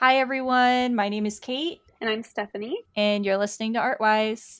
Hi, 0.00 0.18
everyone. 0.18 0.94
My 0.94 1.08
name 1.08 1.26
is 1.26 1.40
Kate. 1.40 1.80
And 2.00 2.08
I'm 2.08 2.22
Stephanie. 2.22 2.78
And 2.94 3.26
you're 3.26 3.36
listening 3.36 3.72
to 3.72 3.80
Artwise. 3.80 4.58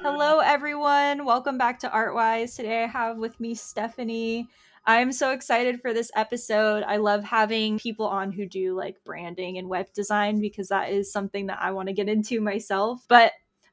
Hello, 0.00 0.38
everyone. 0.38 1.26
Welcome 1.26 1.58
back 1.58 1.78
to 1.80 1.90
Artwise. 1.90 2.56
Today 2.56 2.84
I 2.84 2.86
have 2.86 3.18
with 3.18 3.38
me 3.38 3.54
Stephanie. 3.54 4.48
I'm 4.86 5.12
so 5.12 5.32
excited 5.32 5.82
for 5.82 5.92
this 5.92 6.10
episode. 6.16 6.84
I 6.84 6.96
love 6.96 7.22
having 7.22 7.78
people 7.78 8.06
on 8.06 8.32
who 8.32 8.46
do 8.46 8.74
like 8.74 8.96
branding 9.04 9.58
and 9.58 9.68
web 9.68 9.92
design 9.92 10.40
because 10.40 10.68
that 10.68 10.90
is 10.90 11.12
something 11.12 11.48
that 11.48 11.58
I 11.60 11.72
want 11.72 11.88
to 11.88 11.94
get 11.94 12.08
into 12.08 12.40
myself. 12.40 13.04
But 13.10 13.32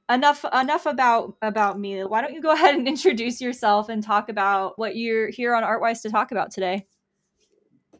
enough 0.09 0.45
enough 0.53 0.85
about 0.85 1.35
about 1.41 1.79
me. 1.79 2.03
Why 2.03 2.21
don't 2.21 2.33
you 2.33 2.41
go 2.41 2.51
ahead 2.53 2.75
and 2.75 2.87
introduce 2.87 3.41
yourself 3.41 3.89
and 3.89 4.03
talk 4.03 4.29
about 4.29 4.77
what 4.77 4.95
you're 4.95 5.29
here 5.29 5.55
on 5.55 5.63
Artwise 5.63 6.01
to 6.03 6.09
talk 6.09 6.31
about 6.31 6.51
today? 6.51 6.87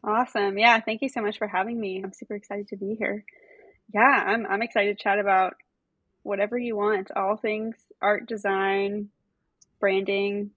Awesome. 0.04 0.58
Yeah, 0.58 0.78
thank 0.80 1.02
you 1.02 1.08
so 1.08 1.20
much 1.20 1.38
for 1.38 1.48
having 1.48 1.80
me. 1.80 2.00
I'm 2.02 2.12
super 2.12 2.34
excited 2.34 2.68
to 2.68 2.76
be 2.76 2.94
here. 2.94 3.24
Yeah, 3.92 4.24
I'm 4.26 4.46
I'm 4.46 4.62
excited 4.62 4.96
to 4.96 5.02
chat 5.02 5.18
about 5.18 5.54
whatever 6.22 6.58
you 6.58 6.76
want, 6.76 7.10
all 7.14 7.36
things 7.36 7.76
art 8.02 8.26
design, 8.26 9.08
branding, 9.80 10.50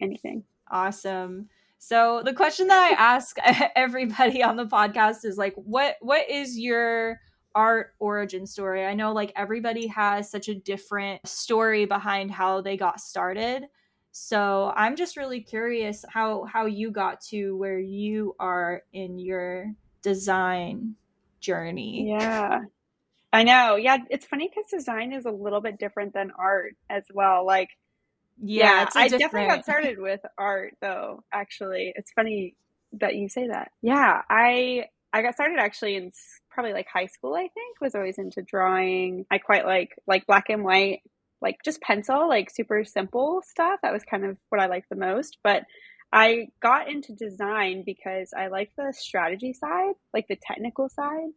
anything. 0.00 0.44
Awesome. 0.70 1.48
So 1.78 2.22
the 2.24 2.32
question 2.32 2.68
that 2.68 2.92
I 2.92 3.02
ask 3.02 3.36
everybody 3.76 4.42
on 4.42 4.56
the 4.56 4.66
podcast 4.66 5.24
is 5.24 5.36
like 5.36 5.54
what 5.56 5.96
what 6.00 6.30
is 6.30 6.58
your 6.58 7.18
art 7.54 7.94
origin 7.98 8.46
story. 8.46 8.84
I 8.84 8.94
know 8.94 9.12
like 9.12 9.32
everybody 9.36 9.86
has 9.88 10.30
such 10.30 10.48
a 10.48 10.54
different 10.54 11.26
story 11.26 11.84
behind 11.84 12.30
how 12.30 12.60
they 12.60 12.76
got 12.76 13.00
started. 13.00 13.64
So 14.12 14.72
I'm 14.76 14.96
just 14.96 15.16
really 15.16 15.40
curious 15.40 16.04
how 16.08 16.44
how 16.44 16.66
you 16.66 16.90
got 16.90 17.20
to 17.28 17.56
where 17.56 17.78
you 17.78 18.36
are 18.38 18.82
in 18.92 19.18
your 19.18 19.72
design 20.02 20.96
journey. 21.40 22.08
Yeah. 22.08 22.60
I 23.32 23.44
know. 23.44 23.76
Yeah, 23.76 23.98
it's 24.10 24.26
funny 24.26 24.50
cuz 24.54 24.66
design 24.70 25.12
is 25.12 25.24
a 25.24 25.30
little 25.30 25.62
bit 25.62 25.78
different 25.78 26.12
than 26.12 26.30
art 26.32 26.76
as 26.90 27.04
well. 27.14 27.46
Like 27.46 27.70
yeah, 28.42 28.64
yeah 28.64 28.88
I 28.94 29.08
different... 29.08 29.20
definitely 29.20 29.56
got 29.56 29.64
started 29.70 29.98
with 29.98 30.20
art 30.36 30.74
though, 30.80 31.24
actually. 31.32 31.92
It's 31.96 32.12
funny 32.12 32.54
that 32.92 33.14
you 33.14 33.28
say 33.28 33.48
that. 33.48 33.72
Yeah, 33.80 34.22
I 34.28 34.86
I 35.12 35.22
got 35.22 35.34
started 35.34 35.58
actually 35.58 35.96
in 35.96 36.12
probably 36.52 36.72
like 36.72 36.86
high 36.92 37.06
school, 37.06 37.34
I 37.34 37.48
think, 37.48 37.80
was 37.80 37.94
always 37.94 38.18
into 38.18 38.42
drawing. 38.42 39.26
I 39.30 39.38
quite 39.38 39.64
like 39.64 39.90
like 40.06 40.26
black 40.26 40.46
and 40.48 40.64
white, 40.64 41.00
like 41.40 41.56
just 41.64 41.80
pencil, 41.80 42.28
like 42.28 42.50
super 42.50 42.84
simple 42.84 43.42
stuff. 43.46 43.80
That 43.82 43.92
was 43.92 44.04
kind 44.04 44.24
of 44.24 44.36
what 44.48 44.60
I 44.60 44.66
liked 44.66 44.88
the 44.88 44.96
most. 44.96 45.38
But 45.42 45.64
I 46.12 46.48
got 46.60 46.90
into 46.90 47.14
design 47.14 47.84
because 47.86 48.30
I 48.36 48.48
like 48.48 48.70
the 48.76 48.92
strategy 48.96 49.54
side, 49.54 49.94
like 50.12 50.28
the 50.28 50.36
technical 50.36 50.88
side 50.88 51.30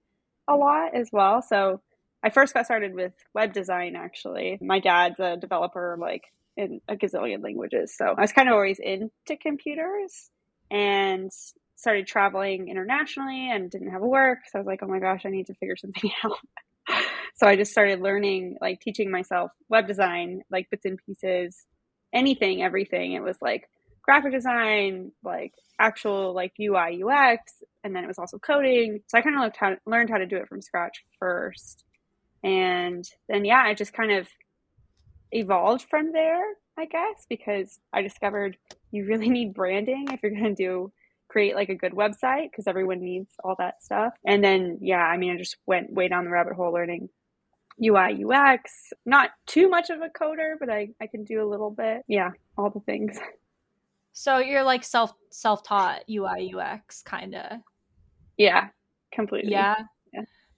a 0.48 0.56
lot 0.56 0.96
as 0.96 1.10
well. 1.12 1.42
So 1.42 1.82
I 2.24 2.30
first 2.30 2.54
got 2.54 2.66
started 2.66 2.94
with 2.94 3.14
web 3.34 3.54
design 3.54 3.96
actually. 3.96 4.58
My 4.62 4.80
dad's 4.80 5.20
a 5.20 5.38
developer 5.38 5.98
like 6.00 6.24
in 6.58 6.82
a 6.88 6.96
gazillion 6.96 7.44
languages. 7.44 7.96
So 7.96 8.14
I 8.18 8.22
was 8.22 8.32
kind 8.32 8.50
of 8.50 8.54
always 8.54 8.80
into 8.80 9.38
computers 9.42 10.30
and 10.72 11.32
started 11.86 12.08
traveling 12.08 12.68
internationally 12.68 13.52
and 13.52 13.70
didn't 13.70 13.92
have 13.92 14.02
a 14.02 14.08
work. 14.08 14.40
So 14.52 14.58
I 14.58 14.62
was 14.62 14.66
like, 14.66 14.80
oh 14.82 14.88
my 14.88 14.98
gosh, 14.98 15.22
I 15.24 15.30
need 15.30 15.46
to 15.46 15.54
figure 15.54 15.78
something 15.78 16.10
out. 16.24 16.40
so 17.36 17.46
I 17.46 17.56
just 17.56 17.72
started 17.72 18.02
learning, 18.02 18.58
like 18.60 18.80
teaching 18.82 19.12
myself 19.12 19.52
web 19.70 19.86
design, 19.86 20.42
like 20.50 20.68
bits 20.72 20.86
and 20.86 20.98
pieces, 21.06 21.64
anything, 22.12 22.64
everything. 22.64 23.12
It 23.12 23.22
was 23.22 23.38
like 23.40 23.70
graphic 24.02 24.32
design, 24.32 25.12
like 25.24 25.54
actual 25.80 26.34
like 26.34 26.54
UI 26.60 27.04
UX, 27.04 27.54
and 27.84 27.96
then 27.96 28.04
it 28.04 28.08
was 28.08 28.18
also 28.18 28.40
coding. 28.40 29.02
So 29.06 29.20
I 29.20 29.22
kind 29.22 29.36
of 29.44 29.54
how 29.56 29.76
learned 29.86 30.10
how 30.10 30.18
to 30.18 30.26
do 30.26 30.38
it 30.38 30.48
from 30.48 30.64
scratch 30.64 31.04
first, 31.20 31.84
and 32.44 33.06
then 33.30 33.46
yeah, 33.46 33.62
I 33.64 33.76
just 33.76 33.94
kind 33.94 34.12
of 34.12 34.28
evolved 35.32 35.86
from 35.88 36.14
there, 36.14 36.46
I 36.80 36.86
guess, 36.86 37.28
because 37.30 37.80
I 37.94 38.02
discovered 38.02 38.58
you 38.90 39.06
really 39.06 39.30
need 39.30 39.54
branding 39.54 40.08
if 40.12 40.22
you're 40.24 40.32
going 40.32 40.56
to 40.56 40.56
do 40.56 40.92
create 41.36 41.54
like 41.54 41.68
a 41.68 41.76
good 41.76 41.92
website 41.92 42.50
because 42.50 42.66
everyone 42.66 43.02
needs 43.02 43.30
all 43.44 43.56
that 43.60 43.84
stuff. 43.84 44.14
And 44.26 44.42
then, 44.42 44.78
yeah, 44.80 45.02
I 45.02 45.18
mean, 45.18 45.34
I 45.34 45.38
just 45.38 45.58
went 45.66 45.92
way 45.92 46.08
down 46.08 46.24
the 46.24 46.32
rabbit 46.32 46.54
hole 46.54 46.72
learning 46.72 47.10
UI, 47.84 48.24
UX. 48.24 48.94
Not 49.06 49.32
too 49.46 49.68
much 49.68 49.90
of 49.90 50.00
a 50.00 50.08
coder, 50.08 50.54
but 50.58 50.70
I, 50.70 50.92
I 51.02 51.08
can 51.08 51.26
do 51.26 51.44
a 51.44 51.50
little 51.50 51.72
bit. 51.72 52.04
Yeah, 52.08 52.32
all 52.58 52.70
the 52.70 52.80
things. 52.80 53.20
So 54.18 54.38
you're 54.38 54.64
like 54.64 54.86
self 54.86 55.12
self 55.30 55.62
taught 55.64 56.04
UI 56.10 56.56
UX 56.56 57.02
kind 57.02 57.36
of. 57.36 57.60
Yeah, 58.38 58.70
completely. 59.12 59.52
Yeah. 59.52 59.76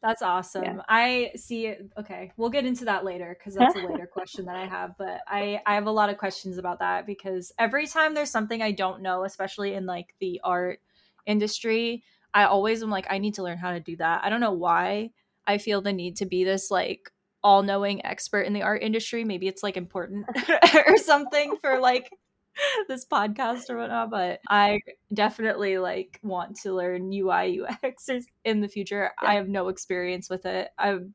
That's 0.07 0.21
awesome. 0.21 0.63
Yeah. 0.63 0.77
I 0.87 1.31
see. 1.35 1.75
Okay, 1.99 2.31
we'll 2.37 2.49
get 2.49 2.65
into 2.65 2.85
that 2.85 3.03
later 3.03 3.35
because 3.37 3.55
that's 3.55 3.75
a 3.75 3.79
later 3.79 4.07
question 4.11 4.45
that 4.45 4.55
I 4.55 4.65
have. 4.65 4.91
But 4.97 5.19
I 5.27 5.59
I 5.65 5.75
have 5.75 5.85
a 5.85 5.91
lot 5.91 6.09
of 6.09 6.17
questions 6.17 6.57
about 6.57 6.79
that 6.79 7.05
because 7.05 7.51
every 7.59 7.87
time 7.87 8.13
there's 8.13 8.31
something 8.31 8.61
I 8.61 8.71
don't 8.71 9.01
know, 9.01 9.25
especially 9.25 9.73
in 9.73 9.85
like 9.85 10.15
the 10.21 10.39
art 10.45 10.79
industry, 11.25 12.05
I 12.33 12.45
always 12.45 12.81
am 12.81 12.89
like 12.89 13.07
I 13.09 13.17
need 13.17 13.33
to 13.33 13.43
learn 13.43 13.57
how 13.57 13.73
to 13.73 13.81
do 13.81 13.97
that. 13.97 14.23
I 14.23 14.29
don't 14.29 14.39
know 14.39 14.53
why 14.53 15.09
I 15.45 15.57
feel 15.57 15.81
the 15.81 15.91
need 15.91 16.15
to 16.17 16.25
be 16.25 16.45
this 16.45 16.71
like 16.71 17.11
all 17.43 17.61
knowing 17.61 18.05
expert 18.05 18.43
in 18.43 18.53
the 18.53 18.61
art 18.61 18.83
industry. 18.83 19.25
Maybe 19.25 19.49
it's 19.49 19.61
like 19.61 19.75
important 19.75 20.25
or 20.87 20.95
something 20.95 21.57
for 21.57 21.79
like 21.79 22.09
this 22.87 23.05
podcast 23.05 23.69
or 23.69 23.77
whatnot, 23.77 24.09
but 24.09 24.39
I 24.49 24.79
definitely 25.13 25.77
like 25.77 26.19
want 26.23 26.55
to 26.61 26.73
learn 26.73 27.11
UI 27.11 27.61
UX 27.61 28.09
in 28.43 28.61
the 28.61 28.67
future. 28.67 29.11
Yeah. 29.21 29.29
I 29.29 29.33
have 29.35 29.49
no 29.49 29.69
experience 29.69 30.29
with 30.29 30.45
it. 30.45 30.69
I've 30.77 31.07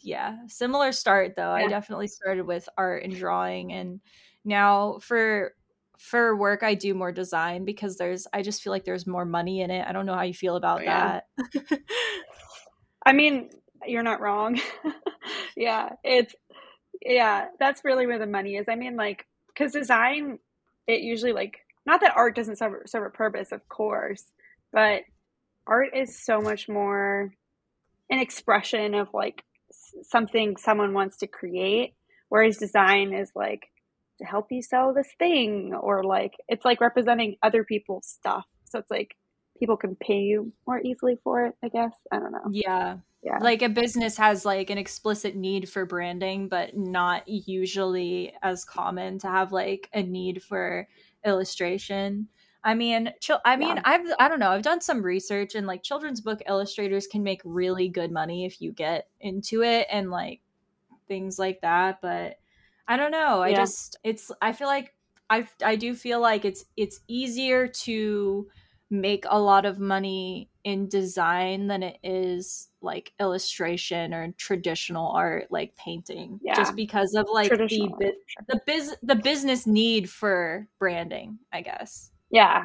yeah, 0.00 0.36
similar 0.48 0.92
start 0.92 1.34
though. 1.34 1.56
Yeah. 1.56 1.64
I 1.64 1.68
definitely 1.68 2.08
started 2.08 2.46
with 2.46 2.68
art 2.76 3.04
and 3.04 3.14
drawing 3.14 3.72
and 3.72 4.00
now 4.44 4.98
for 5.00 5.54
for 5.98 6.36
work 6.36 6.62
I 6.62 6.74
do 6.74 6.92
more 6.92 7.12
design 7.12 7.64
because 7.64 7.96
there's 7.96 8.26
I 8.32 8.42
just 8.42 8.62
feel 8.62 8.72
like 8.72 8.84
there's 8.84 9.06
more 9.06 9.24
money 9.24 9.62
in 9.62 9.70
it. 9.70 9.86
I 9.86 9.92
don't 9.92 10.06
know 10.06 10.14
how 10.14 10.22
you 10.22 10.34
feel 10.34 10.56
about 10.56 10.80
oh, 10.80 10.84
yeah. 10.84 11.20
that. 11.38 11.80
I 13.06 13.12
mean, 13.12 13.50
you're 13.86 14.02
not 14.02 14.20
wrong. 14.20 14.60
yeah, 15.56 15.90
it's 16.02 16.34
yeah, 17.02 17.46
that's 17.58 17.84
really 17.84 18.06
where 18.06 18.18
the 18.18 18.26
money 18.26 18.56
is. 18.56 18.66
I 18.68 18.76
mean 18.76 18.96
like 18.96 19.26
cuz 19.56 19.72
design 19.72 20.38
it 20.86 21.00
usually 21.00 21.32
like 21.32 21.58
not 21.86 22.00
that 22.00 22.16
art 22.16 22.34
doesn't 22.34 22.56
serve, 22.56 22.82
serve 22.86 23.06
a 23.06 23.10
purpose, 23.10 23.52
of 23.52 23.68
course, 23.68 24.24
but 24.72 25.02
art 25.66 25.90
is 25.94 26.24
so 26.24 26.40
much 26.40 26.68
more 26.68 27.32
an 28.10 28.18
expression 28.18 28.94
of 28.94 29.08
like 29.12 29.42
something 30.02 30.56
someone 30.56 30.92
wants 30.92 31.18
to 31.18 31.26
create, 31.26 31.94
whereas 32.28 32.58
design 32.58 33.12
is 33.12 33.30
like 33.34 33.62
to 34.18 34.24
help 34.24 34.46
you 34.50 34.62
sell 34.62 34.94
this 34.94 35.08
thing 35.18 35.74
or 35.74 36.04
like 36.04 36.34
it's 36.48 36.64
like 36.64 36.80
representing 36.80 37.36
other 37.42 37.64
people's 37.64 38.06
stuff. 38.06 38.44
So 38.64 38.78
it's 38.78 38.90
like 38.90 39.14
people 39.58 39.76
can 39.76 39.96
pay 39.96 40.20
you 40.20 40.52
more 40.66 40.80
easily 40.80 41.16
for 41.22 41.46
it, 41.46 41.54
I 41.62 41.68
guess. 41.68 41.92
I 42.12 42.18
don't 42.18 42.32
know. 42.32 42.50
Yeah. 42.50 42.96
Yeah. 43.24 43.38
Like 43.38 43.62
a 43.62 43.70
business 43.70 44.18
has 44.18 44.44
like 44.44 44.68
an 44.68 44.76
explicit 44.76 45.34
need 45.34 45.66
for 45.70 45.86
branding, 45.86 46.46
but 46.46 46.76
not 46.76 47.26
usually 47.26 48.34
as 48.42 48.66
common 48.66 49.18
to 49.20 49.28
have 49.28 49.50
like 49.50 49.88
a 49.94 50.02
need 50.02 50.42
for 50.42 50.86
illustration. 51.24 52.28
I 52.62 52.74
mean, 52.74 53.10
I 53.46 53.56
mean, 53.56 53.76
yeah. 53.76 53.82
I've 53.84 54.06
I 54.18 54.28
don't 54.28 54.40
know. 54.40 54.50
I've 54.50 54.62
done 54.62 54.82
some 54.82 55.02
research 55.02 55.54
and 55.54 55.66
like 55.66 55.82
children's 55.82 56.20
book 56.20 56.42
illustrators 56.46 57.06
can 57.06 57.22
make 57.22 57.40
really 57.44 57.88
good 57.88 58.12
money 58.12 58.44
if 58.44 58.60
you 58.60 58.72
get 58.72 59.08
into 59.20 59.62
it 59.62 59.86
and 59.90 60.10
like 60.10 60.42
things 61.08 61.38
like 61.38 61.62
that, 61.62 62.00
but 62.02 62.36
I 62.86 62.98
don't 62.98 63.10
know. 63.10 63.40
I 63.40 63.48
yeah. 63.48 63.56
just 63.56 63.96
it's 64.04 64.30
I 64.42 64.52
feel 64.52 64.68
like 64.68 64.94
I 65.30 65.48
I 65.64 65.76
do 65.76 65.94
feel 65.94 66.20
like 66.20 66.44
it's 66.44 66.66
it's 66.76 67.00
easier 67.08 67.68
to 67.68 68.48
make 69.00 69.24
a 69.28 69.38
lot 69.38 69.64
of 69.66 69.78
money 69.78 70.48
in 70.64 70.88
design 70.88 71.66
than 71.66 71.82
it 71.82 71.98
is 72.02 72.68
like 72.80 73.12
illustration 73.20 74.14
or 74.14 74.32
traditional 74.38 75.08
art 75.10 75.46
like 75.50 75.76
painting 75.76 76.40
yeah. 76.42 76.54
just 76.54 76.74
because 76.74 77.14
of 77.14 77.26
like 77.32 77.50
the 77.50 78.12
the 78.48 78.60
biz 78.66 78.96
the 79.02 79.14
business 79.14 79.66
need 79.66 80.08
for 80.08 80.66
branding 80.78 81.38
i 81.52 81.60
guess. 81.60 82.10
Yeah. 82.30 82.64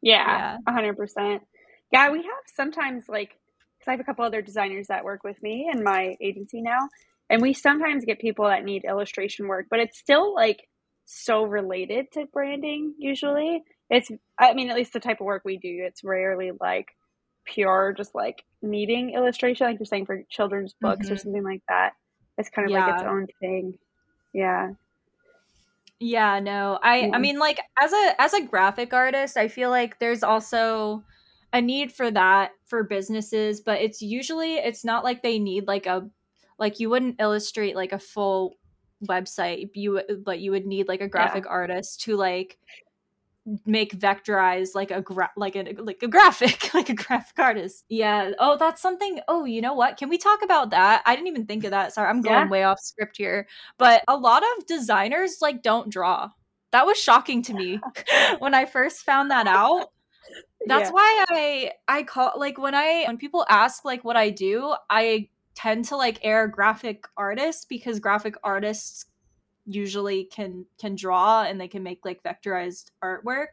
Yeah, 0.00 0.56
yeah. 0.66 0.72
100% 0.72 1.40
yeah 1.92 2.10
we 2.10 2.18
have 2.18 2.42
sometimes 2.54 3.08
like 3.08 3.30
because 3.78 3.88
i 3.88 3.90
have 3.92 4.00
a 4.00 4.04
couple 4.04 4.24
other 4.24 4.42
designers 4.42 4.88
that 4.88 5.04
work 5.04 5.24
with 5.24 5.40
me 5.42 5.70
in 5.72 5.82
my 5.82 6.16
agency 6.20 6.60
now 6.60 6.88
and 7.30 7.42
we 7.42 7.52
sometimes 7.52 8.04
get 8.04 8.20
people 8.20 8.46
that 8.46 8.64
need 8.64 8.84
illustration 8.84 9.48
work 9.48 9.66
but 9.70 9.80
it's 9.80 9.98
still 9.98 10.34
like 10.34 10.68
so 11.04 11.42
related 11.42 12.06
to 12.12 12.26
branding 12.32 12.94
usually 12.98 13.62
it's 13.90 14.10
i 14.38 14.52
mean 14.54 14.70
at 14.70 14.76
least 14.76 14.92
the 14.92 15.00
type 15.00 15.20
of 15.20 15.26
work 15.26 15.42
we 15.44 15.56
do 15.56 15.82
it's 15.84 16.04
rarely 16.04 16.52
like 16.60 16.88
pure 17.44 17.94
just 17.96 18.14
like 18.14 18.44
needing 18.60 19.10
illustration 19.10 19.66
like 19.66 19.78
you're 19.78 19.86
saying 19.86 20.04
for 20.04 20.22
children's 20.28 20.74
books 20.80 21.06
mm-hmm. 21.06 21.14
or 21.14 21.18
something 21.18 21.44
like 21.44 21.62
that 21.68 21.92
it's 22.38 22.48
kind 22.48 22.66
of 22.66 22.72
yeah. 22.72 22.86
like 22.86 22.94
its 22.94 23.04
own 23.04 23.26
thing. 23.40 23.78
Yeah. 24.32 24.70
Yeah, 25.98 26.38
no. 26.38 26.78
I 26.80 27.00
yeah. 27.00 27.10
I 27.12 27.18
mean 27.18 27.38
like 27.38 27.60
as 27.80 27.92
a 27.92 28.14
as 28.20 28.32
a 28.32 28.42
graphic 28.42 28.94
artist, 28.94 29.36
I 29.36 29.48
feel 29.48 29.68
like 29.68 29.98
there's 29.98 30.22
also 30.22 31.02
a 31.52 31.60
need 31.60 31.92
for 31.92 32.10
that 32.12 32.52
for 32.66 32.84
businesses, 32.84 33.60
but 33.60 33.80
it's 33.80 34.00
usually 34.00 34.54
it's 34.54 34.84
not 34.84 35.02
like 35.02 35.22
they 35.22 35.40
need 35.40 35.66
like 35.66 35.86
a 35.86 36.08
like 36.58 36.78
you 36.78 36.88
wouldn't 36.88 37.20
illustrate 37.20 37.74
like 37.74 37.92
a 37.92 37.98
full 37.98 38.54
website 39.08 39.70
you 39.74 40.00
but 40.24 40.40
you 40.40 40.50
would 40.50 40.66
need 40.66 40.88
like 40.88 41.00
a 41.00 41.06
graphic 41.06 41.44
yeah. 41.44 41.50
artist 41.52 42.00
to 42.00 42.16
like 42.16 42.58
make 43.64 43.98
vectorize 43.98 44.74
like 44.74 44.90
a 44.90 45.00
gra- 45.00 45.32
like 45.36 45.56
a 45.56 45.74
like 45.78 46.02
a 46.02 46.08
graphic 46.08 46.70
like 46.74 46.88
a 46.88 46.94
graphic 46.94 47.38
artist. 47.38 47.84
Yeah. 47.88 48.32
Oh 48.38 48.56
that's 48.56 48.82
something 48.82 49.20
oh 49.28 49.44
you 49.44 49.60
know 49.60 49.74
what? 49.74 49.96
Can 49.96 50.08
we 50.08 50.18
talk 50.18 50.42
about 50.42 50.70
that? 50.70 51.02
I 51.06 51.14
didn't 51.14 51.28
even 51.28 51.46
think 51.46 51.64
of 51.64 51.70
that. 51.70 51.92
Sorry 51.94 52.08
i'm 52.08 52.22
going 52.22 52.34
yeah. 52.34 52.48
way 52.48 52.64
off 52.64 52.80
script 52.80 53.16
here. 53.16 53.46
But 53.78 54.02
a 54.08 54.16
lot 54.16 54.42
of 54.42 54.66
designers 54.66 55.38
like 55.40 55.62
don't 55.62 55.90
draw. 55.90 56.30
That 56.72 56.86
was 56.86 56.98
shocking 56.98 57.42
to 57.42 57.54
me 57.54 57.80
when 58.38 58.54
i 58.54 58.64
first 58.64 59.04
found 59.04 59.30
that 59.30 59.46
out. 59.46 59.90
That's 60.66 60.90
yeah. 60.90 60.92
why 60.92 61.24
i 61.30 61.70
i 61.88 62.02
call 62.02 62.32
like 62.36 62.58
when 62.58 62.74
i 62.74 63.04
when 63.06 63.16
people 63.16 63.46
ask 63.48 63.84
like 63.84 64.04
what 64.04 64.16
i 64.16 64.28
do 64.28 64.74
i 64.90 65.28
tend 65.54 65.86
to 65.86 65.96
like 65.96 66.20
err 66.22 66.46
graphic 66.46 67.06
artists 67.16 67.64
because 67.64 67.98
graphic 67.98 68.34
artists 68.44 69.06
usually 69.68 70.24
can 70.24 70.64
can 70.78 70.96
draw 70.96 71.42
and 71.42 71.60
they 71.60 71.68
can 71.68 71.82
make 71.82 72.04
like 72.04 72.22
vectorized 72.22 72.90
artwork. 73.04 73.48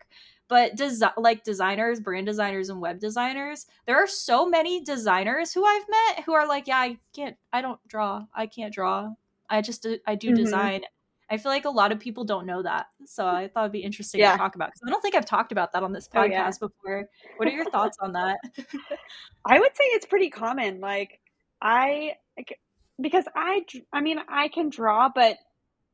But 0.48 0.76
desi- 0.76 1.12
like 1.18 1.44
designers 1.44 2.00
brand 2.00 2.28
designers 2.28 2.70
and 2.70 2.80
web 2.80 3.00
designers 3.00 3.66
there 3.88 3.98
are 3.98 4.08
so 4.08 4.48
many 4.48 4.84
designers 4.84 5.52
who 5.52 5.66
i've 5.66 5.86
met 5.90 6.24
who 6.24 6.34
are 6.34 6.48
like 6.48 6.68
yeah 6.68 6.78
i 6.78 6.98
can't 7.16 7.36
i 7.52 7.62
don't 7.62 7.80
draw. 7.88 8.26
I 8.34 8.48
can't 8.48 8.74
draw. 8.74 9.10
I 9.50 9.62
just 9.62 9.88
i 10.06 10.16
do 10.16 10.28
mm-hmm. 10.28 10.36
design. 10.36 10.82
I 11.28 11.38
feel 11.38 11.52
like 11.52 11.66
a 11.66 11.72
lot 11.72 11.92
of 11.92 12.00
people 12.00 12.24
don't 12.24 12.46
know 12.46 12.62
that. 12.62 12.86
So 13.06 13.26
i 13.26 13.48
thought 13.48 13.64
it'd 13.64 13.72
be 13.72 13.80
interesting 13.80 14.22
yeah. 14.22 14.34
to 14.34 14.38
talk 14.38 14.56
about 14.56 14.70
because 14.70 14.82
i 14.88 14.92
don't 14.92 15.02
think 15.02 15.16
i've 15.16 15.26
talked 15.26 15.52
about 15.52 15.74
that 15.74 15.84
on 15.84 15.92
this 15.92 16.08
podcast 16.08 16.28
oh, 16.28 16.30
yeah. 16.30 16.52
before. 16.60 17.10
What 17.38 17.48
are 17.48 17.52
your 17.52 17.70
thoughts 17.72 17.98
on 18.00 18.14
that? 18.14 18.38
I 19.46 19.60
would 19.60 19.76
say 19.76 19.84
it's 19.86 20.06
pretty 20.06 20.30
common. 20.30 20.80
Like 20.80 21.20
I 21.62 22.18
because 23.02 23.26
I 23.36 23.66
I 23.92 24.02
mean 24.02 24.20
I 24.28 24.48
can 24.48 24.70
draw, 24.70 25.10
but 25.14 25.38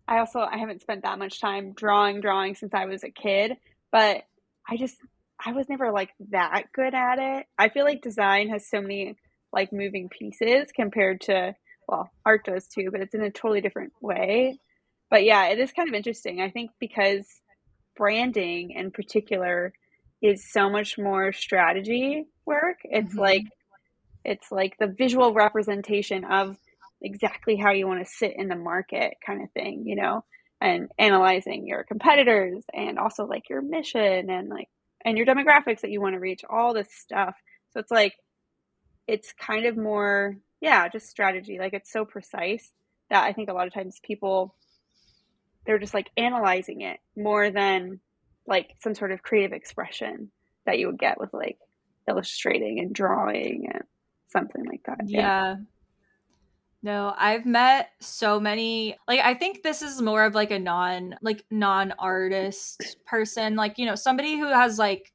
I 0.07 0.19
also 0.19 0.39
I 0.39 0.57
haven't 0.57 0.81
spent 0.81 1.03
that 1.03 1.19
much 1.19 1.39
time 1.39 1.73
drawing 1.73 2.21
drawing 2.21 2.55
since 2.55 2.73
I 2.73 2.85
was 2.85 3.03
a 3.03 3.09
kid. 3.09 3.57
But 3.91 4.23
I 4.67 4.77
just 4.77 4.97
I 5.43 5.53
was 5.53 5.69
never 5.69 5.91
like 5.91 6.11
that 6.29 6.65
good 6.73 6.93
at 6.93 7.19
it. 7.19 7.45
I 7.57 7.69
feel 7.69 7.85
like 7.85 8.01
design 8.01 8.49
has 8.49 8.67
so 8.67 8.81
many 8.81 9.15
like 9.53 9.73
moving 9.73 10.09
pieces 10.09 10.69
compared 10.73 11.21
to 11.21 11.55
well 11.87 12.09
art 12.25 12.45
does 12.45 12.67
too, 12.67 12.89
but 12.91 13.01
it's 13.01 13.15
in 13.15 13.21
a 13.21 13.31
totally 13.31 13.61
different 13.61 13.93
way. 14.01 14.59
But 15.09 15.23
yeah, 15.23 15.47
it 15.47 15.59
is 15.59 15.71
kind 15.71 15.89
of 15.89 15.95
interesting. 15.95 16.41
I 16.41 16.49
think 16.49 16.71
because 16.79 17.25
branding 17.97 18.71
in 18.71 18.91
particular 18.91 19.73
is 20.21 20.51
so 20.51 20.69
much 20.69 20.97
more 20.97 21.33
strategy 21.33 22.25
work. 22.45 22.77
It's 22.83 23.09
mm-hmm. 23.09 23.19
like 23.19 23.43
it's 24.23 24.51
like 24.51 24.77
the 24.77 24.87
visual 24.87 25.33
representation 25.33 26.23
of 26.25 26.57
exactly 27.01 27.55
how 27.55 27.71
you 27.71 27.87
want 27.87 28.05
to 28.05 28.11
sit 28.11 28.33
in 28.35 28.47
the 28.47 28.55
market 28.55 29.15
kind 29.25 29.43
of 29.43 29.51
thing, 29.51 29.83
you 29.85 29.95
know, 29.95 30.23
and 30.59 30.89
analyzing 30.99 31.65
your 31.65 31.83
competitors 31.83 32.63
and 32.73 32.99
also 32.99 33.25
like 33.25 33.49
your 33.49 33.61
mission 33.61 34.29
and 34.29 34.49
like 34.49 34.69
and 35.03 35.17
your 35.17 35.25
demographics 35.25 35.81
that 35.81 35.91
you 35.91 35.99
want 36.01 36.13
to 36.13 36.19
reach, 36.19 36.41
all 36.49 36.73
this 36.73 36.89
stuff. 36.91 37.35
So 37.71 37.79
it's 37.79 37.91
like 37.91 38.13
it's 39.07 39.33
kind 39.33 39.65
of 39.65 39.77
more 39.77 40.37
yeah, 40.61 40.87
just 40.87 41.09
strategy. 41.09 41.57
Like 41.59 41.73
it's 41.73 41.91
so 41.91 42.05
precise 42.05 42.71
that 43.09 43.23
I 43.23 43.33
think 43.33 43.49
a 43.49 43.53
lot 43.53 43.67
of 43.67 43.73
times 43.73 43.99
people 44.03 44.55
they're 45.65 45.79
just 45.79 45.93
like 45.93 46.09
analyzing 46.17 46.81
it 46.81 46.99
more 47.15 47.51
than 47.51 47.99
like 48.47 48.75
some 48.81 48.95
sort 48.95 49.11
of 49.11 49.21
creative 49.21 49.53
expression 49.53 50.31
that 50.65 50.79
you 50.79 50.87
would 50.87 50.99
get 50.99 51.19
with 51.19 51.33
like 51.33 51.57
illustrating 52.07 52.79
and 52.79 52.93
drawing 52.93 53.67
and 53.71 53.83
something 54.29 54.65
like 54.65 54.81
that. 54.85 55.01
Yeah. 55.05 55.19
yeah. 55.19 55.55
No, 56.83 57.13
I've 57.17 57.45
met 57.45 57.91
so 57.99 58.39
many 58.39 58.97
like 59.07 59.19
I 59.19 59.35
think 59.35 59.61
this 59.61 59.81
is 59.83 60.01
more 60.01 60.25
of 60.25 60.33
like 60.33 60.49
a 60.51 60.57
non 60.59 61.15
like 61.21 61.45
non-artist 61.51 62.97
person, 63.05 63.55
like 63.55 63.77
you 63.77 63.85
know, 63.85 63.95
somebody 63.95 64.37
who 64.39 64.47
has 64.47 64.79
like 64.79 65.13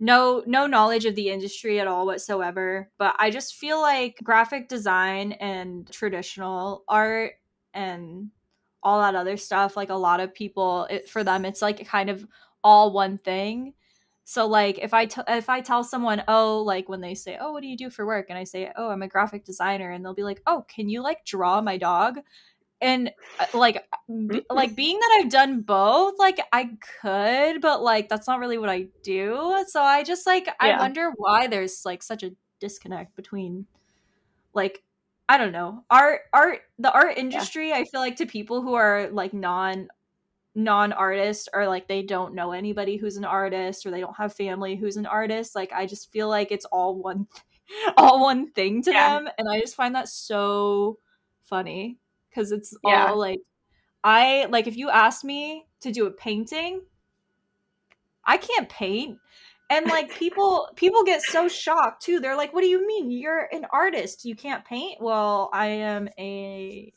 no 0.00 0.42
no 0.46 0.66
knowledge 0.66 1.06
of 1.06 1.14
the 1.16 1.30
industry 1.30 1.80
at 1.80 1.86
all 1.88 2.06
whatsoever, 2.06 2.90
but 2.98 3.14
I 3.18 3.30
just 3.30 3.56
feel 3.56 3.80
like 3.80 4.18
graphic 4.22 4.68
design 4.68 5.32
and 5.32 5.90
traditional 5.90 6.84
art 6.88 7.34
and 7.74 8.30
all 8.82 9.00
that 9.00 9.14
other 9.14 9.36
stuff 9.36 9.76
like 9.76 9.90
a 9.90 9.94
lot 9.94 10.20
of 10.20 10.34
people 10.34 10.86
it, 10.90 11.08
for 11.08 11.24
them 11.24 11.44
it's 11.44 11.62
like 11.62 11.86
kind 11.88 12.10
of 12.10 12.26
all 12.64 12.92
one 12.92 13.18
thing 13.18 13.74
so 14.28 14.44
like 14.48 14.80
if 14.80 14.92
I 14.92 15.06
t- 15.06 15.22
if 15.28 15.48
I 15.48 15.60
tell 15.60 15.84
someone, 15.84 16.24
"Oh, 16.26 16.60
like 16.62 16.88
when 16.88 17.00
they 17.00 17.14
say, 17.14 17.38
"Oh, 17.40 17.52
what 17.52 17.62
do 17.62 17.68
you 17.68 17.76
do 17.76 17.90
for 17.90 18.04
work?" 18.04 18.26
and 18.28 18.36
I 18.36 18.42
say, 18.42 18.72
"Oh, 18.74 18.90
I'm 18.90 19.02
a 19.02 19.08
graphic 19.08 19.44
designer." 19.44 19.92
And 19.92 20.04
they'll 20.04 20.14
be 20.14 20.24
like, 20.24 20.42
"Oh, 20.48 20.64
can 20.68 20.88
you 20.88 21.00
like 21.00 21.24
draw 21.24 21.60
my 21.60 21.78
dog?" 21.78 22.18
And 22.80 23.12
uh, 23.38 23.46
like 23.54 23.84
b- 24.08 24.44
like 24.50 24.74
being 24.74 24.98
that 24.98 25.20
I've 25.20 25.30
done 25.30 25.60
both, 25.60 26.14
like 26.18 26.40
I 26.52 26.70
could, 27.00 27.60
but 27.60 27.82
like 27.84 28.08
that's 28.08 28.26
not 28.26 28.40
really 28.40 28.58
what 28.58 28.68
I 28.68 28.88
do. 29.04 29.64
So 29.68 29.80
I 29.80 30.02
just 30.02 30.26
like 30.26 30.46
yeah. 30.46 30.76
I 30.76 30.78
wonder 30.80 31.12
why 31.16 31.46
there's 31.46 31.84
like 31.84 32.02
such 32.02 32.24
a 32.24 32.32
disconnect 32.60 33.14
between 33.14 33.66
like 34.54 34.82
I 35.28 35.38
don't 35.38 35.52
know. 35.52 35.84
Art 35.88 36.22
art 36.32 36.62
the 36.80 36.92
art 36.92 37.16
industry, 37.16 37.68
yeah. 37.68 37.76
I 37.76 37.84
feel 37.84 38.00
like 38.00 38.16
to 38.16 38.26
people 38.26 38.60
who 38.60 38.74
are 38.74 39.08
like 39.12 39.32
non 39.32 39.86
non-artist 40.56 41.50
or 41.52 41.68
like 41.68 41.86
they 41.86 42.02
don't 42.02 42.34
know 42.34 42.52
anybody 42.52 42.96
who's 42.96 43.18
an 43.18 43.26
artist 43.26 43.84
or 43.84 43.90
they 43.90 44.00
don't 44.00 44.16
have 44.16 44.32
family 44.32 44.74
who's 44.74 44.96
an 44.96 45.04
artist 45.04 45.54
like 45.54 45.70
i 45.72 45.84
just 45.84 46.10
feel 46.10 46.28
like 46.28 46.50
it's 46.50 46.64
all 46.66 46.96
one 46.96 47.26
all 47.98 48.22
one 48.22 48.50
thing 48.52 48.82
to 48.82 48.90
yeah. 48.90 49.14
them 49.14 49.28
and 49.38 49.48
i 49.50 49.60
just 49.60 49.76
find 49.76 49.94
that 49.94 50.08
so 50.08 50.98
funny 51.44 51.98
because 52.30 52.52
it's 52.52 52.74
yeah. 52.84 53.08
all 53.08 53.18
like 53.18 53.40
i 54.02 54.46
like 54.48 54.66
if 54.66 54.78
you 54.78 54.88
asked 54.88 55.24
me 55.24 55.66
to 55.80 55.92
do 55.92 56.06
a 56.06 56.10
painting 56.10 56.80
i 58.24 58.38
can't 58.38 58.70
paint 58.70 59.18
and 59.68 59.86
like 59.86 60.10
people 60.18 60.70
people 60.74 61.04
get 61.04 61.20
so 61.20 61.48
shocked 61.48 62.02
too 62.02 62.18
they're 62.18 62.36
like 62.36 62.54
what 62.54 62.62
do 62.62 62.68
you 62.68 62.86
mean 62.86 63.10
you're 63.10 63.46
an 63.52 63.66
artist 63.74 64.24
you 64.24 64.34
can't 64.34 64.64
paint 64.64 65.02
well 65.02 65.50
i 65.52 65.66
am 65.66 66.08
a 66.18 66.90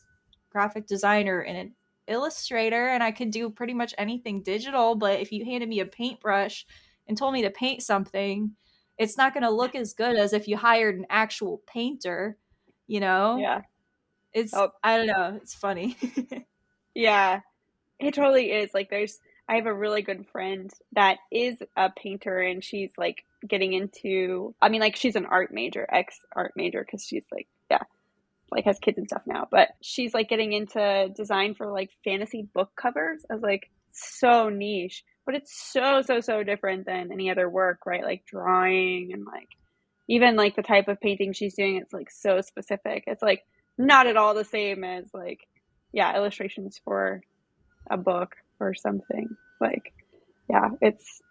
graphic 0.50 0.88
designer 0.88 1.42
and 1.42 1.58
an 1.58 1.76
Illustrator 2.10 2.88
and 2.88 3.04
I 3.04 3.12
could 3.12 3.32
do 3.32 3.50
pretty 3.50 3.74
much 3.74 3.94
anything 3.98 4.42
digital, 4.42 4.96
but 4.96 5.20
if 5.20 5.32
you 5.32 5.46
handed 5.46 5.70
me 5.70 5.80
a 5.80 5.86
paintbrush 5.86 6.66
and 7.08 7.18
told 7.18 7.34
me 7.34 7.42
to 7.44 7.50
paint 7.50 7.82
something, 7.82 8.52
it's 8.98 9.18
not 9.18 9.34
going 9.34 9.44
to 9.44 9.50
look 9.50 9.76
as 9.76 9.94
good 9.94 10.18
as 10.18 10.34
if 10.34 10.48
you 10.48 10.58
hired 10.58 10.98
an 10.98 11.06
actual 11.10 11.62
painter, 11.66 12.38
you 12.88 13.00
know? 13.00 13.38
Yeah. 13.38 13.62
It's 14.34 14.54
oh. 14.54 14.72
I 14.84 14.98
don't 14.98 15.08
know, 15.08 15.40
it's 15.42 15.56
funny. 15.56 15.98
yeah. 16.94 17.42
It 18.00 18.14
totally 18.14 18.52
is. 18.52 18.74
Like 18.74 18.90
there's 18.90 19.20
I 19.48 19.56
have 19.56 19.66
a 19.66 19.74
really 19.74 20.02
good 20.02 20.28
friend 20.28 20.72
that 20.94 21.18
is 21.32 21.58
a 21.76 21.90
painter 21.90 22.40
and 22.40 22.64
she's 22.64 22.92
like 22.98 23.26
getting 23.48 23.74
into 23.74 24.54
I 24.62 24.70
mean 24.70 24.82
like 24.82 24.96
she's 24.96 25.16
an 25.16 25.26
art 25.26 25.52
major, 25.52 25.88
ex 25.92 26.20
art 26.36 26.54
major 26.56 26.86
cuz 26.90 27.04
she's 27.04 27.26
like 27.32 27.48
yeah, 27.72 27.84
like 28.52 28.66
has 28.66 28.80
kids 28.80 28.98
and 28.98 29.08
stuff 29.08 29.24
now, 29.26 29.48
but 29.50 29.70
she's 29.82 30.14
like 30.14 30.30
getting 30.30 30.54
into 30.54 31.10
design 31.16 31.56
for 31.56 31.68
like 31.72 31.90
fantasy 32.04 32.48
book 32.54 32.72
covers. 32.76 33.26
I 33.30 33.34
was 33.34 33.44
like 33.44 33.70
so 33.92 34.50
niche, 34.50 35.04
but 35.26 35.36
it's 35.36 35.72
so 35.72 36.02
so 36.02 36.22
so 36.22 36.44
different 36.44 36.86
than 36.86 37.12
any 37.12 37.30
other 37.30 37.50
work, 37.50 37.86
right? 37.86 38.04
Like 38.04 38.26
drawing 38.26 39.12
and 39.14 39.26
like 39.26 39.50
even 40.08 40.36
like 40.36 40.56
the 40.56 40.64
type 40.64 40.88
of 40.88 41.00
painting 41.00 41.34
she's 41.34 41.56
doing, 41.56 41.78
it's 41.78 41.94
like 41.94 42.10
so 42.10 42.42
specific. 42.42 43.04
It's 43.08 43.22
like 43.22 43.46
not 43.78 44.08
at 44.08 44.18
all 44.18 44.34
the 44.34 44.46
same 44.46 44.84
as 44.84 45.06
like 45.14 45.40
yeah, 45.92 46.16
illustrations 46.16 46.80
for 46.84 47.22
a 47.90 47.98
book 47.98 48.36
or 48.60 48.74
something. 48.74 49.30
Like 49.62 49.94
yeah, 50.50 50.70
it's 50.82 51.22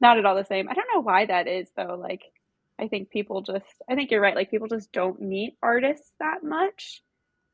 not 0.00 0.18
at 0.18 0.26
all 0.26 0.36
the 0.36 0.44
same. 0.44 0.68
I 0.68 0.74
don't 0.74 0.88
know 0.94 1.02
why 1.02 1.26
that 1.26 1.48
is 1.48 1.68
though. 1.76 1.96
Like 2.00 2.22
I 2.82 2.88
think 2.88 3.10
people 3.10 3.42
just, 3.42 3.64
I 3.88 3.94
think 3.94 4.10
you're 4.10 4.20
right. 4.20 4.34
Like 4.34 4.50
people 4.50 4.66
just 4.66 4.90
don't 4.92 5.20
meet 5.20 5.56
artists 5.62 6.12
that 6.18 6.42
much 6.42 7.02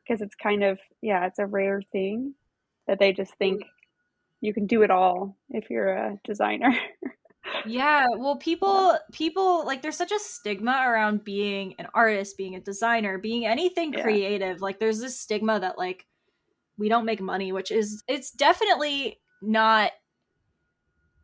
because 0.03 0.23
it's 0.23 0.35
kind 0.35 0.65
of, 0.65 0.79
yeah, 1.03 1.27
it's 1.27 1.39
a 1.39 1.47
rare 1.47 1.83
thing 1.93 2.35
that 2.87 2.99
they 2.99 3.13
just 3.13 3.35
think 3.35 3.63
you 4.41 4.55
can 4.55 4.67
do 4.67 4.83
it 4.83 4.91
all 4.91 5.37
if 5.51 5.69
you're 5.69 5.93
a 5.93 6.19
designer. 6.25 6.75
yeah, 7.67 8.07
well 8.17 8.37
people 8.37 8.97
people 9.13 9.65
like 9.67 9.83
there's 9.83 9.97
such 9.97 10.13
a 10.13 10.19
stigma 10.19 10.83
around 10.87 11.25
being 11.25 11.75
an 11.79 11.89
artist, 11.93 12.39
being 12.39 12.55
a 12.55 12.61
designer, 12.61 13.19
being 13.19 13.47
anything 13.47 13.93
yeah. 13.93 14.03
creative. 14.03 14.63
Like 14.63 14.81
there's 14.81 15.01
this 15.01 15.21
stigma 15.21 15.61
that 15.61 15.77
like 15.77 16.07
we 16.79 16.89
don't 16.89 17.05
make 17.05 17.21
money, 17.21 17.53
which 17.53 17.71
is 17.71 18.03
it's 18.09 18.31
definitely 18.31 19.21
not 19.43 19.93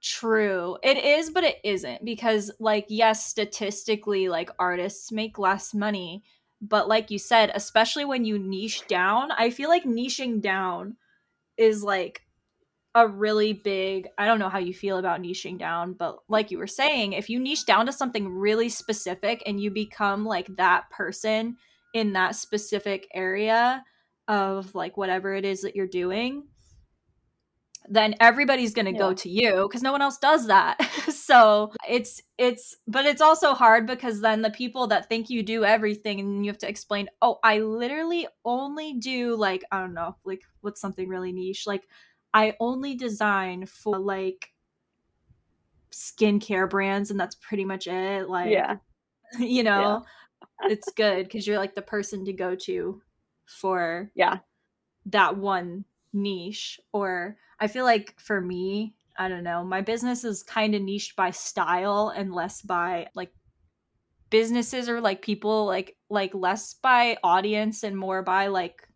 true. 0.04 0.76
It 0.82 0.98
is, 0.98 1.30
but 1.30 1.44
it 1.44 1.56
isn't 1.64 2.04
because, 2.04 2.50
like, 2.60 2.86
yes, 2.88 3.26
statistically, 3.26 4.28
like 4.28 4.50
artists 4.58 5.10
make 5.10 5.38
less 5.38 5.74
money, 5.74 6.22
but 6.64 6.88
like 6.88 7.10
you 7.10 7.18
said 7.18 7.50
especially 7.54 8.04
when 8.04 8.24
you 8.24 8.38
niche 8.38 8.86
down 8.86 9.30
i 9.32 9.50
feel 9.50 9.68
like 9.68 9.84
niching 9.84 10.40
down 10.40 10.96
is 11.56 11.82
like 11.82 12.22
a 12.94 13.06
really 13.06 13.52
big 13.52 14.08
i 14.18 14.26
don't 14.26 14.38
know 14.38 14.48
how 14.48 14.58
you 14.58 14.72
feel 14.72 14.98
about 14.98 15.20
niching 15.20 15.58
down 15.58 15.92
but 15.92 16.18
like 16.28 16.50
you 16.50 16.58
were 16.58 16.66
saying 16.66 17.12
if 17.12 17.28
you 17.28 17.38
niche 17.38 17.66
down 17.66 17.86
to 17.86 17.92
something 17.92 18.28
really 18.28 18.68
specific 18.68 19.42
and 19.46 19.60
you 19.60 19.70
become 19.70 20.24
like 20.24 20.48
that 20.56 20.88
person 20.90 21.56
in 21.92 22.12
that 22.12 22.34
specific 22.34 23.06
area 23.14 23.84
of 24.28 24.74
like 24.74 24.96
whatever 24.96 25.34
it 25.34 25.44
is 25.44 25.60
that 25.62 25.76
you're 25.76 25.86
doing 25.86 26.44
then 27.88 28.14
everybody's 28.20 28.72
going 28.72 28.86
to 28.86 28.92
yeah. 28.92 28.98
go 28.98 29.12
to 29.12 29.28
you 29.28 29.62
because 29.68 29.82
no 29.82 29.92
one 29.92 30.02
else 30.02 30.18
does 30.18 30.46
that. 30.46 30.78
so 31.10 31.72
it's 31.88 32.22
it's 32.38 32.76
but 32.88 33.04
it's 33.06 33.20
also 33.20 33.54
hard 33.54 33.86
because 33.86 34.20
then 34.20 34.42
the 34.42 34.50
people 34.50 34.86
that 34.88 35.08
think 35.08 35.28
you 35.30 35.42
do 35.42 35.64
everything 35.64 36.20
and 36.20 36.44
you 36.44 36.50
have 36.50 36.58
to 36.58 36.68
explain, 36.68 37.08
"Oh, 37.22 37.38
I 37.44 37.58
literally 37.60 38.26
only 38.44 38.94
do 38.94 39.36
like 39.36 39.64
I 39.70 39.80
don't 39.80 39.94
know, 39.94 40.16
like 40.24 40.42
what's 40.62 40.80
something 40.80 41.08
really 41.08 41.32
niche? 41.32 41.66
Like 41.66 41.84
I 42.32 42.54
only 42.60 42.94
design 42.94 43.66
for 43.66 43.98
like 43.98 44.50
skincare 45.92 46.68
brands 46.68 47.10
and 47.10 47.20
that's 47.20 47.36
pretty 47.36 47.64
much 47.64 47.86
it." 47.86 48.28
Like 48.28 48.50
Yeah. 48.50 48.76
You 49.38 49.64
know, 49.64 50.04
yeah. 50.62 50.68
it's 50.70 50.92
good 50.92 51.30
cuz 51.30 51.46
you're 51.46 51.58
like 51.58 51.74
the 51.74 51.82
person 51.82 52.24
to 52.26 52.32
go 52.32 52.54
to 52.54 53.02
for 53.46 54.10
Yeah. 54.14 54.38
that 55.06 55.36
one 55.36 55.84
niche 56.14 56.80
or 56.92 57.36
I 57.60 57.66
feel 57.66 57.84
like 57.84 58.14
for 58.18 58.40
me, 58.40 58.94
I 59.18 59.28
don't 59.28 59.44
know, 59.44 59.64
my 59.64 59.80
business 59.80 60.24
is 60.24 60.42
kind 60.42 60.74
of 60.74 60.82
niched 60.82 61.16
by 61.16 61.30
style 61.30 62.12
and 62.14 62.32
less 62.32 62.62
by 62.62 63.08
like 63.14 63.32
businesses 64.30 64.88
or 64.88 65.00
like 65.00 65.22
people 65.22 65.66
like 65.66 65.96
like 66.10 66.34
less 66.34 66.74
by 66.74 67.16
audience 67.22 67.82
and 67.82 67.96
more 67.96 68.22
by 68.22 68.48
like 68.48 68.86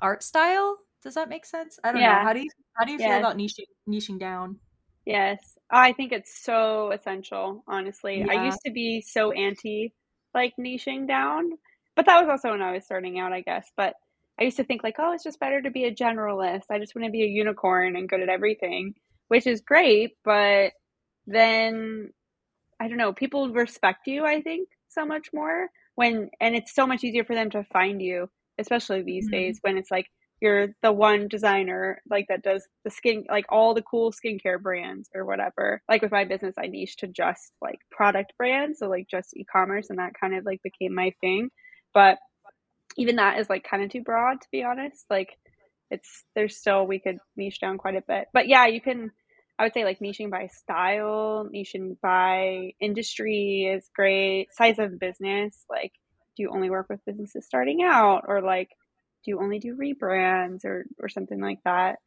art 0.00 0.22
style. 0.22 0.78
Does 1.02 1.14
that 1.14 1.28
make 1.28 1.46
sense? 1.46 1.78
I 1.84 1.92
don't 1.92 2.00
yeah. 2.00 2.18
know. 2.18 2.24
How 2.24 2.32
do 2.32 2.40
you 2.40 2.50
how 2.74 2.84
do 2.84 2.92
you 2.92 2.98
yes. 2.98 3.08
feel 3.08 3.18
about 3.18 3.36
niching 3.36 3.66
niching 3.88 4.18
down? 4.18 4.58
Yes. 5.04 5.58
I 5.70 5.92
think 5.92 6.12
it's 6.12 6.42
so 6.42 6.92
essential, 6.92 7.64
honestly. 7.66 8.18
Yeah. 8.20 8.32
I 8.32 8.44
used 8.44 8.60
to 8.66 8.72
be 8.72 9.00
so 9.00 9.32
anti 9.32 9.92
like 10.34 10.54
niching 10.58 11.08
down, 11.08 11.50
but 11.96 12.06
that 12.06 12.20
was 12.20 12.28
also 12.28 12.50
when 12.50 12.62
I 12.62 12.72
was 12.72 12.84
starting 12.84 13.18
out, 13.18 13.32
I 13.32 13.40
guess. 13.40 13.70
But 13.76 13.94
I 14.40 14.44
used 14.44 14.56
to 14.56 14.64
think 14.64 14.82
like, 14.82 14.96
oh, 14.98 15.12
it's 15.12 15.24
just 15.24 15.40
better 15.40 15.60
to 15.60 15.70
be 15.70 15.84
a 15.84 15.94
generalist. 15.94 16.64
I 16.70 16.78
just 16.78 16.94
want 16.94 17.04
to 17.04 17.12
be 17.12 17.22
a 17.22 17.26
unicorn 17.26 17.94
and 17.96 18.08
good 18.08 18.20
at 18.20 18.30
everything, 18.30 18.94
which 19.28 19.46
is 19.46 19.60
great, 19.60 20.12
but 20.24 20.72
then 21.26 22.10
I 22.80 22.88
don't 22.88 22.96
know, 22.96 23.12
people 23.12 23.50
respect 23.50 24.06
you, 24.06 24.24
I 24.24 24.40
think, 24.40 24.68
so 24.88 25.04
much 25.04 25.28
more 25.34 25.68
when 25.94 26.30
and 26.40 26.54
it's 26.54 26.74
so 26.74 26.86
much 26.86 27.04
easier 27.04 27.24
for 27.24 27.34
them 27.34 27.50
to 27.50 27.64
find 27.64 28.00
you, 28.00 28.30
especially 28.58 29.02
these 29.02 29.26
mm-hmm. 29.26 29.36
days 29.36 29.58
when 29.60 29.76
it's 29.76 29.90
like 29.90 30.06
you're 30.40 30.68
the 30.82 30.90
one 30.90 31.28
designer 31.28 32.00
like 32.08 32.24
that 32.28 32.42
does 32.42 32.66
the 32.84 32.90
skin 32.90 33.24
like 33.28 33.44
all 33.50 33.74
the 33.74 33.82
cool 33.82 34.10
skincare 34.10 34.60
brands 34.60 35.10
or 35.14 35.26
whatever. 35.26 35.82
Like 35.88 36.00
with 36.00 36.12
my 36.12 36.24
business 36.24 36.54
I 36.58 36.68
niche 36.68 36.96
to 36.98 37.06
just 37.06 37.52
like 37.60 37.80
product 37.90 38.32
brands, 38.38 38.78
so 38.78 38.88
like 38.88 39.06
just 39.10 39.36
e-commerce 39.36 39.90
and 39.90 39.98
that 39.98 40.14
kind 40.18 40.34
of 40.34 40.46
like 40.46 40.62
became 40.62 40.94
my 40.94 41.12
thing. 41.20 41.50
But 41.92 42.18
even 42.96 43.16
that 43.16 43.38
is 43.38 43.48
like 43.48 43.66
kind 43.68 43.82
of 43.82 43.90
too 43.90 44.02
broad 44.02 44.40
to 44.40 44.48
be 44.52 44.62
honest. 44.64 45.04
Like 45.10 45.36
it's 45.90 46.24
there's 46.34 46.56
still 46.56 46.86
we 46.86 46.98
could 46.98 47.18
niche 47.36 47.60
down 47.60 47.78
quite 47.78 47.96
a 47.96 48.02
bit. 48.06 48.28
But 48.32 48.48
yeah 48.48 48.66
you 48.66 48.80
can 48.80 49.10
i 49.58 49.64
would 49.64 49.74
say 49.74 49.84
like 49.84 50.00
niching 50.00 50.30
by 50.30 50.46
style 50.46 51.46
niching 51.54 51.96
by 52.02 52.72
industry 52.80 53.70
is 53.72 53.88
great. 53.94 54.48
Size 54.52 54.78
of 54.78 54.98
business 54.98 55.64
like 55.68 55.92
do 56.36 56.44
you 56.44 56.50
only 56.50 56.70
work 56.70 56.86
with 56.88 57.04
businesses 57.04 57.46
starting 57.46 57.82
out? 57.82 58.22
Or 58.28 58.40
like 58.42 58.68
do 59.24 59.32
you 59.32 59.40
only 59.40 59.58
do 59.58 59.76
rebrands 59.76 60.64
or 60.64 60.84
or 60.98 61.08
something 61.08 61.40
like 61.40 61.58
that? 61.64 61.98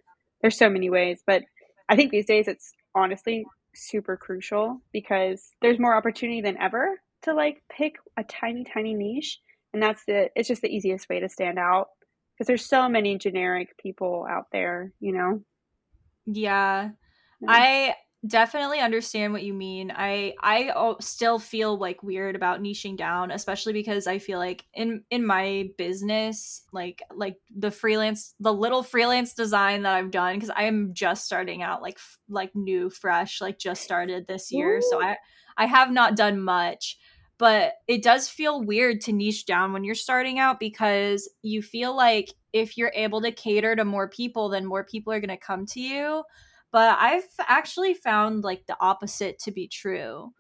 There's 0.42 0.58
so 0.58 0.70
many 0.70 0.90
ways 0.90 1.22
but 1.26 1.44
i 1.90 1.96
think 1.96 2.12
these 2.12 2.26
days 2.26 2.48
it's 2.48 2.74
honestly 2.96 3.46
super 3.76 4.18
crucial 4.18 4.82
because 4.92 5.52
there's 5.62 5.80
more 5.80 5.96
opportunity 5.96 6.42
than 6.42 6.58
ever 6.58 7.00
to 7.24 7.34
like 7.34 7.64
pick 7.76 7.96
a 8.18 8.24
tiny 8.24 8.64
tiny 8.64 8.94
niche 8.94 9.40
and 9.74 9.82
that's 9.82 10.06
the 10.06 10.30
it's 10.36 10.48
just 10.48 10.62
the 10.62 10.74
easiest 10.74 11.10
way 11.10 11.20
to 11.20 11.30
stand 11.30 11.60
out 11.60 11.90
because 12.34 12.48
there's 12.48 12.66
so 12.66 12.88
many 12.88 13.18
generic 13.18 13.78
people 13.78 14.26
out 14.30 14.48
there 14.52 14.94
you 15.00 15.12
know 15.12 15.42
yeah. 16.26 16.90
yeah. 17.42 17.48
i 17.50 17.96
definitely 18.26 18.80
understand 18.80 19.34
what 19.34 19.44
you 19.44 19.54
mean 19.54 19.92
i 19.94 20.34
i 20.42 20.72
still 21.02 21.38
feel 21.38 21.78
like 21.78 22.02
weird 22.02 22.38
about 22.38 22.62
niching 22.62 22.96
down 22.96 23.32
especially 23.32 23.74
because 23.74 24.08
i 24.08 24.18
feel 24.18 24.40
like 24.40 24.64
in 24.74 25.04
in 25.10 25.26
my 25.26 25.70
business 25.78 26.64
like 26.72 27.02
like 27.14 27.36
the 27.58 27.70
freelance 27.70 28.34
the 28.40 28.54
little 28.54 28.82
freelance 28.82 29.34
design 29.34 29.82
that 29.82 29.94
i've 29.94 30.12
done 30.12 30.36
because 30.36 30.52
i 30.56 30.64
am 30.64 30.94
just 30.94 31.26
starting 31.26 31.62
out 31.62 31.82
like 31.82 32.00
like 32.30 32.56
new 32.56 32.90
fresh 32.90 33.42
like 33.42 33.60
just 33.60 33.84
started 33.84 34.26
this 34.26 34.54
year 34.54 34.78
Ooh. 34.78 34.82
so 34.90 35.04
i 35.04 35.18
i 35.58 35.66
have 35.66 35.92
not 35.92 36.16
done 36.16 36.40
much 36.40 36.98
but 37.38 37.74
it 37.88 38.04
does 38.04 38.30
feel 38.30 38.64
weird 38.64 39.02
to 39.02 39.12
niche 39.12 39.46
down 39.46 39.74
when 39.74 39.84
you're 39.84 39.96
starting 39.96 40.40
out 40.40 40.60
because 40.60 41.30
you 41.42 41.62
feel 41.62 41.96
like 41.96 42.34
if 42.54 42.78
you're 42.78 42.92
able 42.94 43.22
to 43.22 43.32
cater 43.32 43.76
to 43.76 43.86
more 43.86 44.08
people 44.08 44.50
then 44.50 44.66
more 44.66 44.84
people 44.84 45.12
are 45.12 45.20
going 45.20 45.30
to 45.30 45.38
come 45.38 45.66
to 45.66 45.80
you. 45.80 46.24
But 46.72 46.98
i've 47.00 47.28
actually 47.48 47.94
found 47.94 48.44
like 48.44 48.66
the 48.66 48.78
opposite 48.80 49.40
to 49.40 49.52
be 49.52 49.68
true 49.68 50.34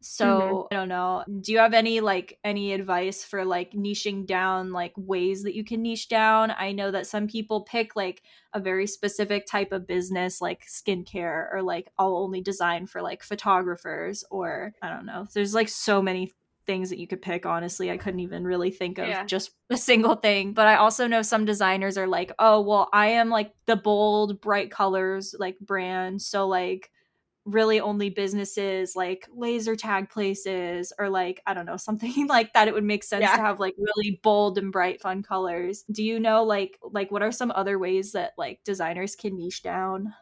so 0.00 0.26
mm-hmm. 0.26 0.74
I 0.74 0.76
don't 0.76 0.88
know. 0.88 1.24
Do 1.40 1.52
you 1.52 1.58
have 1.58 1.74
any 1.74 2.00
like 2.00 2.38
any 2.44 2.72
advice 2.72 3.24
for 3.24 3.44
like 3.44 3.72
niching 3.72 4.26
down 4.26 4.72
like 4.72 4.92
ways 4.96 5.42
that 5.42 5.54
you 5.54 5.64
can 5.64 5.82
niche 5.82 6.08
down? 6.08 6.52
I 6.56 6.72
know 6.72 6.90
that 6.90 7.06
some 7.06 7.26
people 7.26 7.62
pick 7.62 7.96
like 7.96 8.22
a 8.52 8.60
very 8.60 8.86
specific 8.86 9.46
type 9.46 9.72
of 9.72 9.86
business 9.86 10.40
like 10.40 10.64
skincare 10.66 11.52
or 11.52 11.62
like 11.62 11.88
I'll 11.98 12.16
only 12.16 12.40
design 12.40 12.86
for 12.86 13.02
like 13.02 13.22
photographers 13.22 14.24
or 14.30 14.72
I 14.82 14.88
don't 14.88 15.06
know. 15.06 15.26
There's 15.34 15.54
like 15.54 15.68
so 15.68 16.00
many 16.00 16.32
things 16.64 16.90
that 16.90 16.98
you 16.98 17.06
could 17.06 17.22
pick 17.22 17.46
honestly 17.46 17.90
i 17.90 17.96
couldn't 17.96 18.20
even 18.20 18.44
really 18.44 18.70
think 18.70 18.98
of 18.98 19.08
yeah. 19.08 19.24
just 19.24 19.52
a 19.70 19.76
single 19.76 20.16
thing 20.16 20.52
but 20.52 20.66
i 20.66 20.76
also 20.76 21.06
know 21.06 21.22
some 21.22 21.46
designers 21.46 21.96
are 21.96 22.06
like 22.06 22.30
oh 22.38 22.60
well 22.60 22.90
i 22.92 23.06
am 23.06 23.30
like 23.30 23.52
the 23.64 23.74
bold 23.74 24.38
bright 24.42 24.70
colors 24.70 25.34
like 25.38 25.58
brand 25.60 26.20
so 26.20 26.46
like 26.46 26.90
really 27.48 27.80
only 27.80 28.10
businesses 28.10 28.94
like 28.94 29.26
laser 29.34 29.74
tag 29.74 30.10
places 30.10 30.92
or 30.98 31.08
like 31.08 31.40
I 31.46 31.54
don't 31.54 31.66
know 31.66 31.76
something 31.88 32.26
like 32.26 32.52
that 32.52 32.68
it 32.68 32.74
would 32.74 32.84
make 32.84 33.02
sense 33.04 33.22
yeah. 33.22 33.36
to 33.36 33.42
have 33.42 33.60
like 33.60 33.74
really 33.78 34.20
bold 34.22 34.58
and 34.58 34.70
bright 34.72 35.00
fun 35.00 35.22
colors. 35.22 35.84
Do 35.90 36.04
you 36.04 36.20
know 36.20 36.44
like 36.44 36.78
like 36.82 37.10
what 37.10 37.22
are 37.22 37.32
some 37.32 37.52
other 37.54 37.78
ways 37.78 38.12
that 38.12 38.32
like 38.36 38.60
designers 38.64 39.16
can 39.16 39.36
niche 39.36 39.62
down? 39.62 40.14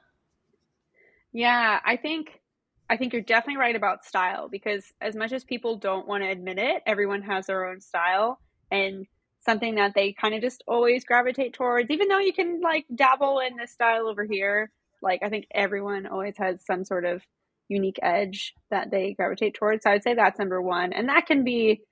Yeah, 1.32 1.80
I 1.84 1.96
think 1.96 2.40
I 2.88 2.96
think 2.96 3.12
you're 3.12 3.22
definitely 3.22 3.60
right 3.60 3.76
about 3.76 4.04
style 4.04 4.48
because 4.48 4.84
as 5.00 5.16
much 5.16 5.32
as 5.32 5.44
people 5.44 5.76
don't 5.76 6.06
want 6.06 6.22
to 6.22 6.30
admit 6.30 6.58
it, 6.58 6.82
everyone 6.86 7.22
has 7.22 7.46
their 7.46 7.66
own 7.66 7.80
style 7.80 8.38
and 8.70 9.06
something 9.40 9.76
that 9.76 9.94
they 9.94 10.12
kind 10.12 10.34
of 10.34 10.40
just 10.40 10.62
always 10.66 11.04
gravitate 11.04 11.52
towards 11.52 11.88
even 11.88 12.08
though 12.08 12.18
you 12.18 12.32
can 12.32 12.60
like 12.60 12.84
dabble 12.94 13.38
in 13.38 13.56
this 13.56 13.70
style 13.70 14.08
over 14.08 14.24
here 14.24 14.72
like 15.02 15.20
I 15.22 15.28
think 15.28 15.46
everyone 15.52 16.06
always 16.06 16.34
has 16.38 16.64
some 16.64 16.84
sort 16.84 17.04
of 17.04 17.22
unique 17.68 17.98
edge 18.02 18.54
that 18.70 18.90
they 18.90 19.14
gravitate 19.14 19.54
towards. 19.54 19.82
So 19.84 19.90
I'd 19.90 20.02
say 20.02 20.14
that's 20.14 20.38
number 20.38 20.60
one. 20.62 20.92
And 20.92 21.08
that 21.08 21.26
can 21.26 21.44
be 21.44 21.82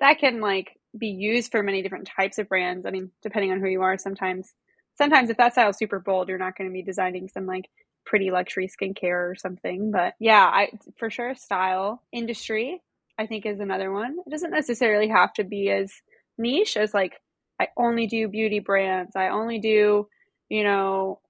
that 0.00 0.18
can 0.18 0.40
like 0.40 0.72
be 0.98 1.08
used 1.08 1.50
for 1.50 1.62
many 1.62 1.82
different 1.82 2.08
types 2.16 2.38
of 2.38 2.48
brands. 2.48 2.86
I 2.86 2.90
mean, 2.90 3.10
depending 3.22 3.52
on 3.52 3.60
who 3.60 3.68
you 3.68 3.82
are, 3.82 3.98
sometimes 3.98 4.52
sometimes 4.96 5.30
if 5.30 5.36
that 5.36 5.52
style 5.52 5.70
is 5.70 5.78
super 5.78 6.00
bold, 6.00 6.28
you're 6.28 6.38
not 6.38 6.56
going 6.56 6.68
to 6.70 6.72
be 6.74 6.82
designing 6.82 7.28
some 7.28 7.46
like 7.46 7.66
pretty 8.04 8.30
luxury 8.30 8.68
skincare 8.68 9.30
or 9.30 9.34
something. 9.36 9.90
But 9.90 10.14
yeah, 10.20 10.44
I 10.44 10.70
for 10.98 11.10
sure 11.10 11.34
style 11.34 12.02
industry 12.12 12.80
I 13.18 13.26
think 13.26 13.46
is 13.46 13.60
another 13.60 13.92
one. 13.92 14.16
It 14.26 14.30
doesn't 14.30 14.50
necessarily 14.50 15.08
have 15.08 15.32
to 15.34 15.44
be 15.44 15.70
as 15.70 15.92
niche 16.38 16.76
as 16.76 16.92
like 16.92 17.14
I 17.60 17.68
only 17.76 18.06
do 18.06 18.28
beauty 18.28 18.58
brands. 18.60 19.16
I 19.16 19.28
only 19.28 19.58
do, 19.58 20.08
you 20.48 20.64
know, 20.64 21.20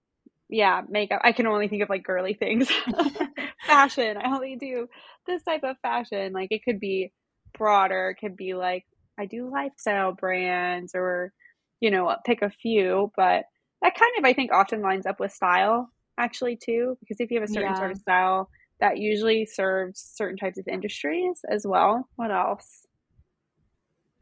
yeah, 0.49 0.83
makeup. 0.89 1.21
I 1.25 1.33
can 1.33 1.47
only 1.47 1.69
think 1.69 1.83
of 1.83 1.89
like 1.89 2.05
girly 2.05 2.35
things. 2.35 2.71
fashion. 3.67 4.17
I 4.17 4.35
only 4.35 4.57
do 4.57 4.89
this 5.27 5.43
type 5.43 5.65
of 5.65 5.77
fashion. 5.83 6.33
Like 6.33 6.49
it 6.51 6.65
could 6.65 6.81
be 6.81 7.13
broader. 7.57 8.11
It 8.11 8.21
could 8.21 8.37
be 8.37 8.55
like 8.55 8.85
I 9.19 9.27
do 9.27 9.51
lifestyle 9.51 10.13
brands 10.13 10.93
or, 10.95 11.33
you 11.81 11.91
know, 11.91 12.15
pick 12.25 12.43
a 12.43 12.51
few. 12.51 13.13
But 13.17 13.45
that 13.83 13.99
kind 13.99 14.13
of 14.19 14.25
I 14.25 14.33
think 14.33 14.53
often 14.53 14.83
lines 14.83 15.07
up 15.07 15.21
with 15.21 15.33
style 15.33 15.91
actually 16.19 16.57
too, 16.57 16.97
because 17.01 17.21
if 17.21 17.31
you 17.31 17.41
have 17.41 17.49
a 17.49 17.53
certain 17.53 17.73
yeah. 17.73 17.79
sort 17.79 17.91
of 17.93 17.99
style, 17.99 18.49
that 18.81 18.99
usually 18.99 19.47
serves 19.47 20.01
certain 20.15 20.37
types 20.37 20.59
of 20.59 20.69
industries 20.69 21.41
as 21.49 21.67
well. 21.67 22.09
What 22.17 22.31
else? 22.31 22.87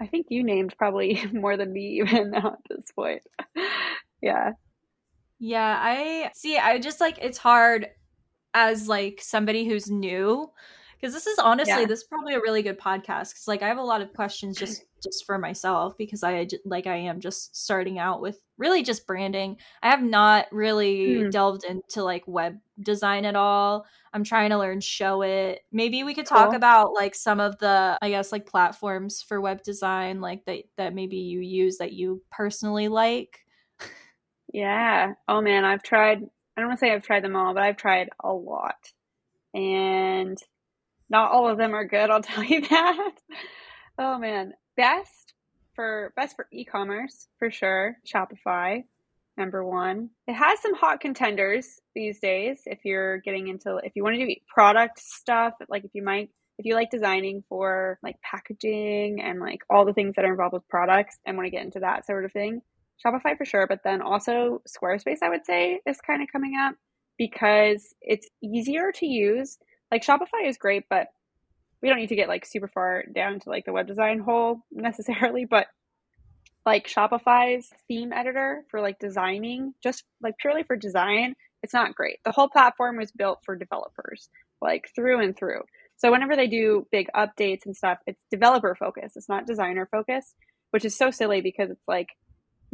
I 0.01 0.07
think 0.07 0.27
you 0.29 0.43
named 0.43 0.75
probably 0.77 1.23
more 1.33 1.57
than 1.57 1.73
me 1.73 2.01
even 2.03 2.31
now 2.31 2.47
at 2.71 2.77
this 2.77 2.91
point. 2.95 3.23
yeah. 4.21 4.53
Yeah, 5.39 5.79
I 5.81 6.31
see. 6.35 6.59
I 6.59 6.79
just 6.79 7.01
like 7.01 7.19
it's 7.21 7.39
hard 7.39 7.89
as 8.55 8.89
like 8.89 9.21
somebody 9.21 9.65
who's 9.65 9.91
new 9.91 10.51
because 11.05 11.13
this 11.13 11.27
is 11.27 11.39
honestly 11.39 11.83
yeah. 11.83 11.87
this 11.87 12.01
is 12.01 12.05
probably 12.05 12.33
a 12.35 12.41
really 12.41 12.63
good 12.63 12.79
podcast 12.79 13.31
because 13.31 13.47
like 13.47 13.63
i 13.63 13.69
have 13.69 13.77
a 13.77 13.83
lot 13.83 14.01
of 14.01 14.13
questions 14.15 14.57
just 14.57 14.85
just 15.03 15.27
for 15.27 15.37
myself 15.37 15.95
because 15.99 16.23
i 16.23 16.47
like 16.65 16.87
i 16.87 16.97
am 16.97 17.21
just 17.21 17.55
starting 17.55 17.99
out 17.99 18.23
with 18.23 18.41
really 18.57 18.83
just 18.83 19.07
branding 19.07 19.55
i 19.83 19.91
have 19.91 20.03
not 20.03 20.47
really 20.51 21.17
mm. 21.17 21.31
delved 21.31 21.65
into 21.65 22.03
like 22.03 22.27
web 22.27 22.57
design 22.81 23.27
at 23.27 23.37
all 23.37 23.85
i'm 24.15 24.25
trying 24.25 24.49
to 24.49 24.57
learn 24.57 24.79
Showit. 24.79 25.59
maybe 25.73 26.05
we 26.05 26.15
could 26.15 26.25
talk 26.25 26.49
cool. 26.49 26.57
about 26.57 26.95
like 26.95 27.15
some 27.15 27.39
of 27.39 27.59
the 27.59 27.99
i 28.01 28.09
guess 28.09 28.33
like 28.33 28.47
platforms 28.47 29.21
for 29.21 29.43
web 29.43 29.63
design 29.63 30.23
like 30.23 30.47
that 30.47 30.65
that 30.79 30.95
maybe 30.95 31.19
you 31.19 31.41
use 31.41 31.77
that 31.79 31.93
you 31.93 32.23
personally 32.31 32.89
like 32.89 33.44
yeah 34.55 35.13
oh 35.29 35.43
man 35.43 35.65
i've 35.65 35.83
tried 35.83 36.23
i 36.57 36.61
don't 36.61 36.69
want 36.69 36.81
to 36.81 36.87
say 36.87 36.93
i've 36.93 37.03
tried 37.03 37.23
them 37.23 37.37
all 37.37 37.53
but 37.53 37.63
i've 37.63 37.77
tried 37.77 38.09
a 38.23 38.33
lot 38.33 38.77
and 39.53 40.39
not 41.11 41.31
all 41.31 41.49
of 41.49 41.59
them 41.59 41.75
are 41.75 41.85
good, 41.85 42.11
I'll 42.11 42.23
tell 42.23 42.45
you 42.45 42.63
that. 42.63 43.13
oh 43.99 44.19
man. 44.19 44.53
Best 44.77 45.35
for 45.75 46.13
best 46.17 46.35
for 46.37 46.49
e-commerce 46.53 47.29
for 47.39 47.51
sure. 47.51 47.97
Shopify, 48.13 48.83
number 49.37 49.65
one. 49.65 50.11
It 50.27 50.35
has 50.35 50.61
some 50.61 50.75
hot 50.75 51.01
contenders 51.01 51.81
these 51.95 52.19
days 52.19 52.63
if 52.67 52.81
you're 52.85 53.19
getting 53.19 53.47
into 53.49 53.77
if 53.77 53.93
you 53.95 54.03
want 54.03 54.17
to 54.17 54.27
do 54.27 54.35
product 54.53 54.99
stuff, 54.99 55.55
like 55.69 55.85
if 55.85 55.93
you 55.95 56.03
might 56.03 56.31
if 56.59 56.67
you 56.67 56.75
like 56.75 56.91
designing 56.91 57.45
for 57.49 57.99
like 58.03 58.17
packaging 58.21 59.21
and 59.21 59.41
like 59.41 59.61
all 59.71 59.85
the 59.85 59.93
things 59.93 60.15
that 60.17 60.25
are 60.25 60.31
involved 60.33 60.55
with 60.55 60.69
products 60.69 61.17
and 61.25 61.37
want 61.37 61.47
to 61.47 61.51
get 61.51 61.65
into 61.65 61.81
that 61.81 62.07
sort 62.07 62.25
of 62.25 62.33
thing. 62.33 62.63
Shopify 63.05 63.37
for 63.37 63.45
sure, 63.45 63.67
but 63.67 63.81
then 63.85 64.03
also 64.03 64.63
Squarespace 64.69 65.19
I 65.23 65.31
would 65.31 65.45
say 65.45 65.81
is 65.87 65.99
kind 66.07 66.23
of 66.23 66.29
coming 66.31 66.55
up 66.59 66.75
because 67.19 67.95
it's 68.01 68.29
easier 68.43 68.93
to 68.93 69.07
use 69.07 69.59
like 69.91 70.05
Shopify 70.05 70.47
is 70.47 70.57
great, 70.57 70.85
but 70.91 71.09
we 71.83 71.89
don't 71.89 71.99
need 71.99 72.09
to 72.09 72.17
get 72.17 72.29
like 72.29 72.47
super 72.47 72.69
far 72.69 73.05
down 73.15 73.41
to 73.41 73.51
like 73.51 73.65
the 73.65 73.73
web 73.73 73.87
design 73.87 74.19
hole 74.19 74.61
necessarily, 74.73 75.45
but 75.45 75.67
like 76.67 76.89
Shopify's 76.89 77.69
theme 77.89 78.13
editor 78.13 78.65
for 78.71 78.81
like 78.81 78.99
designing, 78.99 79.75
just 79.83 80.05
like 80.23 80.39
purely 80.39 80.63
for 80.63 80.77
design, 80.77 81.35
it's 81.63 81.75
not 81.75 81.95
great. 81.95 82.19
The 82.25 82.33
whole 82.33 82.49
platform 82.49 82.97
was 82.97 83.13
built 83.13 83.41
for 83.45 83.55
developers, 83.55 84.29
like 84.63 84.89
through 84.95 85.21
and 85.23 85.37
through. 85.37 85.61
So 85.97 86.11
whenever 86.11 86.37
they 86.37 86.49
do 86.49 86.87
big 86.91 87.09
updates 87.15 87.67
and 87.67 87.77
stuff, 87.77 87.99
it's 88.07 88.21
developer 88.31 88.75
focused. 88.75 89.17
It's 89.17 89.29
not 89.29 89.47
designer 89.47 89.87
focused, 89.91 90.35
which 90.71 90.85
is 90.85 90.97
so 90.97 91.11
silly 91.11 91.41
because 91.41 91.71
it's 91.71 91.87
like 91.87 92.09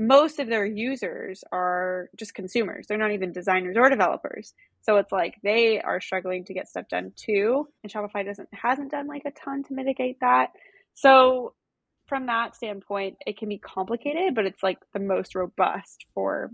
most 0.00 0.38
of 0.38 0.48
their 0.48 0.64
users 0.64 1.44
are 1.52 2.08
just 2.16 2.34
consumers. 2.34 2.86
They're 2.86 2.96
not 2.96 3.12
even 3.12 3.32
designers 3.32 3.76
or 3.76 3.90
developers. 3.90 4.54
So 4.80 4.96
it's 4.96 5.12
like 5.12 5.34
they 5.42 5.78
are 5.78 6.00
struggling 6.00 6.42
to 6.46 6.54
get 6.54 6.68
stuff 6.68 6.88
done 6.88 7.12
too. 7.16 7.68
And 7.82 7.92
Shopify 7.92 8.24
doesn't 8.24 8.48
hasn't 8.52 8.90
done 8.90 9.06
like 9.06 9.24
a 9.26 9.30
ton 9.30 9.62
to 9.64 9.74
mitigate 9.74 10.18
that. 10.20 10.52
So 10.94 11.52
from 12.06 12.26
that 12.26 12.56
standpoint, 12.56 13.18
it 13.26 13.36
can 13.38 13.50
be 13.50 13.58
complicated, 13.58 14.34
but 14.34 14.46
it's 14.46 14.62
like 14.62 14.78
the 14.94 15.00
most 15.00 15.34
robust 15.34 16.06
for 16.14 16.50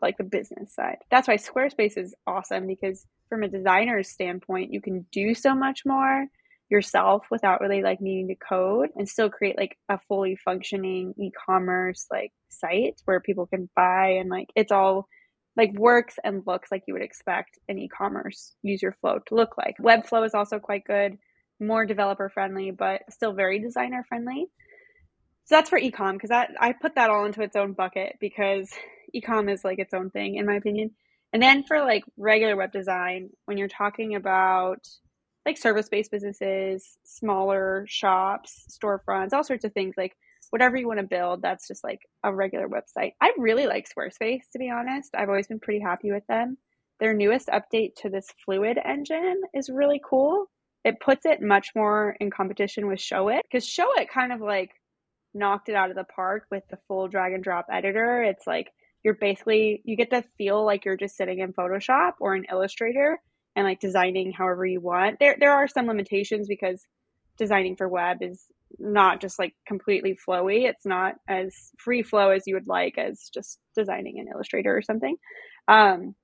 like 0.00 0.16
the 0.16 0.24
business 0.24 0.74
side. 0.74 0.96
That's 1.10 1.28
why 1.28 1.36
Squarespace 1.36 1.98
is 1.98 2.14
awesome 2.26 2.66
because 2.66 3.04
from 3.28 3.42
a 3.42 3.48
designer's 3.48 4.08
standpoint, 4.08 4.72
you 4.72 4.80
can 4.80 5.04
do 5.12 5.34
so 5.34 5.54
much 5.54 5.84
more 5.84 6.26
yourself 6.68 7.26
without 7.30 7.60
really 7.60 7.82
like 7.82 8.00
needing 8.00 8.28
to 8.28 8.34
code 8.34 8.88
and 8.96 9.08
still 9.08 9.30
create 9.30 9.56
like 9.56 9.76
a 9.88 9.98
fully 10.08 10.36
functioning 10.44 11.14
e-commerce 11.18 12.06
like 12.10 12.32
site 12.48 13.00
where 13.04 13.20
people 13.20 13.46
can 13.46 13.68
buy 13.76 14.16
and 14.18 14.28
like 14.28 14.48
it's 14.56 14.72
all 14.72 15.06
like 15.56 15.72
works 15.74 16.16
and 16.22 16.42
looks 16.46 16.70
like 16.70 16.82
you 16.86 16.94
would 16.94 17.02
expect 17.02 17.58
an 17.68 17.78
e-commerce 17.78 18.54
user 18.62 18.94
flow 19.00 19.18
to 19.26 19.34
look 19.34 19.56
like. 19.56 19.76
Webflow 19.80 20.26
is 20.26 20.34
also 20.34 20.58
quite 20.58 20.84
good, 20.84 21.16
more 21.58 21.86
developer 21.86 22.28
friendly, 22.28 22.70
but 22.70 23.00
still 23.10 23.32
very 23.32 23.58
designer 23.58 24.04
friendly. 24.08 24.46
So 25.44 25.54
that's 25.54 25.70
for 25.70 25.80
ecom 25.80 26.14
because 26.14 26.30
that 26.30 26.50
I 26.60 26.72
put 26.72 26.96
that 26.96 27.08
all 27.08 27.24
into 27.24 27.42
its 27.42 27.56
own 27.56 27.72
bucket 27.72 28.16
because 28.20 28.70
ecom 29.16 29.50
is 29.50 29.64
like 29.64 29.78
its 29.78 29.94
own 29.94 30.10
thing 30.10 30.34
in 30.34 30.46
my 30.46 30.56
opinion. 30.56 30.90
And 31.32 31.42
then 31.42 31.64
for 31.64 31.80
like 31.80 32.04
regular 32.16 32.56
web 32.56 32.72
design, 32.72 33.30
when 33.46 33.56
you're 33.56 33.68
talking 33.68 34.14
about 34.14 34.86
like 35.46 35.56
service 35.56 35.88
based 35.88 36.10
businesses, 36.10 36.98
smaller 37.04 37.86
shops, 37.88 38.64
storefronts, 38.68 39.32
all 39.32 39.44
sorts 39.44 39.64
of 39.64 39.72
things 39.72 39.94
like 39.96 40.16
whatever 40.50 40.76
you 40.76 40.86
want 40.86 41.00
to 41.00 41.06
build, 41.06 41.42
that's 41.42 41.68
just 41.68 41.84
like 41.84 42.00
a 42.24 42.34
regular 42.34 42.68
website. 42.68 43.12
I 43.20 43.32
really 43.38 43.66
like 43.66 43.88
Squarespace, 43.88 44.42
to 44.52 44.58
be 44.58 44.70
honest. 44.70 45.10
I've 45.14 45.28
always 45.28 45.46
been 45.46 45.60
pretty 45.60 45.80
happy 45.80 46.10
with 46.12 46.26
them. 46.28 46.58
Their 46.98 47.14
newest 47.14 47.48
update 47.48 47.94
to 48.02 48.10
this 48.10 48.28
Fluid 48.44 48.78
engine 48.84 49.42
is 49.54 49.70
really 49.70 50.00
cool. 50.04 50.46
It 50.84 51.00
puts 51.00 51.26
it 51.26 51.42
much 51.42 51.70
more 51.74 52.16
in 52.20 52.30
competition 52.30 52.86
with 52.86 52.98
Showit 52.98 53.40
because 53.42 53.66
Showit 53.66 54.08
kind 54.08 54.32
of 54.32 54.40
like 54.40 54.70
knocked 55.34 55.68
it 55.68 55.74
out 55.74 55.90
of 55.90 55.96
the 55.96 56.04
park 56.04 56.46
with 56.50 56.62
the 56.70 56.78
full 56.88 57.08
drag 57.08 57.32
and 57.32 57.44
drop 57.44 57.66
editor. 57.70 58.22
It's 58.22 58.46
like 58.46 58.70
you're 59.04 59.14
basically, 59.14 59.82
you 59.84 59.96
get 59.96 60.10
to 60.10 60.24
feel 60.38 60.64
like 60.64 60.84
you're 60.84 60.96
just 60.96 61.16
sitting 61.16 61.40
in 61.40 61.52
Photoshop 61.52 62.12
or 62.20 62.34
in 62.34 62.46
Illustrator 62.50 63.20
and 63.56 63.64
like 63.64 63.80
designing 63.80 64.32
however 64.32 64.64
you 64.66 64.80
want. 64.80 65.18
There 65.18 65.36
there 65.40 65.52
are 65.52 65.66
some 65.66 65.86
limitations 65.86 66.46
because 66.46 66.86
designing 67.38 67.76
for 67.76 67.88
web 67.88 68.18
is 68.22 68.44
not 68.78 69.20
just 69.20 69.38
like 69.38 69.54
completely 69.66 70.16
flowy. 70.16 70.68
It's 70.68 70.84
not 70.84 71.14
as 71.28 71.54
free 71.78 72.02
flow 72.02 72.30
as 72.30 72.42
you 72.46 72.54
would 72.54 72.68
like 72.68 72.98
as 72.98 73.30
just 73.32 73.58
designing 73.74 74.18
in 74.18 74.28
Illustrator 74.28 74.76
or 74.76 74.82
something. 74.82 75.16
Um, 75.68 76.14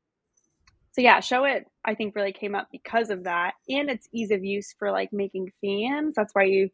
so 0.92 1.00
yeah, 1.00 1.18
Showit 1.18 1.62
I 1.84 1.94
think 1.94 2.14
really 2.14 2.32
came 2.32 2.54
up 2.54 2.68
because 2.70 3.10
of 3.10 3.24
that 3.24 3.52
and 3.68 3.88
its 3.90 4.06
ease 4.12 4.30
of 4.30 4.44
use 4.44 4.74
for 4.78 4.90
like 4.90 5.12
making 5.12 5.52
themes. 5.60 6.14
That's 6.16 6.34
why 6.34 6.44
you 6.44 6.68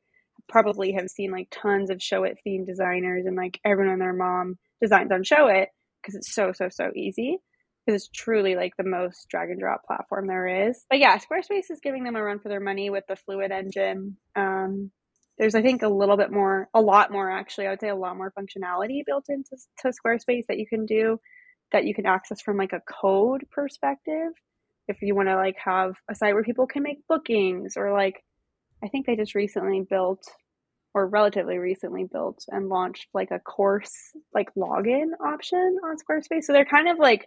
probably 0.48 0.92
have 0.92 1.08
seen 1.08 1.30
like 1.30 1.48
tons 1.50 1.90
of 1.90 1.98
Showit 1.98 2.36
theme 2.42 2.64
designers 2.64 3.26
and 3.26 3.36
like 3.36 3.60
everyone 3.64 3.92
and 3.92 4.02
their 4.02 4.12
mom 4.12 4.58
designs 4.82 5.12
on 5.12 5.22
Showit 5.22 5.66
because 6.02 6.16
it's 6.16 6.34
so 6.34 6.52
so 6.52 6.68
so 6.68 6.90
easy 6.96 7.38
because 7.88 8.02
it's 8.02 8.10
truly 8.14 8.54
like 8.54 8.76
the 8.76 8.84
most 8.84 9.28
drag 9.30 9.48
and 9.48 9.58
drop 9.58 9.82
platform 9.86 10.26
there 10.26 10.68
is. 10.68 10.84
But 10.90 10.98
yeah, 10.98 11.16
Squarespace 11.16 11.70
is 11.70 11.80
giving 11.82 12.04
them 12.04 12.16
a 12.16 12.22
run 12.22 12.38
for 12.38 12.50
their 12.50 12.60
money 12.60 12.90
with 12.90 13.04
the 13.08 13.16
Fluid 13.16 13.50
engine. 13.50 14.18
Um, 14.36 14.90
there's, 15.38 15.54
I 15.54 15.62
think, 15.62 15.80
a 15.80 15.88
little 15.88 16.18
bit 16.18 16.30
more, 16.30 16.68
a 16.74 16.82
lot 16.82 17.10
more 17.10 17.30
actually. 17.30 17.66
I 17.66 17.70
would 17.70 17.80
say 17.80 17.88
a 17.88 17.96
lot 17.96 18.18
more 18.18 18.30
functionality 18.38 19.06
built 19.06 19.24
into 19.30 19.56
to 19.78 19.88
Squarespace 19.88 20.44
that 20.48 20.58
you 20.58 20.66
can 20.66 20.84
do 20.84 21.18
that 21.72 21.84
you 21.84 21.94
can 21.94 22.04
access 22.04 22.42
from 22.42 22.58
like 22.58 22.74
a 22.74 22.82
code 23.00 23.46
perspective. 23.50 24.32
If 24.86 25.00
you 25.00 25.14
want 25.14 25.28
to 25.28 25.36
like 25.36 25.56
have 25.64 25.94
a 26.10 26.14
site 26.14 26.34
where 26.34 26.44
people 26.44 26.66
can 26.66 26.82
make 26.82 27.06
bookings 27.08 27.74
or 27.78 27.94
like, 27.94 28.22
I 28.84 28.88
think 28.88 29.06
they 29.06 29.16
just 29.16 29.34
recently 29.34 29.80
built 29.88 30.24
or 30.92 31.06
relatively 31.06 31.56
recently 31.56 32.04
built 32.04 32.44
and 32.48 32.68
launched 32.68 33.06
like 33.14 33.30
a 33.30 33.38
course 33.38 33.94
like 34.34 34.54
login 34.56 35.12
option 35.24 35.78
on 35.84 35.96
Squarespace. 35.96 36.42
So 36.42 36.52
they're 36.52 36.66
kind 36.66 36.88
of 36.88 36.98
like 36.98 37.26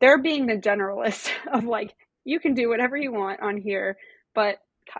they're 0.00 0.20
being 0.22 0.46
the 0.46 0.56
generalist 0.56 1.30
of 1.52 1.64
like 1.64 1.94
you 2.24 2.40
can 2.40 2.54
do 2.54 2.68
whatever 2.68 2.96
you 2.96 3.12
want 3.12 3.40
on 3.40 3.56
here 3.56 3.96
but 4.34 4.58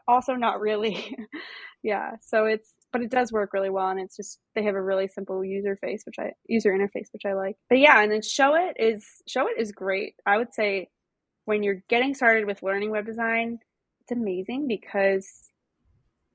also 0.08 0.34
not 0.34 0.60
really. 0.60 1.16
Yeah 1.82 2.12
so 2.20 2.46
it's 2.46 2.74
but 2.92 3.02
it 3.02 3.10
does 3.12 3.30
work 3.30 3.52
really 3.52 3.70
well 3.70 3.88
and 3.90 4.00
it's 4.00 4.16
just 4.16 4.40
they 4.56 4.64
have 4.64 4.74
a 4.74 4.82
really 4.82 5.06
simple 5.06 5.44
user 5.44 5.76
face 5.76 6.02
which 6.04 6.16
i 6.18 6.32
user 6.48 6.72
interface 6.72 7.12
which 7.12 7.24
i 7.24 7.32
like. 7.34 7.56
But 7.68 7.78
yeah 7.78 8.02
and 8.02 8.10
then 8.10 8.22
Showit 8.22 8.72
is 8.80 9.06
Showit 9.28 9.56
is 9.56 9.70
great. 9.70 10.14
I 10.26 10.36
would 10.38 10.52
say 10.52 10.88
when 11.44 11.62
you're 11.62 11.84
getting 11.88 12.12
started 12.14 12.44
with 12.46 12.62
learning 12.64 12.90
web 12.90 13.06
design 13.06 13.60
it's 14.00 14.10
amazing 14.10 14.66
because 14.66 15.28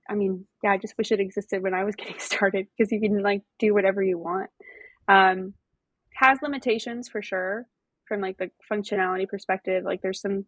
i 0.09 0.15
mean 0.15 0.45
yeah 0.63 0.71
i 0.71 0.77
just 0.77 0.97
wish 0.97 1.11
it 1.11 1.19
existed 1.19 1.61
when 1.61 1.73
i 1.73 1.83
was 1.83 1.95
getting 1.97 2.19
started 2.19 2.67
because 2.77 2.91
you 2.91 3.01
can 3.01 3.21
like 3.21 3.41
do 3.59 3.73
whatever 3.73 4.01
you 4.01 4.17
want. 4.17 4.49
Um 5.09 5.53
has 6.13 6.37
limitations 6.41 7.09
for 7.09 7.21
sure 7.21 7.65
from 8.11 8.19
like 8.19 8.37
the 8.37 8.51
functionality 8.69 9.25
perspective 9.25 9.85
like 9.85 10.01
there's 10.01 10.19
some 10.19 10.43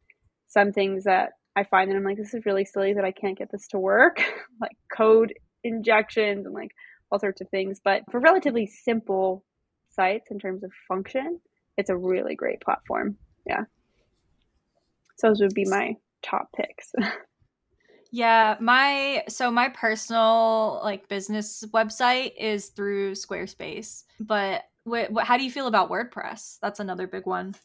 some 0.47 0.73
things 0.73 1.05
that 1.05 1.29
i 1.55 1.63
find 1.63 1.89
that 1.89 1.95
i'm 1.95 2.03
like 2.03 2.17
this 2.17 2.33
is 2.33 2.45
really 2.45 2.65
silly 2.65 2.91
that 2.91 3.05
i 3.05 3.11
can't 3.11 3.37
get 3.37 3.49
this 3.53 3.67
to 3.69 3.79
work. 3.79 4.21
Like 4.61 4.77
code 4.95 5.33
injections 5.63 6.45
and 6.45 6.53
like 6.53 6.71
all 7.11 7.19
sorts 7.19 7.41
of 7.41 7.49
things. 7.49 7.81
But 7.83 8.03
for 8.11 8.19
relatively 8.19 8.65
simple 8.65 9.43
sites 9.89 10.27
in 10.29 10.39
terms 10.39 10.63
of 10.63 10.71
function 10.87 11.39
it's 11.77 11.89
a 11.89 11.97
really 11.97 12.35
great 12.35 12.61
platform. 12.61 13.17
Yeah. 13.47 13.63
So 15.17 15.27
those 15.29 15.41
would 15.41 15.53
be 15.53 15.65
my 15.65 15.95
top 16.21 16.49
picks. 16.55 16.91
Yeah, 18.15 18.57
my 18.61 19.23
so 19.27 19.49
my 19.49 19.69
personal 19.69 20.79
like 20.83 21.09
business 21.09 21.63
website 21.73 22.33
is 22.39 22.67
through 22.67 23.13
Squarespace, 23.13 24.03
but 24.19 24.61
what, 24.83 25.11
what, 25.11 25.25
how 25.25 25.37
do 25.37 25.43
you 25.43 25.51
feel 25.51 25.67
about 25.67 25.89
WordPress? 25.89 26.57
That's 26.61 26.79
another 26.79 27.07
big 27.07 27.25
one 27.25 27.55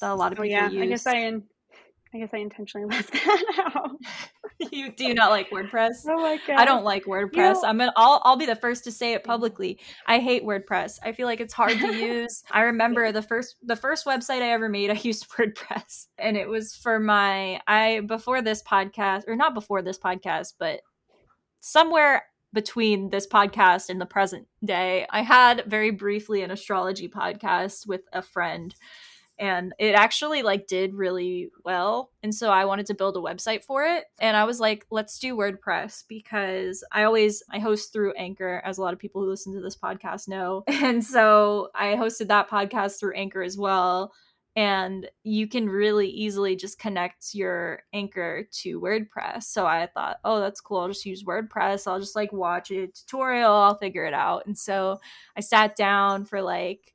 that 0.00 0.10
a 0.10 0.14
lot 0.14 0.32
of 0.32 0.38
oh, 0.38 0.42
people 0.42 0.46
yeah. 0.46 0.70
use. 0.70 0.82
I 0.82 0.86
guess 0.86 1.06
I 1.06 1.42
I 2.14 2.18
guess 2.18 2.30
I 2.32 2.38
intentionally 2.38 2.86
left 2.86 3.12
that 3.12 3.72
out. 3.74 3.90
you 4.72 4.90
do 4.92 5.04
you 5.06 5.14
not 5.14 5.30
like 5.30 5.50
WordPress? 5.50 6.06
Oh 6.08 6.16
my 6.16 6.38
god. 6.46 6.56
I 6.56 6.64
don't 6.64 6.84
like 6.84 7.04
WordPress. 7.04 7.32
You 7.32 7.52
know, 7.52 7.62
I'm 7.64 7.78
gonna, 7.78 7.92
I'll 7.96 8.20
I'll 8.24 8.36
be 8.36 8.46
the 8.46 8.56
first 8.56 8.84
to 8.84 8.92
say 8.92 9.12
it 9.12 9.24
publicly. 9.24 9.78
I 10.06 10.18
hate 10.18 10.44
WordPress. 10.44 10.98
I 11.02 11.12
feel 11.12 11.26
like 11.26 11.40
it's 11.40 11.54
hard 11.54 11.78
to 11.78 11.94
use. 11.94 12.42
I 12.50 12.62
remember 12.62 13.12
the 13.12 13.22
first 13.22 13.56
the 13.62 13.76
first 13.76 14.06
website 14.06 14.42
I 14.42 14.52
ever 14.52 14.68
made, 14.68 14.90
I 14.90 14.94
used 14.94 15.28
WordPress. 15.30 16.06
And 16.18 16.36
it 16.36 16.48
was 16.48 16.74
for 16.74 16.98
my 16.98 17.60
I 17.66 18.00
before 18.00 18.40
this 18.42 18.62
podcast 18.62 19.24
or 19.26 19.36
not 19.36 19.54
before 19.54 19.82
this 19.82 19.98
podcast, 19.98 20.54
but 20.58 20.80
somewhere 21.60 22.24
between 22.52 23.10
this 23.10 23.26
podcast 23.26 23.90
and 23.90 24.00
the 24.00 24.06
present 24.06 24.46
day, 24.64 25.06
I 25.10 25.22
had 25.22 25.64
very 25.66 25.90
briefly 25.90 26.42
an 26.42 26.50
astrology 26.50 27.08
podcast 27.08 27.86
with 27.86 28.02
a 28.12 28.22
friend 28.22 28.74
and 29.38 29.72
it 29.78 29.94
actually 29.94 30.42
like 30.42 30.66
did 30.66 30.94
really 30.94 31.50
well 31.64 32.10
and 32.22 32.34
so 32.34 32.50
i 32.50 32.64
wanted 32.64 32.86
to 32.86 32.94
build 32.94 33.16
a 33.16 33.20
website 33.20 33.64
for 33.64 33.84
it 33.84 34.04
and 34.18 34.36
i 34.36 34.44
was 34.44 34.58
like 34.58 34.84
let's 34.90 35.18
do 35.18 35.36
wordpress 35.36 36.02
because 36.08 36.84
i 36.92 37.04
always 37.04 37.42
i 37.52 37.58
host 37.58 37.92
through 37.92 38.12
anchor 38.14 38.60
as 38.64 38.78
a 38.78 38.82
lot 38.82 38.92
of 38.92 38.98
people 38.98 39.22
who 39.22 39.28
listen 39.28 39.54
to 39.54 39.60
this 39.60 39.76
podcast 39.76 40.28
know 40.28 40.64
and 40.68 41.04
so 41.04 41.68
i 41.74 41.94
hosted 41.94 42.28
that 42.28 42.50
podcast 42.50 42.98
through 42.98 43.14
anchor 43.14 43.42
as 43.42 43.56
well 43.56 44.12
and 44.56 45.08
you 45.22 45.46
can 45.46 45.68
really 45.68 46.08
easily 46.08 46.56
just 46.56 46.78
connect 46.78 47.34
your 47.34 47.82
anchor 47.92 48.48
to 48.50 48.80
WordPress. 48.80 49.44
So 49.44 49.66
I 49.66 49.86
thought, 49.86 50.18
oh, 50.24 50.40
that's 50.40 50.60
cool. 50.60 50.80
I'll 50.80 50.88
just 50.88 51.06
use 51.06 51.22
WordPress. 51.22 51.86
I'll 51.86 52.00
just 52.00 52.16
like 52.16 52.32
watch 52.32 52.70
a 52.70 52.88
tutorial, 52.88 53.52
I'll 53.52 53.78
figure 53.78 54.04
it 54.04 54.14
out. 54.14 54.46
And 54.46 54.58
so 54.58 54.98
I 55.36 55.40
sat 55.40 55.76
down 55.76 56.24
for 56.24 56.42
like 56.42 56.94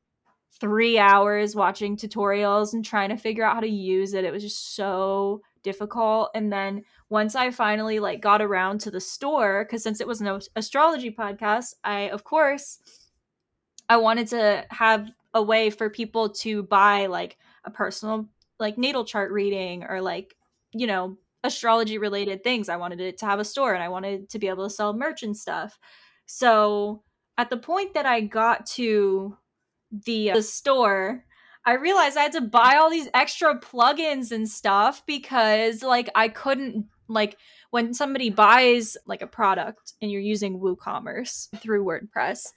three 0.59 0.99
hours 0.99 1.55
watching 1.55 1.97
tutorials 1.97 2.73
and 2.73 2.85
trying 2.85 3.09
to 3.09 3.17
figure 3.17 3.43
out 3.43 3.55
how 3.55 3.61
to 3.61 3.67
use 3.67 4.13
it. 4.13 4.25
It 4.25 4.31
was 4.31 4.43
just 4.43 4.75
so 4.75 5.41
difficult. 5.63 6.31
And 6.35 6.51
then 6.51 6.83
once 7.09 7.35
I 7.35 7.51
finally 7.51 7.99
like 7.99 8.21
got 8.21 8.41
around 8.41 8.79
to 8.81 8.91
the 8.91 8.99
store, 8.99 9.65
because 9.65 9.83
since 9.83 10.01
it 10.01 10.07
was 10.07 10.21
an 10.21 10.39
astrology 10.55 11.11
podcast, 11.11 11.75
I 11.83 12.09
of 12.09 12.23
course 12.23 12.79
I 13.89 13.97
wanted 13.97 14.27
to 14.27 14.65
have 14.69 15.09
a 15.33 15.41
way 15.41 15.69
for 15.69 15.89
people 15.89 16.29
to 16.29 16.63
buy 16.63 17.07
like 17.07 17.37
a 17.63 17.71
personal 17.71 18.29
like 18.59 18.77
natal 18.77 19.05
chart 19.05 19.31
reading 19.31 19.83
or 19.83 20.01
like 20.01 20.35
you 20.73 20.87
know 20.87 21.17
astrology 21.43 21.97
related 21.97 22.43
things. 22.43 22.69
I 22.69 22.77
wanted 22.77 23.01
it 23.01 23.17
to 23.19 23.25
have 23.25 23.39
a 23.39 23.45
store 23.45 23.73
and 23.73 23.83
I 23.83 23.89
wanted 23.89 24.29
to 24.29 24.39
be 24.39 24.47
able 24.47 24.63
to 24.63 24.73
sell 24.73 24.93
merch 24.93 25.23
and 25.23 25.35
stuff. 25.35 25.77
So 26.25 27.03
at 27.37 27.49
the 27.49 27.57
point 27.57 27.93
that 27.95 28.05
I 28.05 28.21
got 28.21 28.65
to 28.67 29.37
the, 30.05 30.31
uh, 30.31 30.35
the 30.35 30.43
store, 30.43 31.25
I 31.65 31.73
realized 31.73 32.17
I 32.17 32.23
had 32.23 32.31
to 32.33 32.41
buy 32.41 32.77
all 32.77 32.89
these 32.89 33.09
extra 33.13 33.59
plugins 33.59 34.31
and 34.31 34.47
stuff 34.49 35.05
because 35.05 35.83
like 35.83 36.09
I 36.15 36.29
couldn't 36.29 36.85
like 37.07 37.37
when 37.71 37.93
somebody 37.93 38.29
buys 38.29 38.97
like 39.05 39.21
a 39.21 39.27
product 39.27 39.93
and 40.01 40.11
you're 40.11 40.21
using 40.21 40.59
WooCommerce 40.59 41.49
through 41.59 41.85
WordPress, 41.85 42.47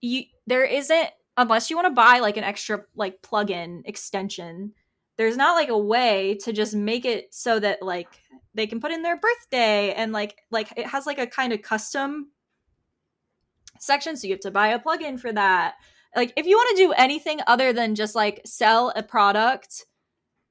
you 0.00 0.24
there 0.46 0.64
isn't 0.64 1.08
unless 1.36 1.70
you 1.70 1.76
want 1.76 1.86
to 1.86 1.94
buy 1.94 2.20
like 2.20 2.36
an 2.36 2.44
extra 2.44 2.84
like 2.94 3.22
plugin 3.22 3.82
extension, 3.84 4.72
there's 5.16 5.36
not 5.36 5.54
like 5.54 5.68
a 5.68 5.78
way 5.78 6.38
to 6.42 6.52
just 6.52 6.74
make 6.74 7.04
it 7.04 7.34
so 7.34 7.58
that 7.58 7.82
like 7.82 8.08
they 8.54 8.66
can 8.66 8.80
put 8.80 8.92
in 8.92 9.02
their 9.02 9.18
birthday 9.18 9.92
and 9.92 10.12
like 10.12 10.36
like 10.50 10.72
it 10.76 10.86
has 10.86 11.06
like 11.06 11.18
a 11.18 11.26
kind 11.26 11.52
of 11.52 11.62
custom 11.62 12.30
section 13.78 14.16
so 14.16 14.26
you 14.26 14.34
have 14.34 14.40
to 14.40 14.50
buy 14.50 14.68
a 14.68 14.78
plugin 14.78 15.18
for 15.20 15.32
that. 15.32 15.74
Like 16.14 16.32
if 16.36 16.46
you 16.46 16.56
want 16.56 16.76
to 16.76 16.82
do 16.82 16.92
anything 16.92 17.40
other 17.46 17.72
than 17.72 17.94
just 17.94 18.14
like 18.14 18.40
sell 18.44 18.92
a 18.96 19.02
product 19.02 19.84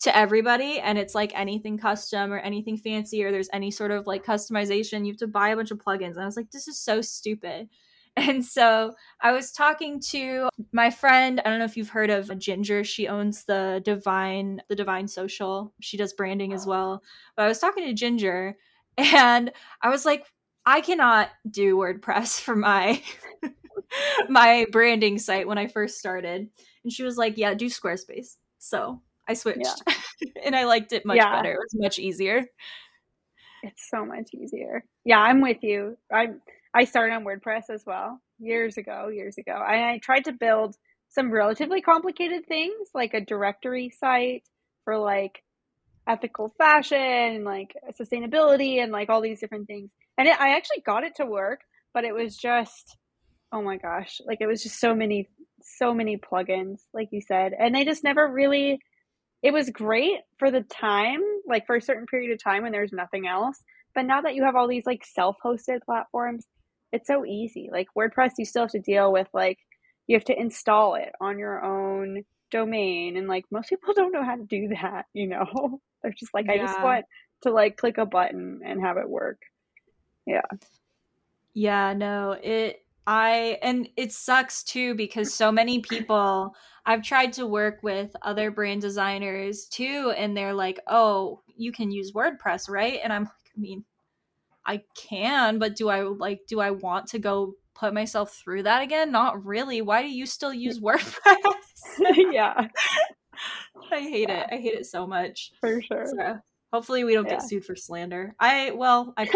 to 0.01 0.15
everybody 0.15 0.79
and 0.79 0.97
it's 0.97 1.15
like 1.15 1.31
anything 1.33 1.77
custom 1.77 2.31
or 2.31 2.37
anything 2.37 2.77
fancy 2.77 3.23
or 3.23 3.31
there's 3.31 3.49
any 3.53 3.71
sort 3.71 3.91
of 3.91 4.05
like 4.05 4.25
customization 4.25 5.05
you 5.05 5.13
have 5.13 5.17
to 5.17 5.27
buy 5.27 5.49
a 5.49 5.55
bunch 5.55 5.71
of 5.71 5.79
plugins. 5.79 6.11
And 6.11 6.21
i 6.21 6.25
was 6.25 6.37
like 6.37 6.51
this 6.51 6.67
is 6.67 6.79
so 6.79 7.01
stupid 7.01 7.69
and 8.17 8.43
so 8.43 8.93
i 9.21 9.31
was 9.31 9.51
talking 9.51 9.99
to 9.99 10.49
my 10.71 10.89
friend 10.89 11.41
i 11.43 11.49
don't 11.49 11.59
know 11.59 11.65
if 11.65 11.75
you've 11.75 11.89
heard 11.89 12.09
of 12.09 12.37
ginger 12.37 12.83
she 12.83 13.07
owns 13.07 13.43
the 13.43 13.81
divine 13.83 14.61
the 14.69 14.75
divine 14.75 15.07
social 15.07 15.73
she 15.81 15.97
does 15.97 16.13
branding 16.13 16.53
as 16.53 16.65
well 16.65 17.03
but 17.35 17.43
i 17.43 17.47
was 17.47 17.59
talking 17.59 17.85
to 17.85 17.93
ginger 17.93 18.55
and 18.97 19.51
i 19.81 19.89
was 19.89 20.05
like 20.05 20.25
i 20.65 20.81
cannot 20.81 21.29
do 21.49 21.75
wordpress 21.75 22.39
for 22.41 22.55
my 22.55 23.01
my 24.29 24.65
branding 24.71 25.17
site 25.17 25.47
when 25.47 25.57
I 25.57 25.67
first 25.67 25.97
started. 25.97 26.49
And 26.83 26.93
she 26.93 27.03
was 27.03 27.17
like, 27.17 27.37
Yeah, 27.37 27.53
do 27.53 27.67
Squarespace. 27.67 28.35
So 28.59 29.01
I 29.27 29.33
switched 29.33 29.81
yeah. 30.21 30.27
and 30.45 30.55
I 30.55 30.65
liked 30.65 30.93
it 30.93 31.05
much 31.05 31.17
yeah. 31.17 31.35
better. 31.35 31.53
It 31.53 31.59
was 31.59 31.75
much 31.75 31.99
easier. 31.99 32.45
It's 33.63 33.89
so 33.89 34.05
much 34.05 34.29
easier. 34.33 34.83
Yeah, 35.05 35.19
I'm 35.19 35.41
with 35.41 35.63
you. 35.63 35.97
I 36.11 36.29
I 36.75 36.83
started 36.83 37.15
on 37.15 37.23
WordPress 37.23 37.69
as 37.69 37.83
well 37.85 38.19
years 38.37 38.75
ago, 38.77 39.07
years 39.07 39.37
ago. 39.37 39.53
I, 39.53 39.93
I 39.93 39.99
tried 39.99 40.25
to 40.25 40.33
build 40.33 40.75
some 41.09 41.31
relatively 41.31 41.81
complicated 41.81 42.45
things 42.47 42.89
like 42.93 43.13
a 43.13 43.21
directory 43.21 43.89
site 43.89 44.43
for 44.83 44.97
like 44.97 45.41
ethical 46.05 46.53
fashion 46.57 46.97
and 46.97 47.45
like 47.45 47.73
sustainability 47.99 48.83
and 48.83 48.91
like 48.91 49.09
all 49.09 49.21
these 49.21 49.39
different 49.39 49.67
things. 49.67 49.89
And 50.17 50.27
it, 50.27 50.39
I 50.39 50.57
actually 50.57 50.81
got 50.85 51.05
it 51.05 51.15
to 51.15 51.25
work, 51.25 51.61
but 51.93 52.03
it 52.03 52.13
was 52.13 52.35
just 52.35 52.97
oh 53.51 53.61
my 53.61 53.77
gosh 53.77 54.19
like 54.25 54.39
it 54.41 54.47
was 54.47 54.61
just 54.61 54.79
so 54.79 54.93
many 54.93 55.29
so 55.61 55.93
many 55.93 56.17
plugins 56.17 56.81
like 56.93 57.07
you 57.11 57.21
said 57.21 57.53
and 57.57 57.73
they 57.73 57.85
just 57.85 58.03
never 58.03 58.27
really 58.27 58.79
it 59.41 59.53
was 59.53 59.69
great 59.69 60.17
for 60.37 60.51
the 60.51 60.61
time 60.61 61.21
like 61.47 61.65
for 61.65 61.75
a 61.75 61.81
certain 61.81 62.05
period 62.05 62.31
of 62.31 62.43
time 62.43 62.63
when 62.63 62.71
there's 62.71 62.91
nothing 62.91 63.27
else 63.27 63.63
but 63.93 64.03
now 64.05 64.21
that 64.21 64.35
you 64.35 64.43
have 64.43 64.55
all 64.55 64.67
these 64.67 64.85
like 64.85 65.05
self-hosted 65.05 65.79
platforms 65.85 66.45
it's 66.95 67.07
so 67.07 67.25
easy 67.25 67.69
like 67.71 67.87
wordpress 67.97 68.31
you 68.37 68.45
still 68.45 68.63
have 68.63 68.71
to 68.71 68.79
deal 68.79 69.11
with 69.11 69.27
like 69.33 69.59
you 70.07 70.15
have 70.15 70.25
to 70.25 70.39
install 70.39 70.95
it 70.95 71.11
on 71.19 71.37
your 71.37 71.63
own 71.63 72.23
domain 72.51 73.17
and 73.17 73.27
like 73.27 73.45
most 73.51 73.69
people 73.69 73.93
don't 73.95 74.11
know 74.11 74.23
how 74.23 74.35
to 74.35 74.43
do 74.43 74.69
that 74.69 75.05
you 75.13 75.27
know 75.27 75.79
they're 76.01 76.11
just 76.11 76.33
like 76.33 76.45
yeah. 76.45 76.53
i 76.53 76.57
just 76.57 76.81
want 76.81 77.05
to 77.41 77.51
like 77.51 77.77
click 77.77 77.97
a 77.97 78.05
button 78.05 78.61
and 78.65 78.81
have 78.81 78.97
it 78.97 79.09
work 79.09 79.41
yeah 80.25 80.41
yeah 81.53 81.93
no 81.93 82.31
it 82.41 82.81
I 83.07 83.59
and 83.61 83.87
it 83.97 84.11
sucks 84.11 84.63
too 84.63 84.95
because 84.95 85.33
so 85.33 85.51
many 85.51 85.79
people 85.79 86.55
I've 86.85 87.03
tried 87.03 87.33
to 87.33 87.45
work 87.45 87.79
with 87.83 88.15
other 88.21 88.49
brand 88.49 88.81
designers 88.81 89.65
too 89.65 90.11
and 90.17 90.35
they're 90.35 90.53
like, 90.53 90.79
"Oh, 90.87 91.41
you 91.55 91.71
can 91.71 91.91
use 91.91 92.13
WordPress, 92.13 92.67
right?" 92.67 92.99
And 93.03 93.13
I'm 93.13 93.25
like, 93.25 93.51
I 93.55 93.59
mean, 93.59 93.85
I 94.65 94.81
can, 94.95 95.59
but 95.59 95.75
do 95.75 95.89
I 95.89 96.01
like 96.01 96.41
do 96.47 96.59
I 96.59 96.71
want 96.71 97.07
to 97.07 97.19
go 97.19 97.53
put 97.75 97.93
myself 97.93 98.33
through 98.33 98.63
that 98.63 98.81
again? 98.81 99.11
Not 99.11 99.45
really. 99.45 99.81
Why 99.81 100.01
do 100.01 100.09
you 100.09 100.25
still 100.25 100.53
use 100.53 100.79
WordPress? 100.81 101.35
yeah. 102.31 102.67
I 103.91 103.99
hate 103.99 104.29
yeah. 104.29 104.41
it. 104.41 104.47
I 104.51 104.55
hate 104.57 104.73
it 104.73 104.85
so 104.85 105.05
much. 105.05 105.51
For 105.59 105.81
sure. 105.81 106.05
So, 106.07 106.39
Hopefully, 106.73 107.03
we 107.05 107.13
don't 107.13 107.25
yeah. 107.25 107.35
get 107.35 107.43
sued 107.43 107.63
for 107.63 107.75
slander. 107.75 108.35
I 108.39 108.71
well, 108.71 109.13
I 109.15 109.29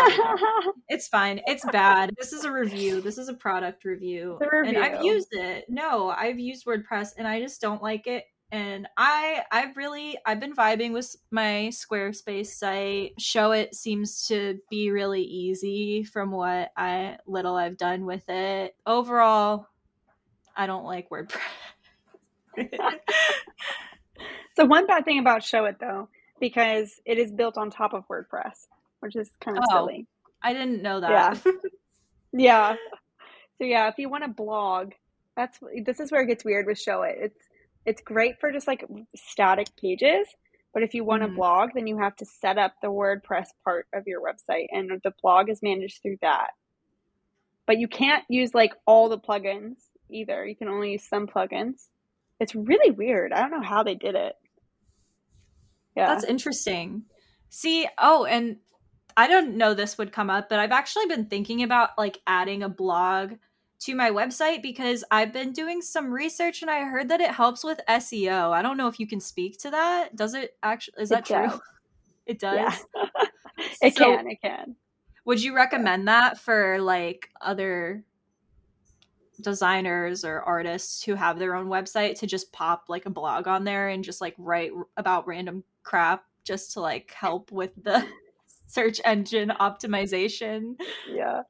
it's 0.89 1.07
fine. 1.07 1.39
It's 1.47 1.63
bad. 1.71 2.11
This 2.17 2.33
is 2.33 2.43
a 2.43 2.51
review. 2.51 2.99
This 2.99 3.17
is 3.17 3.29
a 3.29 3.33
product 3.33 3.85
review, 3.85 4.37
review. 4.41 4.63
and 4.65 4.77
I've 4.77 5.03
used 5.05 5.29
it. 5.31 5.65
No, 5.69 6.09
I've 6.09 6.39
used 6.39 6.65
WordPress, 6.65 7.11
and 7.17 7.25
I 7.25 7.39
just 7.39 7.61
don't 7.61 7.81
like 7.81 8.07
it. 8.07 8.25
And 8.51 8.88
I, 8.97 9.43
I've 9.51 9.77
really, 9.77 10.17
I've 10.25 10.39
been 10.39 10.55
vibing 10.55 10.91
with 10.91 11.15
my 11.29 11.69
Squarespace 11.71 12.47
site. 12.47 13.13
Showit 13.19 13.75
seems 13.75 14.25
to 14.27 14.59
be 14.71 14.89
really 14.89 15.21
easy 15.21 16.03
from 16.03 16.31
what 16.31 16.71
I 16.75 17.17
little 17.27 17.55
I've 17.55 17.77
done 17.77 18.05
with 18.05 18.27
it. 18.27 18.75
Overall, 18.88 19.67
I 20.55 20.65
don't 20.65 20.83
like 20.83 21.09
WordPress. 21.09 21.39
so 24.55 24.65
one 24.65 24.88
bad 24.88 25.05
thing 25.05 25.19
about 25.19 25.41
Showit 25.41 25.79
though 25.79 26.09
because 26.39 26.99
it 27.05 27.17
is 27.19 27.31
built 27.31 27.57
on 27.57 27.69
top 27.69 27.93
of 27.93 28.07
WordPress, 28.07 28.67
which 28.99 29.15
is 29.15 29.29
kind 29.39 29.57
of 29.57 29.63
oh, 29.69 29.75
silly. 29.75 30.07
I 30.41 30.53
didn't 30.53 30.81
know 30.81 31.01
that. 31.01 31.39
Yeah. 31.45 31.51
yeah. 32.33 32.75
So 33.59 33.65
yeah, 33.65 33.89
if 33.89 33.95
you 33.97 34.09
want 34.09 34.23
to 34.23 34.29
blog, 34.29 34.93
that's 35.35 35.59
this 35.83 35.99
is 35.99 36.12
where 36.12 36.21
it 36.21 36.27
gets 36.27 36.43
weird 36.43 36.65
with 36.65 36.77
Showit 36.77 37.15
It's 37.17 37.48
it's 37.89 38.02
great 38.02 38.39
for 38.39 38.52
just 38.52 38.67
like 38.67 38.86
static 39.15 39.75
pages, 39.75 40.28
but 40.75 40.84
if 40.84 40.93
you 40.93 41.04
want 41.04 41.23
mm-hmm. 41.23 41.36
blog, 41.36 41.69
then 41.73 41.88
you 41.88 41.97
have 41.97 42.15
to 42.17 42.25
set 42.25 42.60
up 42.60 42.75
the 42.84 42.89
WordPress 42.89 43.47
part 43.63 43.88
of 43.95 44.04
your 44.06 44.21
website 44.21 44.67
and 44.71 44.91
the 45.04 45.12
blog 45.23 45.49
is 45.49 45.63
managed 45.63 46.04
through 46.04 46.17
that. 46.21 46.52
But 47.65 47.80
you 47.80 47.88
can't 47.88 48.23
use 48.30 48.54
like 48.54 48.73
all 48.86 49.10
the 49.10 49.17
plugins 49.17 49.78
either. 50.12 50.45
You 50.45 50.56
can 50.56 50.67
only 50.67 50.91
use 50.91 51.10
some 51.10 51.25
plugins. 51.25 51.88
It's 52.39 52.54
really 52.54 52.91
weird. 52.91 53.34
I 53.34 53.41
don't 53.41 53.49
know 53.49 53.67
how 53.67 53.82
they 53.82 53.95
did 53.95 54.13
it. 54.13 54.36
Yeah. 55.97 56.13
That's 56.13 56.25
interesting. 56.25 57.06
See, 57.49 57.88
oh, 57.97 58.25
and 58.25 58.58
I 59.17 59.28
don't 59.28 59.58
know 59.58 59.73
this 59.73 59.97
would 59.97 60.13
come 60.13 60.30
up, 60.30 60.47
but 60.47 60.60
I've 60.60 60.71
actually 60.71 61.08
been 61.08 61.25
thinking 61.25 61.63
about 61.63 61.97
like 61.97 62.19
adding 62.28 62.62
a 62.62 62.69
blog 62.69 63.34
to 63.79 63.95
my 63.95 64.11
website 64.11 64.61
because 64.61 65.03
I've 65.09 65.31
been 65.31 65.53
doing 65.53 65.81
some 65.81 66.11
research 66.11 66.61
and 66.61 66.69
I 66.69 66.81
heard 66.81 67.09
that 67.09 67.21
it 67.21 67.31
helps 67.31 67.63
with 67.63 67.79
SEO. 67.87 68.51
I 68.51 68.61
don't 68.61 68.77
know 68.77 68.87
if 68.87 68.99
you 68.99 69.07
can 69.07 69.19
speak 69.19 69.57
to 69.59 69.71
that. 69.71 70.15
Does 70.15 70.33
it 70.33 70.57
actually 70.63 71.01
is 71.01 71.09
that 71.09 71.29
it 71.29 71.33
true? 71.33 71.47
Does. 71.47 71.59
It 72.25 72.37
does. 72.37 72.55
Yeah. 72.55 73.05
it 73.81 73.95
so, 73.95 74.15
can, 74.15 74.29
it 74.29 74.39
can. 74.39 74.75
Would 75.25 75.41
you 75.41 75.55
recommend 75.55 76.07
that 76.07 76.37
for 76.37 76.79
like 76.79 77.29
other 77.41 78.03
designers 79.41 80.23
or 80.23 80.41
artists 80.41 81.01
who 81.01 81.15
have 81.15 81.39
their 81.39 81.55
own 81.55 81.67
website 81.67 82.19
to 82.19 82.27
just 82.27 82.51
pop 82.51 82.83
like 82.87 83.07
a 83.07 83.09
blog 83.09 83.47
on 83.47 83.63
there 83.63 83.89
and 83.89 84.03
just 84.03 84.21
like 84.21 84.35
write 84.37 84.71
about 84.95 85.25
random 85.25 85.63
crap 85.81 86.23
just 86.43 86.73
to 86.73 86.81
like 86.81 87.11
help 87.11 87.51
with 87.51 87.71
the 87.81 88.05
search 88.67 89.01
engine 89.05 89.51
optimization? 89.59 90.75
Yeah. 91.11 91.41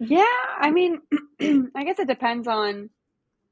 Yeah, 0.00 0.24
I 0.60 0.72
mean, 0.72 1.02
I 1.76 1.84
guess 1.84 2.00
it 2.00 2.08
depends 2.08 2.48
on 2.48 2.90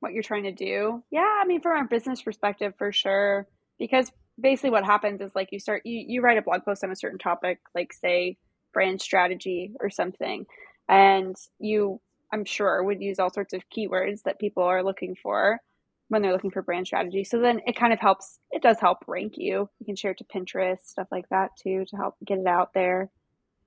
what 0.00 0.14
you're 0.14 0.24
trying 0.24 0.44
to 0.44 0.52
do. 0.52 1.04
Yeah, 1.10 1.20
I 1.42 1.46
mean, 1.46 1.62
from 1.62 1.84
a 1.84 1.88
business 1.88 2.22
perspective, 2.22 2.74
for 2.78 2.92
sure. 2.92 3.48
Because 3.78 4.12
basically, 4.40 4.70
what 4.70 4.84
happens 4.86 5.22
is 5.22 5.32
like 5.36 5.50
you 5.52 5.60
start, 5.60 5.82
you, 5.86 6.04
you 6.08 6.22
write 6.22 6.38
a 6.38 6.42
blog 6.42 6.64
post 6.64 6.84
on 6.84 6.92
a 6.92 6.96
certain 6.96 7.18
topic, 7.18 7.60
like 7.74 7.92
say 7.94 8.38
brand 8.74 9.02
strategy 9.02 9.72
or 9.80 9.90
something, 9.90 10.46
and 10.88 11.36
you, 11.60 12.00
I'm 12.32 12.44
sure, 12.46 12.84
would 12.84 13.02
use 13.02 13.20
all 13.20 13.32
sorts 13.32 13.54
of 13.54 13.62
keywords 13.76 14.22
that 14.24 14.40
people 14.40 14.64
are 14.64 14.84
looking 14.84 15.16
for 15.22 15.60
when 16.08 16.22
they're 16.22 16.32
looking 16.32 16.52
for 16.52 16.62
brand 16.62 16.86
strategy. 16.86 17.24
So 17.24 17.40
then 17.40 17.60
it 17.66 17.76
kind 17.76 17.92
of 17.92 18.00
helps, 18.00 18.40
it 18.52 18.62
does 18.62 18.78
help 18.80 18.98
rank 19.08 19.34
you. 19.36 19.70
You 19.80 19.86
can 19.86 19.96
share 19.96 20.12
it 20.12 20.18
to 20.18 20.24
Pinterest, 20.24 20.80
stuff 20.84 21.08
like 21.12 21.28
that 21.30 21.50
too, 21.62 21.84
to 21.90 21.96
help 21.96 22.16
get 22.26 22.38
it 22.38 22.46
out 22.46 22.72
there. 22.74 23.10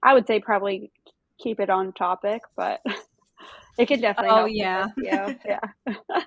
I 0.03 0.13
would 0.15 0.27
say 0.27 0.39
probably 0.39 0.91
keep 1.41 1.59
it 1.59 1.69
on 1.69 1.93
topic, 1.93 2.41
but 2.55 2.81
it 3.77 3.87
could 3.87 4.01
definitely. 4.01 4.37
Oh 4.37 4.45
yeah, 4.45 4.87
yeah, 4.97 5.33
yeah. 5.45 5.95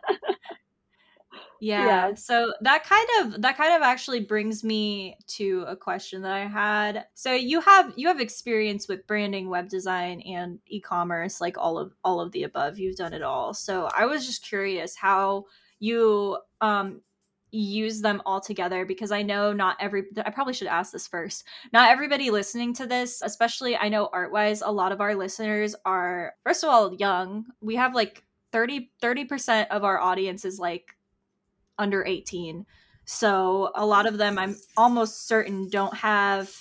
Yeah. 1.61 1.87
yeah. 1.87 2.14
So 2.14 2.53
that 2.61 2.85
kind 2.85 3.09
of 3.20 3.40
that 3.40 3.57
kind 3.57 3.74
of 3.74 3.81
actually 3.81 4.20
brings 4.20 4.62
me 4.62 5.16
to 5.29 5.64
a 5.66 5.74
question 5.74 6.20
that 6.22 6.33
I 6.33 6.46
had. 6.46 7.07
So 7.14 7.33
you 7.33 7.61
have 7.62 7.94
you 7.96 8.09
have 8.09 8.20
experience 8.20 8.87
with 8.87 9.07
branding, 9.07 9.48
web 9.48 9.70
design 9.70 10.20
and 10.22 10.59
e-commerce 10.66 11.40
like 11.40 11.57
all 11.57 11.79
of 11.79 11.94
all 12.05 12.20
of 12.20 12.33
the 12.33 12.42
above. 12.42 12.79
You've 12.79 12.96
done 12.96 13.14
it 13.14 13.22
all. 13.22 13.55
So 13.55 13.88
I 13.96 14.05
was 14.05 14.27
just 14.27 14.44
curious 14.46 14.94
how 14.94 15.46
you 15.79 16.38
um 16.61 17.00
use 17.59 18.01
them 18.01 18.21
all 18.27 18.40
together 18.40 18.85
because 18.85 19.12
I 19.12 19.23
know 19.23 19.53
not 19.53 19.77
every 19.81 20.05
I 20.25 20.31
probably 20.31 20.55
should 20.55 20.69
ask 20.69 20.93
this 20.93 21.07
first. 21.07 21.45
Not 21.73 21.90
everybody 21.90 22.31
listening 22.31 22.75
to 22.75 22.87
this, 22.87 23.23
especially 23.23 23.77
I 23.77 23.88
know 23.88 24.09
art-wise, 24.12 24.62
a 24.62 24.71
lot 24.71 24.93
of 24.93 25.01
our 25.01 25.14
listeners 25.14 25.75
are 25.85 26.35
first 26.43 26.64
of 26.64 26.71
all 26.71 26.95
young. 26.95 27.47
We 27.61 27.77
have 27.77 27.95
like 27.95 28.25
30 28.53 28.90
30% 29.03 29.69
of 29.69 29.85
our 29.85 30.01
audience 30.01 30.45
is 30.45 30.59
like 30.59 30.97
under 31.79 32.05
18. 32.05 32.67
So 33.05 33.71
a 33.75 33.85
lot 33.85 34.07
of 34.07 34.19
them 34.19 34.38
I'm 34.38 34.57
almost 34.77 35.29
certain 35.29 35.69
don't 35.69 35.95
have 35.95 36.55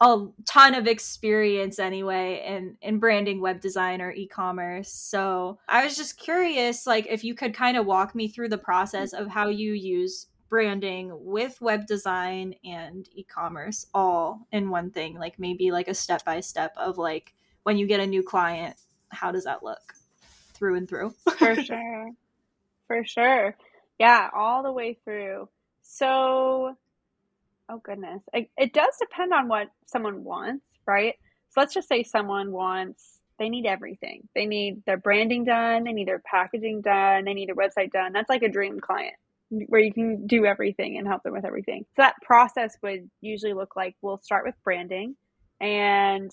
a 0.00 0.26
ton 0.46 0.74
of 0.74 0.86
experience 0.86 1.78
anyway 1.78 2.44
in 2.46 2.76
in 2.80 2.98
branding 2.98 3.40
web 3.40 3.60
design 3.60 4.00
or 4.00 4.12
e-commerce. 4.12 4.92
So 4.92 5.58
i 5.68 5.84
was 5.84 5.96
just 5.96 6.18
curious 6.18 6.86
like 6.86 7.06
if 7.08 7.24
you 7.24 7.34
could 7.34 7.54
kind 7.54 7.76
of 7.76 7.86
walk 7.86 8.14
me 8.14 8.28
through 8.28 8.48
the 8.48 8.58
process 8.58 9.12
of 9.12 9.28
how 9.28 9.48
you 9.48 9.72
use 9.72 10.26
branding 10.48 11.10
with 11.12 11.60
web 11.60 11.86
design 11.86 12.54
and 12.64 13.08
e-commerce 13.12 13.86
all 13.92 14.46
in 14.50 14.70
one 14.70 14.90
thing 14.90 15.14
like 15.18 15.38
maybe 15.38 15.70
like 15.70 15.88
a 15.88 15.94
step 15.94 16.24
by 16.24 16.40
step 16.40 16.72
of 16.76 16.96
like 16.96 17.34
when 17.64 17.76
you 17.76 17.86
get 17.86 18.00
a 18.00 18.06
new 18.06 18.22
client 18.22 18.74
how 19.10 19.30
does 19.30 19.44
that 19.44 19.62
look 19.62 19.94
through 20.58 20.76
and 20.76 20.88
through? 20.88 21.10
For 21.38 21.54
sure. 21.54 22.10
For 22.86 23.04
sure. 23.04 23.56
Yeah 23.98 24.28
all 24.34 24.62
the 24.62 24.72
way 24.72 24.98
through. 25.04 25.48
So 25.82 26.76
Oh 27.70 27.80
goodness. 27.84 28.22
It, 28.32 28.50
it 28.56 28.72
does 28.72 28.96
depend 28.98 29.32
on 29.32 29.48
what 29.48 29.68
someone 29.86 30.24
wants, 30.24 30.64
right? 30.86 31.14
So 31.50 31.60
let's 31.60 31.74
just 31.74 31.88
say 31.88 32.02
someone 32.02 32.52
wants 32.52 33.18
they 33.38 33.48
need 33.48 33.66
everything. 33.66 34.28
They 34.34 34.46
need 34.46 34.82
their 34.84 34.96
branding 34.96 35.44
done, 35.44 35.84
they 35.84 35.92
need 35.92 36.08
their 36.08 36.22
packaging 36.28 36.80
done, 36.80 37.24
they 37.24 37.34
need 37.34 37.48
their 37.48 37.54
website 37.54 37.92
done. 37.92 38.12
That's 38.12 38.28
like 38.28 38.42
a 38.42 38.48
dream 38.48 38.80
client 38.80 39.14
where 39.50 39.80
you 39.80 39.92
can 39.92 40.26
do 40.26 40.44
everything 40.44 40.98
and 40.98 41.06
help 41.06 41.22
them 41.22 41.32
with 41.32 41.44
everything. 41.44 41.84
So 41.96 42.02
that 42.02 42.16
process 42.22 42.76
would 42.82 43.08
usually 43.20 43.54
look 43.54 43.76
like 43.76 43.94
we'll 44.02 44.18
start 44.18 44.44
with 44.44 44.54
branding 44.64 45.16
and 45.60 46.30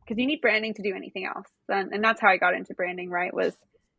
because 0.00 0.18
you 0.18 0.26
need 0.26 0.40
branding 0.40 0.74
to 0.74 0.82
do 0.82 0.94
anything 0.94 1.26
else. 1.26 1.46
And, 1.68 1.92
and 1.92 2.02
that's 2.02 2.20
how 2.20 2.28
I 2.28 2.36
got 2.36 2.54
into 2.54 2.74
branding, 2.74 3.10
right? 3.10 3.34
Was 3.34 3.54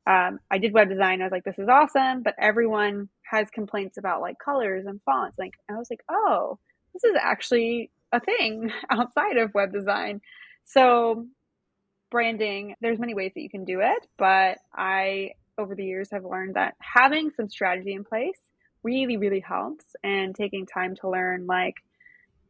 um, 0.07 0.39
I 0.49 0.57
did 0.57 0.73
web 0.73 0.89
design. 0.89 1.21
I 1.21 1.25
was 1.25 1.31
like, 1.31 1.43
this 1.43 1.59
is 1.59 1.67
awesome, 1.67 2.23
but 2.23 2.35
everyone 2.39 3.09
has 3.29 3.49
complaints 3.49 3.97
about 3.97 4.21
like 4.21 4.37
colors 4.39 4.85
and 4.85 5.01
fonts. 5.05 5.37
Like, 5.37 5.53
I 5.69 5.73
was 5.73 5.89
like, 5.89 5.99
oh, 6.09 6.59
this 7.01 7.11
is 7.11 7.17
actually 7.21 7.91
a 8.11 8.19
thing 8.19 8.71
outside 8.89 9.37
of 9.37 9.53
web 9.53 9.71
design. 9.71 10.21
So 10.63 11.25
branding, 12.09 12.75
there's 12.81 12.99
many 12.99 13.13
ways 13.13 13.31
that 13.35 13.41
you 13.41 13.49
can 13.49 13.65
do 13.65 13.79
it, 13.81 14.07
but 14.17 14.59
I 14.73 15.31
over 15.57 15.75
the 15.75 15.85
years 15.85 16.09
have 16.11 16.23
learned 16.23 16.55
that 16.55 16.75
having 16.79 17.31
some 17.31 17.49
strategy 17.49 17.93
in 17.93 18.03
place 18.03 18.39
really 18.83 19.17
really 19.17 19.39
helps 19.39 19.85
and 20.03 20.35
taking 20.35 20.67
time 20.67 20.95
to 20.95 21.09
learn 21.09 21.47
like 21.47 21.73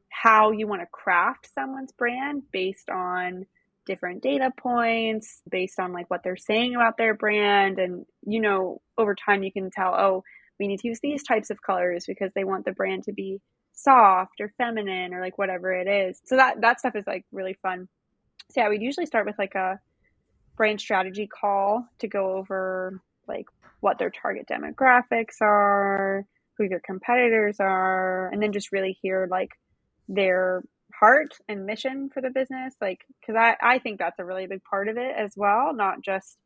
how 0.10 0.52
you 0.52 0.68
want 0.68 0.82
to 0.82 0.88
craft 0.88 1.48
someone's 1.56 1.94
brand 1.94 2.44
based 2.52 2.90
on 2.90 3.46
different 3.86 4.22
data 4.22 4.52
points 4.58 5.42
based 5.50 5.80
on 5.80 5.94
like 5.94 6.10
what 6.10 6.22
they're 6.22 6.36
saying 6.36 6.76
about 6.76 6.98
their 6.98 7.14
brand 7.14 7.80
and 7.80 8.06
you 8.26 8.42
know 8.42 8.82
over 8.98 9.16
time 9.16 9.42
you 9.42 9.52
can 9.52 9.72
tell 9.72 9.96
oh 9.96 10.24
we 10.60 10.68
need 10.68 10.80
to 10.80 10.90
use 10.90 11.00
these 11.02 11.24
types 11.24 11.50
of 11.50 11.62
colors 11.62 12.04
because 12.06 12.32
they 12.36 12.44
want 12.44 12.66
the 12.66 12.74
brand 12.74 13.04
to 13.04 13.14
be 13.14 13.40
soft 13.78 14.42
or 14.42 14.52
feminine 14.58 15.14
or 15.14 15.22
like 15.22 15.38
whatever 15.38 15.72
it 15.72 15.88
is. 15.88 16.20
So 16.26 16.36
that 16.36 16.62
that 16.62 16.80
stuff 16.80 16.96
is 16.96 17.06
like 17.08 17.26
really 17.32 17.58
fun. 17.62 17.88
So 18.52 18.62
yeah, 18.62 18.70
we'd 18.70 18.82
usually 18.82 19.06
start 19.06 19.26
with 19.26 19.38
like 19.38 19.56
a 19.56 19.80
brand 20.58 20.82
strategy 20.82 21.28
call 21.28 21.88
to 22.00 22.08
go 22.08 22.38
over 22.38 23.00
like 23.28 23.46
what 23.80 24.00
their 24.00 24.10
target 24.10 24.48
demographics 24.50 25.42
are, 25.42 26.26
who 26.58 26.68
their 26.68 26.82
competitors 26.82 27.58
are, 27.60 28.30
and 28.32 28.42
then 28.42 28.52
just 28.52 28.72
really 28.72 28.98
hear 29.02 29.28
like 29.30 29.52
their 30.10 30.64
heart 31.00 31.36
and 31.48 31.66
mission 31.66 32.10
for 32.12 32.22
the 32.22 32.32
business. 32.32 32.74
Like, 32.82 33.06
cause 33.26 33.36
I, 33.38 33.56
I 33.62 33.80
think 33.80 34.00
that's 34.00 34.18
a 34.20 34.26
really 34.26 34.48
big 34.48 34.64
part 34.64 34.88
of 34.88 34.98
it 34.98 35.14
as 35.16 35.34
well, 35.36 35.74
not 35.76 36.02
just 36.04 36.38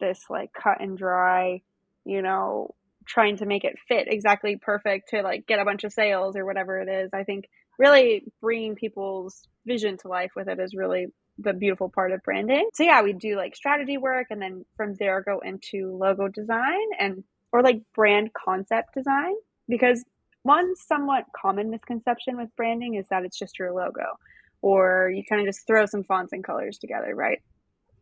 this 0.00 0.24
like 0.28 0.50
cut 0.52 0.80
and 0.80 0.98
dry, 0.98 1.62
you 2.04 2.22
know, 2.22 2.74
trying 3.06 3.36
to 3.38 3.46
make 3.46 3.64
it 3.64 3.78
fit 3.88 4.06
exactly 4.08 4.56
perfect 4.56 5.10
to 5.10 5.22
like 5.22 5.46
get 5.46 5.58
a 5.58 5.64
bunch 5.64 5.84
of 5.84 5.92
sales 5.92 6.36
or 6.36 6.44
whatever 6.44 6.80
it 6.80 6.88
is. 6.88 7.10
I 7.12 7.24
think 7.24 7.48
really 7.78 8.24
bringing 8.40 8.74
people's 8.74 9.46
vision 9.66 9.96
to 9.98 10.08
life 10.08 10.32
with 10.36 10.48
it 10.48 10.58
is 10.58 10.74
really 10.74 11.06
the 11.38 11.52
beautiful 11.52 11.88
part 11.88 12.12
of 12.12 12.22
branding. 12.22 12.68
So 12.74 12.82
yeah, 12.84 13.02
we 13.02 13.12
do 13.12 13.36
like 13.36 13.56
strategy 13.56 13.96
work 13.96 14.28
and 14.30 14.40
then 14.40 14.64
from 14.76 14.94
there 14.94 15.22
go 15.22 15.40
into 15.40 15.96
logo 15.96 16.28
design 16.28 16.86
and 16.98 17.24
or 17.52 17.62
like 17.62 17.82
brand 17.94 18.32
concept 18.32 18.94
design 18.94 19.34
because 19.68 20.04
one 20.42 20.74
somewhat 20.76 21.24
common 21.36 21.70
misconception 21.70 22.36
with 22.36 22.54
branding 22.56 22.94
is 22.94 23.06
that 23.08 23.24
it's 23.24 23.38
just 23.38 23.58
your 23.58 23.72
logo 23.72 24.18
or 24.60 25.10
you 25.14 25.22
kind 25.28 25.40
of 25.40 25.46
just 25.46 25.66
throw 25.66 25.86
some 25.86 26.04
fonts 26.04 26.32
and 26.32 26.44
colors 26.44 26.78
together, 26.78 27.14
right? 27.14 27.42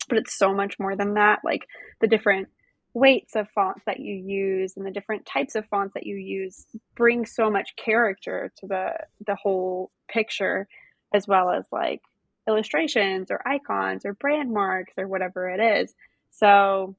But 0.08 0.18
it's 0.18 0.36
so 0.36 0.52
much 0.52 0.78
more 0.78 0.96
than 0.96 1.14
that. 1.14 1.40
Like 1.44 1.66
the 2.00 2.06
different 2.06 2.48
weights 2.92 3.36
of 3.36 3.48
fonts 3.50 3.82
that 3.86 4.00
you 4.00 4.14
use 4.14 4.76
and 4.76 4.84
the 4.84 4.90
different 4.90 5.24
types 5.24 5.54
of 5.54 5.66
fonts 5.66 5.94
that 5.94 6.06
you 6.06 6.16
use 6.16 6.66
bring 6.96 7.24
so 7.24 7.50
much 7.50 7.76
character 7.76 8.52
to 8.56 8.66
the 8.66 8.92
the 9.26 9.36
whole 9.36 9.90
picture 10.08 10.66
as 11.14 11.26
well 11.28 11.50
as 11.50 11.64
like 11.70 12.00
illustrations 12.48 13.30
or 13.30 13.46
icons 13.46 14.04
or 14.04 14.14
brand 14.14 14.52
marks 14.52 14.92
or 14.96 15.06
whatever 15.06 15.48
it 15.48 15.60
is. 15.60 15.94
So 16.32 16.96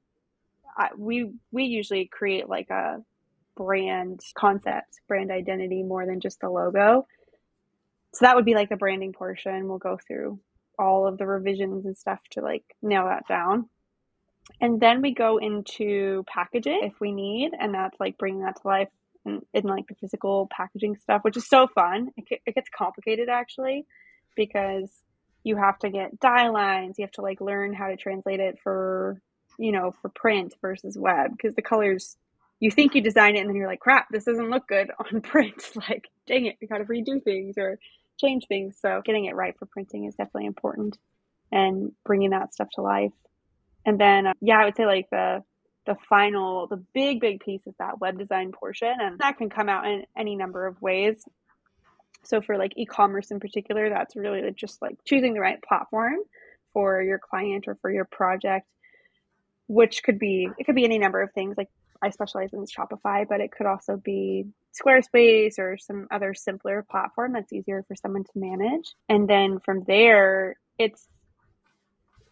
I, 0.76 0.90
we 0.96 1.32
we 1.50 1.64
usually 1.64 2.06
create 2.06 2.48
like 2.48 2.70
a 2.70 3.02
brand 3.54 4.20
concept 4.34 5.00
brand 5.08 5.30
identity 5.30 5.82
more 5.82 6.06
than 6.06 6.20
just 6.20 6.40
the 6.40 6.48
logo. 6.48 7.06
So 8.14 8.24
that 8.24 8.36
would 8.36 8.46
be 8.46 8.54
like 8.54 8.70
the 8.70 8.76
branding 8.76 9.12
portion. 9.12 9.68
We'll 9.68 9.78
go 9.78 9.98
through 10.06 10.38
all 10.78 11.06
of 11.06 11.18
the 11.18 11.26
revisions 11.26 11.84
and 11.84 11.96
stuff 11.96 12.20
to 12.30 12.40
like 12.40 12.64
nail 12.82 13.04
that 13.04 13.28
down 13.28 13.68
and 14.60 14.80
then 14.80 15.02
we 15.02 15.14
go 15.14 15.38
into 15.38 16.24
packaging 16.32 16.80
if 16.82 17.00
we 17.00 17.12
need, 17.12 17.52
and 17.58 17.74
that's 17.74 17.98
like 17.98 18.18
bringing 18.18 18.42
that 18.42 18.60
to 18.60 18.68
life 18.68 18.88
in, 19.24 19.40
in 19.54 19.64
like 19.64 19.86
the 19.88 19.94
physical 19.94 20.48
packaging 20.54 20.96
stuff, 20.96 21.22
which 21.22 21.36
is 21.36 21.48
so 21.48 21.66
fun. 21.66 22.10
It, 22.16 22.40
it 22.46 22.54
gets 22.54 22.68
complicated 22.76 23.28
actually 23.28 23.86
because 24.36 24.90
you 25.44 25.56
have 25.56 25.78
to 25.80 25.90
get 25.90 26.20
die 26.20 26.48
lines, 26.48 26.96
you 26.98 27.04
have 27.04 27.12
to 27.12 27.22
like 27.22 27.40
learn 27.40 27.72
how 27.72 27.88
to 27.88 27.96
translate 27.96 28.40
it 28.40 28.58
for, 28.62 29.20
you 29.58 29.72
know, 29.72 29.94
for 30.00 30.08
print 30.08 30.54
versus 30.60 30.96
web 30.96 31.32
because 31.32 31.54
the 31.54 31.62
colors 31.62 32.16
you 32.62 32.70
think 32.70 32.94
you 32.94 33.00
design 33.00 33.34
it 33.34 33.40
and 33.40 33.48
then 33.48 33.56
you're 33.56 33.66
like, 33.66 33.80
crap, 33.80 34.06
this 34.10 34.24
doesn't 34.24 34.50
look 34.50 34.68
good 34.68 34.92
on 35.12 35.20
print. 35.20 35.60
like, 35.74 36.08
dang 36.26 36.46
it, 36.46 36.56
we 36.60 36.68
got 36.68 36.78
to 36.78 36.84
redo 36.84 37.22
things 37.22 37.58
or 37.58 37.78
change 38.20 38.46
things. 38.46 38.76
So 38.80 39.02
getting 39.04 39.24
it 39.24 39.34
right 39.34 39.58
for 39.58 39.66
printing 39.66 40.04
is 40.04 40.14
definitely 40.14 40.46
important 40.46 40.96
and 41.50 41.90
bringing 42.04 42.30
that 42.30 42.54
stuff 42.54 42.68
to 42.74 42.82
life. 42.82 43.12
And 43.84 43.98
then, 43.98 44.26
uh, 44.26 44.32
yeah, 44.40 44.60
I 44.60 44.64
would 44.64 44.76
say 44.76 44.86
like 44.86 45.08
the 45.10 45.42
the 45.84 45.96
final, 46.08 46.68
the 46.68 46.82
big, 46.94 47.20
big 47.20 47.40
piece 47.40 47.66
is 47.66 47.74
that 47.80 48.00
web 48.00 48.16
design 48.16 48.52
portion, 48.52 48.94
and 49.00 49.18
that 49.18 49.36
can 49.36 49.50
come 49.50 49.68
out 49.68 49.84
in 49.86 50.04
any 50.16 50.36
number 50.36 50.66
of 50.66 50.80
ways. 50.80 51.24
So 52.22 52.40
for 52.40 52.56
like 52.56 52.72
e-commerce 52.76 53.32
in 53.32 53.40
particular, 53.40 53.88
that's 53.88 54.14
really 54.14 54.42
just 54.54 54.80
like 54.80 54.96
choosing 55.04 55.34
the 55.34 55.40
right 55.40 55.60
platform 55.60 56.18
for 56.72 57.02
your 57.02 57.18
client 57.18 57.64
or 57.66 57.76
for 57.82 57.90
your 57.90 58.04
project, 58.04 58.68
which 59.66 60.04
could 60.04 60.18
be 60.18 60.48
it 60.56 60.64
could 60.64 60.76
be 60.76 60.84
any 60.84 60.98
number 60.98 61.20
of 61.20 61.32
things. 61.32 61.56
Like 61.56 61.68
I 62.00 62.10
specialize 62.10 62.52
in 62.52 62.64
Shopify, 62.66 63.26
but 63.28 63.40
it 63.40 63.50
could 63.50 63.66
also 63.66 63.96
be 63.96 64.46
Squarespace 64.72 65.58
or 65.58 65.76
some 65.78 66.06
other 66.10 66.32
simpler 66.34 66.84
platform 66.88 67.32
that's 67.32 67.52
easier 67.52 67.84
for 67.86 67.94
someone 67.94 68.24
to 68.24 68.30
manage. 68.36 68.94
And 69.08 69.28
then 69.28 69.58
from 69.64 69.84
there, 69.84 70.56
it's 70.78 71.06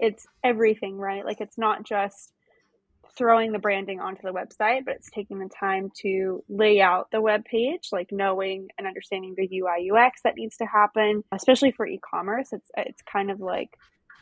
it's 0.00 0.26
everything, 0.42 0.96
right? 0.96 1.24
Like 1.24 1.40
it's 1.40 1.58
not 1.58 1.84
just 1.84 2.32
throwing 3.16 3.52
the 3.52 3.58
branding 3.58 4.00
onto 4.00 4.22
the 4.22 4.32
website, 4.32 4.84
but 4.84 4.96
it's 4.96 5.10
taking 5.10 5.38
the 5.38 5.48
time 5.48 5.90
to 5.98 6.42
lay 6.48 6.80
out 6.80 7.10
the 7.10 7.20
web 7.20 7.44
page, 7.44 7.88
like 7.92 8.10
knowing 8.10 8.68
and 8.78 8.86
understanding 8.86 9.34
the 9.36 9.60
UI 9.60 9.90
UX 9.90 10.22
that 10.22 10.36
needs 10.36 10.56
to 10.56 10.66
happen, 10.66 11.22
especially 11.32 11.72
for 11.72 11.86
e-commerce. 11.86 12.48
It's 12.52 12.70
it's 12.76 13.02
kind 13.02 13.30
of 13.30 13.40
like 13.40 13.76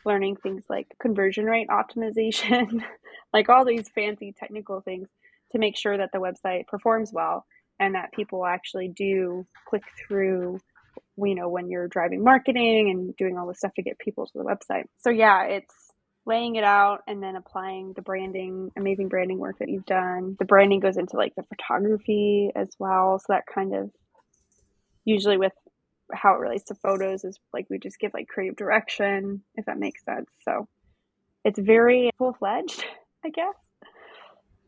learning 0.04 0.36
things 0.36 0.64
like 0.68 0.88
conversion 1.00 1.44
rate 1.44 1.68
optimization, 1.68 2.82
like 3.32 3.48
all 3.48 3.64
these 3.64 3.88
fancy 3.88 4.34
technical 4.36 4.80
things 4.80 5.08
to 5.52 5.58
make 5.58 5.76
sure 5.76 5.96
that 5.96 6.10
the 6.12 6.18
website 6.18 6.66
performs 6.66 7.12
well 7.12 7.46
and 7.80 7.94
that 7.94 8.12
people 8.12 8.44
actually 8.44 8.88
do 8.88 9.46
click 9.68 9.84
through 9.96 10.58
you 11.24 11.34
know 11.34 11.48
when 11.48 11.68
you're 11.68 11.88
driving 11.88 12.22
marketing 12.22 12.90
and 12.90 13.16
doing 13.16 13.36
all 13.36 13.46
this 13.46 13.58
stuff 13.58 13.74
to 13.74 13.82
get 13.82 13.98
people 13.98 14.26
to 14.26 14.32
the 14.34 14.44
website. 14.44 14.84
So 14.98 15.10
yeah 15.10 15.44
it's 15.44 15.74
laying 16.26 16.56
it 16.56 16.64
out 16.64 17.00
and 17.06 17.22
then 17.22 17.36
applying 17.36 17.94
the 17.94 18.02
branding 18.02 18.70
amazing 18.76 19.08
branding 19.08 19.38
work 19.38 19.58
that 19.58 19.68
you've 19.68 19.86
done. 19.86 20.36
The 20.38 20.44
branding 20.44 20.80
goes 20.80 20.96
into 20.96 21.16
like 21.16 21.34
the 21.34 21.44
photography 21.44 22.50
as 22.54 22.68
well. 22.78 23.18
So 23.18 23.32
that 23.32 23.44
kind 23.52 23.74
of 23.74 23.90
usually 25.04 25.38
with 25.38 25.52
how 26.12 26.34
it 26.34 26.38
relates 26.38 26.64
to 26.64 26.74
photos 26.74 27.24
is 27.24 27.38
like 27.52 27.66
we 27.70 27.78
just 27.78 27.98
give 27.98 28.12
like 28.14 28.28
creative 28.28 28.56
direction 28.56 29.42
if 29.56 29.64
that 29.66 29.78
makes 29.78 30.04
sense. 30.04 30.28
So 30.42 30.68
it's 31.44 31.58
very 31.58 32.10
full-fledged 32.18 32.84
i 33.24 33.30
guess. 33.30 33.54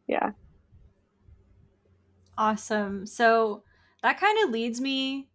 Yeah. 0.07 0.31
Awesome. 2.37 3.07
So 3.07 3.63
that 4.03 4.19
kind 4.19 4.39
of 4.43 4.51
leads 4.51 4.81
me 4.81 5.29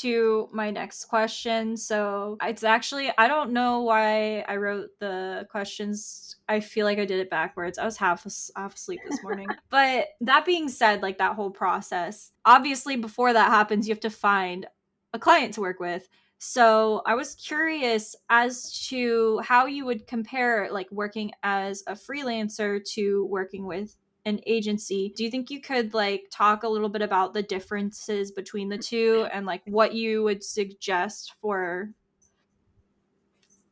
to 0.00 0.48
my 0.52 0.70
next 0.70 1.06
question. 1.06 1.76
So 1.76 2.36
it's 2.42 2.64
actually, 2.64 3.10
I 3.18 3.28
don't 3.28 3.52
know 3.52 3.80
why 3.80 4.40
I 4.40 4.56
wrote 4.56 4.90
the 5.00 5.46
questions. 5.50 6.36
I 6.48 6.60
feel 6.60 6.86
like 6.86 6.98
I 6.98 7.04
did 7.04 7.20
it 7.20 7.30
backwards. 7.30 7.78
I 7.78 7.84
was 7.84 7.96
half, 7.96 8.26
half 8.56 8.74
asleep 8.74 9.00
this 9.08 9.22
morning. 9.22 9.48
but 9.70 10.08
that 10.20 10.46
being 10.46 10.68
said, 10.68 11.02
like 11.02 11.18
that 11.18 11.34
whole 11.34 11.50
process, 11.50 12.32
obviously, 12.44 12.96
before 12.96 13.32
that 13.32 13.50
happens, 13.50 13.88
you 13.88 13.94
have 13.94 14.00
to 14.00 14.10
find 14.10 14.66
a 15.12 15.18
client 15.18 15.54
to 15.54 15.60
work 15.60 15.80
with. 15.80 16.08
So 16.38 17.02
I 17.04 17.14
was 17.16 17.34
curious 17.34 18.14
as 18.30 18.86
to 18.88 19.40
how 19.40 19.66
you 19.66 19.84
would 19.84 20.06
compare 20.06 20.68
like 20.70 20.90
working 20.92 21.32
as 21.42 21.82
a 21.88 21.94
freelancer 21.94 22.80
to 22.94 23.26
working 23.26 23.66
with 23.66 23.96
an 24.28 24.40
agency. 24.46 25.12
Do 25.16 25.24
you 25.24 25.30
think 25.30 25.50
you 25.50 25.60
could 25.60 25.94
like 25.94 26.24
talk 26.30 26.62
a 26.62 26.68
little 26.68 26.88
bit 26.88 27.02
about 27.02 27.34
the 27.34 27.42
differences 27.42 28.30
between 28.30 28.68
the 28.68 28.78
two 28.78 29.26
and 29.32 29.46
like 29.46 29.62
what 29.64 29.94
you 29.94 30.22
would 30.22 30.44
suggest 30.44 31.34
for 31.40 31.90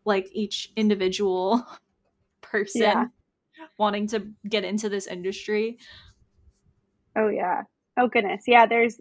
like 0.05 0.29
each 0.33 0.73
individual 0.77 1.67
person 2.41 2.81
yeah. 2.81 3.05
wanting 3.79 4.07
to 4.09 4.29
get 4.49 4.65
into 4.65 4.89
this 4.89 5.07
industry? 5.07 5.79
Oh 7.17 7.29
yeah. 7.29 7.63
Oh 7.99 8.09
goodness. 8.09 8.45
Yeah, 8.47 8.67
there's 8.67 9.01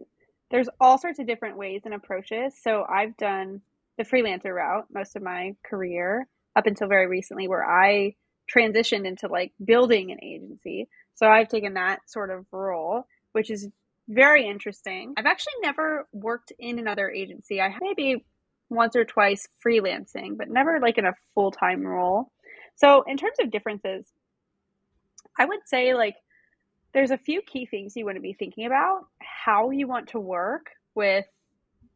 there's 0.52 0.70
all 0.80 0.98
sorts 0.98 1.20
of 1.20 1.28
different 1.28 1.58
ways 1.58 1.82
and 1.86 1.94
approaches. 1.94 2.54
So 2.62 2.86
I've 2.88 3.16
done 3.18 3.62
the 3.98 4.04
freelancer 4.04 4.54
route 4.54 4.86
most 4.94 5.16
of 5.16 5.24
my 5.24 5.56
career 5.66 6.28
up 6.56 6.68
until 6.68 6.88
very 6.88 7.08
recently 7.08 7.48
where 7.48 7.66
I 7.66 8.16
transitioned 8.54 9.06
into 9.06 9.28
like 9.28 9.54
building 9.64 10.12
an 10.12 10.24
agency. 10.24 10.88
So 11.16 11.28
I've 11.28 11.50
taken 11.50 11.74
that 11.74 12.10
sort 12.10 12.30
of 12.30 12.46
role, 12.52 13.08
which 13.32 13.50
is 13.50 13.68
very 14.08 14.48
interesting. 14.48 15.14
I've 15.18 15.26
actually 15.26 15.54
never 15.62 16.08
worked 16.14 16.54
in 16.60 16.80
another 16.80 17.10
agency. 17.10 17.62
I 17.62 17.74
maybe 17.82 18.26
once 18.70 18.96
or 18.96 19.06
twice 19.06 19.48
freelancing, 19.66 20.38
but 20.38 20.50
never 20.50 20.80
like 20.80 20.98
in 20.98 21.06
a 21.06 21.16
full 21.34 21.52
time 21.52 21.86
role. 21.86 22.32
So, 22.76 23.04
in 23.08 23.18
terms 23.18 23.38
of 23.40 23.52
differences, 23.52 24.06
I 25.38 25.46
would 25.46 25.62
say 25.66 25.94
like 25.94 26.16
there's 26.94 27.12
a 27.12 27.18
few 27.18 27.42
key 27.42 27.66
things 27.66 27.96
you 27.96 28.06
want 28.06 28.16
to 28.16 28.22
be 28.22 28.34
thinking 28.34 28.66
about 28.66 29.08
how 29.20 29.72
you 29.72 29.88
want 29.88 30.10
to 30.10 30.20
work 30.20 30.72
with 30.94 31.26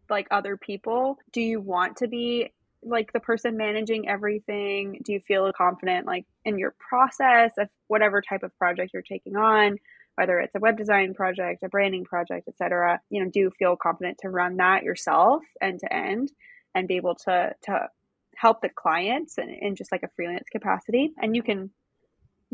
like 0.10 0.28
other 0.32 0.58
people. 0.58 1.18
Do 1.32 1.42
you 1.42 1.62
want 1.62 1.98
to 1.98 2.08
be 2.08 2.52
like 2.84 3.12
the 3.14 3.20
person 3.20 3.58
managing 3.58 4.08
everything? 4.08 5.02
Do 5.04 5.14
you 5.14 5.20
feel 5.28 5.52
confident 5.54 6.06
like 6.06 6.26
in 6.46 6.58
your 6.58 6.74
process 6.80 7.52
of 7.58 7.70
whatever 7.88 8.22
type 8.22 8.44
of 8.44 8.56
project 8.58 8.92
you're 8.94 9.02
taking 9.02 9.36
on? 9.36 9.78
Whether 10.16 10.40
it's 10.40 10.56
a 10.56 10.60
web 10.60 10.78
design 10.78 11.14
project, 11.14 11.64
a 11.64 11.70
branding 11.70 12.04
project, 12.04 12.48
etc. 12.48 13.00
You 13.10 13.24
know, 13.24 13.30
do 13.32 13.40
you 13.40 13.52
feel 13.58 13.78
confident 13.78 14.18
to 14.22 14.30
run 14.30 14.58
that 14.58 14.84
yourself 14.84 15.44
end 15.62 15.80
to 15.80 15.94
end 15.94 16.32
and 16.76 16.88
be 16.88 16.98
able 16.98 17.16
to 17.26 17.54
to 17.64 17.88
help 18.36 18.62
the 18.62 18.70
clients 18.70 19.38
in, 19.38 19.50
in 19.50 19.76
just 19.76 19.92
like 19.92 20.04
a 20.04 20.10
freelance 20.16 20.48
capacity? 20.52 21.12
And 21.22 21.36
you 21.36 21.44
can 21.44 21.72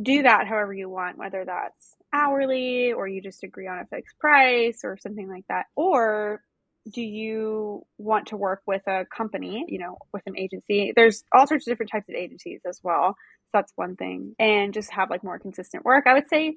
do 0.01 0.23
that 0.23 0.47
however 0.47 0.73
you 0.73 0.89
want, 0.89 1.17
whether 1.17 1.45
that's 1.45 1.95
hourly 2.13 2.93
or 2.93 3.07
you 3.07 3.21
just 3.21 3.43
agree 3.43 3.67
on 3.67 3.79
a 3.79 3.85
fixed 3.85 4.17
price 4.19 4.81
or 4.83 4.97
something 4.97 5.29
like 5.29 5.45
that. 5.49 5.65
Or 5.75 6.41
do 6.91 7.01
you 7.01 7.85
want 7.97 8.27
to 8.27 8.37
work 8.37 8.61
with 8.67 8.81
a 8.87 9.05
company, 9.05 9.65
you 9.67 9.79
know, 9.79 9.97
with 10.13 10.23
an 10.27 10.37
agency? 10.37 10.93
There's 10.95 11.23
all 11.33 11.47
sorts 11.47 11.67
of 11.67 11.71
different 11.71 11.91
types 11.91 12.09
of 12.09 12.15
agencies 12.15 12.61
as 12.67 12.79
well. 12.83 13.15
So 13.45 13.49
that's 13.53 13.73
one 13.75 13.95
thing. 13.95 14.35
And 14.37 14.73
just 14.73 14.91
have 14.91 15.09
like 15.09 15.23
more 15.23 15.39
consistent 15.39 15.83
work. 15.83 16.05
I 16.07 16.13
would 16.13 16.27
say 16.27 16.55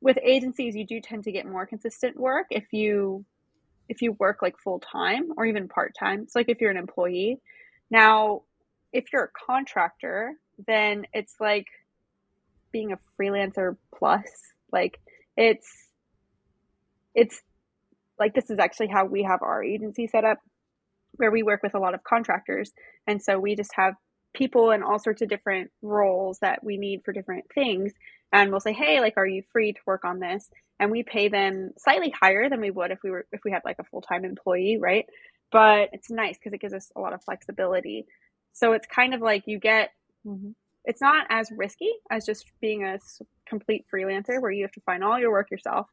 with 0.00 0.18
agencies 0.22 0.74
you 0.74 0.86
do 0.86 1.00
tend 1.00 1.24
to 1.24 1.32
get 1.32 1.46
more 1.46 1.66
consistent 1.66 2.18
work 2.18 2.46
if 2.50 2.72
you 2.72 3.24
if 3.88 4.02
you 4.02 4.12
work 4.12 4.42
like 4.42 4.58
full 4.58 4.80
time 4.80 5.30
or 5.36 5.46
even 5.46 5.68
part 5.68 5.94
time. 5.98 6.26
So 6.28 6.38
like 6.40 6.48
if 6.48 6.60
you're 6.60 6.70
an 6.70 6.76
employee. 6.76 7.40
Now, 7.90 8.42
if 8.92 9.12
you're 9.12 9.24
a 9.24 9.46
contractor, 9.46 10.34
then 10.66 11.06
it's 11.14 11.34
like 11.40 11.66
being 12.70 12.92
a 12.92 12.98
freelancer 13.18 13.76
plus. 13.96 14.26
Like 14.72 15.00
it's 15.36 15.68
it's 17.14 17.40
like 18.18 18.34
this 18.34 18.50
is 18.50 18.58
actually 18.58 18.88
how 18.88 19.04
we 19.04 19.22
have 19.22 19.42
our 19.42 19.62
agency 19.62 20.06
set 20.06 20.24
up 20.24 20.38
where 21.16 21.30
we 21.30 21.42
work 21.42 21.62
with 21.62 21.74
a 21.74 21.78
lot 21.78 21.94
of 21.94 22.04
contractors. 22.04 22.72
And 23.06 23.22
so 23.22 23.38
we 23.38 23.56
just 23.56 23.72
have 23.74 23.94
people 24.34 24.70
in 24.70 24.82
all 24.82 24.98
sorts 24.98 25.22
of 25.22 25.28
different 25.28 25.70
roles 25.82 26.38
that 26.40 26.62
we 26.62 26.76
need 26.76 27.02
for 27.04 27.12
different 27.12 27.46
things. 27.54 27.92
And 28.32 28.50
we'll 28.50 28.60
say 28.60 28.72
hey 28.72 29.00
like 29.00 29.14
are 29.16 29.26
you 29.26 29.42
free 29.52 29.72
to 29.72 29.80
work 29.86 30.04
on 30.04 30.20
this? 30.20 30.48
And 30.80 30.90
we 30.90 31.02
pay 31.02 31.28
them 31.28 31.72
slightly 31.78 32.10
higher 32.10 32.48
than 32.48 32.60
we 32.60 32.70
would 32.70 32.90
if 32.90 32.98
we 33.02 33.10
were 33.10 33.26
if 33.32 33.40
we 33.44 33.50
had 33.50 33.62
like 33.64 33.78
a 33.78 33.84
full-time 33.84 34.24
employee 34.24 34.78
right? 34.80 35.06
But 35.50 35.90
it's 35.92 36.10
nice 36.10 36.36
because 36.36 36.52
it 36.52 36.60
gives 36.60 36.74
us 36.74 36.92
a 36.94 37.00
lot 37.00 37.14
of 37.14 37.24
flexibility. 37.24 38.06
So 38.52 38.72
it's 38.72 38.86
kind 38.86 39.14
of 39.14 39.20
like 39.20 39.44
you 39.46 39.58
get 39.58 39.90
mm-hmm. 40.26 40.50
it's 40.84 41.00
not 41.00 41.26
as 41.30 41.50
risky 41.56 41.90
as 42.10 42.26
just 42.26 42.44
being 42.60 42.84
a 42.84 42.98
complete 43.48 43.86
freelancer 43.92 44.40
where 44.40 44.50
you 44.50 44.62
have 44.62 44.72
to 44.72 44.80
find 44.82 45.02
all 45.02 45.18
your 45.18 45.30
work 45.30 45.50
yourself. 45.50 45.88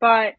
But 0.00 0.34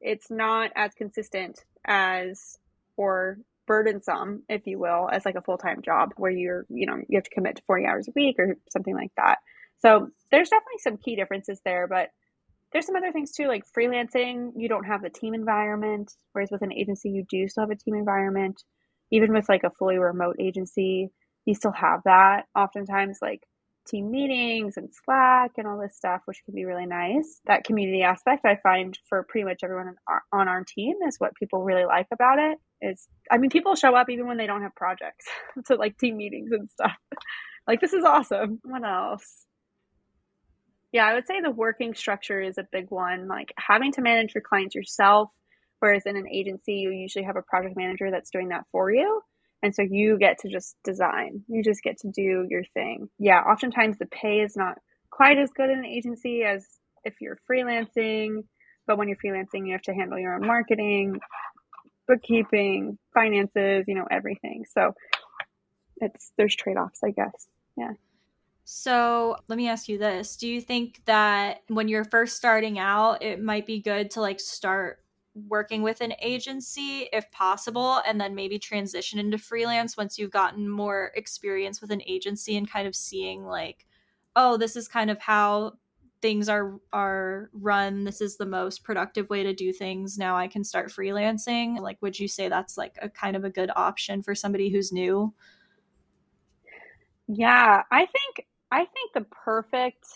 it's 0.00 0.30
not 0.30 0.70
as 0.76 0.94
consistent 0.94 1.64
as 1.86 2.58
or 2.96 3.38
burdensome, 3.66 4.42
if 4.48 4.66
you 4.66 4.78
will, 4.78 5.08
as 5.10 5.24
like 5.24 5.36
a 5.36 5.42
full 5.42 5.58
time 5.58 5.82
job 5.82 6.10
where 6.16 6.30
you're, 6.30 6.66
you 6.68 6.86
know, 6.86 6.96
you 7.08 7.16
have 7.16 7.24
to 7.24 7.30
commit 7.30 7.56
to 7.56 7.62
40 7.66 7.86
hours 7.86 8.08
a 8.08 8.12
week 8.14 8.36
or 8.38 8.56
something 8.70 8.94
like 8.94 9.12
that. 9.16 9.38
So 9.78 10.08
there's 10.30 10.50
definitely 10.50 10.78
some 10.80 10.96
key 10.98 11.16
differences 11.16 11.60
there, 11.64 11.86
but 11.86 12.10
there's 12.72 12.86
some 12.86 12.96
other 12.96 13.12
things 13.12 13.32
too, 13.32 13.46
like 13.48 13.64
freelancing, 13.76 14.52
you 14.56 14.68
don't 14.68 14.84
have 14.84 15.02
the 15.02 15.10
team 15.10 15.34
environment, 15.34 16.12
whereas 16.32 16.50
with 16.50 16.62
an 16.62 16.72
agency, 16.72 17.10
you 17.10 17.24
do 17.28 17.48
still 17.48 17.62
have 17.62 17.70
a 17.70 17.76
team 17.76 17.94
environment. 17.94 18.62
Even 19.10 19.32
with 19.32 19.48
like 19.48 19.64
a 19.64 19.70
fully 19.70 19.98
remote 19.98 20.36
agency, 20.38 21.10
you 21.44 21.54
still 21.54 21.72
have 21.72 22.00
that. 22.04 22.42
Oftentimes, 22.54 23.18
like 23.20 23.42
team 23.90 24.10
meetings 24.10 24.76
and 24.76 24.88
Slack 25.04 25.52
and 25.56 25.66
all 25.66 25.78
this 25.78 25.96
stuff, 25.96 26.22
which 26.24 26.42
can 26.44 26.54
be 26.54 26.64
really 26.64 26.86
nice. 26.86 27.40
That 27.46 27.64
community 27.64 28.02
aspect 28.02 28.44
I 28.44 28.56
find 28.62 28.98
for 29.08 29.26
pretty 29.28 29.44
much 29.44 29.60
everyone 29.62 29.88
on 29.88 29.96
our, 30.06 30.22
on 30.32 30.48
our 30.48 30.64
team 30.64 30.96
is 31.06 31.16
what 31.18 31.34
people 31.34 31.62
really 31.62 31.84
like 31.84 32.06
about 32.12 32.38
it. 32.38 32.58
Is 32.80 33.08
I 33.30 33.38
mean, 33.38 33.50
people 33.50 33.74
show 33.74 33.94
up 33.94 34.08
even 34.08 34.26
when 34.26 34.38
they 34.38 34.46
don't 34.46 34.62
have 34.62 34.74
projects 34.74 35.26
to 35.66 35.74
like 35.74 35.98
team 35.98 36.16
meetings 36.16 36.50
and 36.52 36.68
stuff. 36.70 36.92
like 37.66 37.80
this 37.80 37.92
is 37.92 38.04
awesome. 38.04 38.60
What 38.64 38.84
else? 38.84 39.46
Yeah, 40.92 41.06
I 41.06 41.14
would 41.14 41.26
say 41.26 41.40
the 41.40 41.50
working 41.50 41.94
structure 41.94 42.40
is 42.40 42.58
a 42.58 42.66
big 42.72 42.90
one. 42.90 43.28
Like 43.28 43.52
having 43.58 43.92
to 43.92 44.02
manage 44.02 44.34
your 44.34 44.42
clients 44.42 44.74
yourself, 44.74 45.30
whereas 45.78 46.02
in 46.06 46.16
an 46.16 46.28
agency 46.28 46.74
you 46.74 46.90
usually 46.90 47.24
have 47.24 47.36
a 47.36 47.42
project 47.42 47.76
manager 47.76 48.10
that's 48.10 48.30
doing 48.30 48.48
that 48.48 48.64
for 48.72 48.90
you 48.90 49.22
And 49.62 49.74
so 49.74 49.82
you 49.82 50.18
get 50.18 50.38
to 50.40 50.48
just 50.48 50.76
design. 50.84 51.42
You 51.48 51.62
just 51.62 51.82
get 51.82 51.98
to 51.98 52.08
do 52.10 52.46
your 52.48 52.64
thing. 52.74 53.08
Yeah, 53.18 53.40
oftentimes 53.40 53.98
the 53.98 54.06
pay 54.06 54.40
is 54.40 54.56
not 54.56 54.78
quite 55.10 55.38
as 55.38 55.50
good 55.50 55.70
in 55.70 55.80
an 55.80 55.84
agency 55.84 56.44
as 56.44 56.66
if 57.04 57.14
you're 57.20 57.38
freelancing. 57.50 58.44
But 58.86 58.96
when 58.98 59.08
you're 59.08 59.18
freelancing, 59.18 59.66
you 59.66 59.72
have 59.72 59.82
to 59.82 59.94
handle 59.94 60.18
your 60.18 60.34
own 60.34 60.46
marketing, 60.46 61.20
bookkeeping, 62.08 62.98
finances, 63.14 63.84
you 63.86 63.94
know, 63.94 64.06
everything. 64.10 64.64
So 64.72 64.94
it's 65.98 66.32
there's 66.36 66.56
trade-offs, 66.56 67.00
I 67.04 67.10
guess. 67.10 67.46
Yeah. 67.76 67.92
So 68.64 69.36
let 69.48 69.56
me 69.56 69.68
ask 69.68 69.88
you 69.88 69.98
this. 69.98 70.36
Do 70.36 70.48
you 70.48 70.60
think 70.60 71.02
that 71.04 71.62
when 71.68 71.88
you're 71.88 72.04
first 72.04 72.36
starting 72.36 72.78
out, 72.78 73.22
it 73.22 73.42
might 73.42 73.66
be 73.66 73.80
good 73.80 74.10
to 74.12 74.20
like 74.20 74.40
start 74.40 74.98
working 75.34 75.82
with 75.82 76.00
an 76.00 76.12
agency 76.20 77.08
if 77.12 77.30
possible 77.30 78.00
and 78.06 78.20
then 78.20 78.34
maybe 78.34 78.58
transition 78.58 79.18
into 79.18 79.38
freelance 79.38 79.96
once 79.96 80.18
you've 80.18 80.30
gotten 80.30 80.68
more 80.68 81.12
experience 81.14 81.80
with 81.80 81.90
an 81.90 82.02
agency 82.06 82.56
and 82.56 82.70
kind 82.70 82.88
of 82.88 82.96
seeing 82.96 83.44
like 83.44 83.86
oh 84.34 84.56
this 84.56 84.74
is 84.74 84.88
kind 84.88 85.10
of 85.10 85.20
how 85.20 85.72
things 86.20 86.48
are 86.48 86.78
are 86.92 87.50
run. 87.52 88.04
This 88.04 88.20
is 88.20 88.36
the 88.36 88.46
most 88.46 88.84
productive 88.84 89.30
way 89.30 89.42
to 89.42 89.54
do 89.54 89.72
things. 89.72 90.18
Now 90.18 90.36
i 90.36 90.48
can 90.48 90.64
start 90.64 90.90
freelancing. 90.90 91.78
Like 91.80 91.98
would 92.02 92.18
you 92.18 92.28
say 92.28 92.48
that's 92.48 92.76
like 92.76 92.96
a 93.00 93.08
kind 93.08 93.36
of 93.36 93.44
a 93.44 93.50
good 93.50 93.70
option 93.74 94.22
for 94.22 94.34
somebody 94.34 94.70
who's 94.70 94.92
new? 94.92 95.32
Yeah 97.28 97.82
i 97.90 98.06
think 98.06 98.46
i 98.72 98.84
think 98.84 99.12
the 99.14 99.24
perfect 99.44 100.06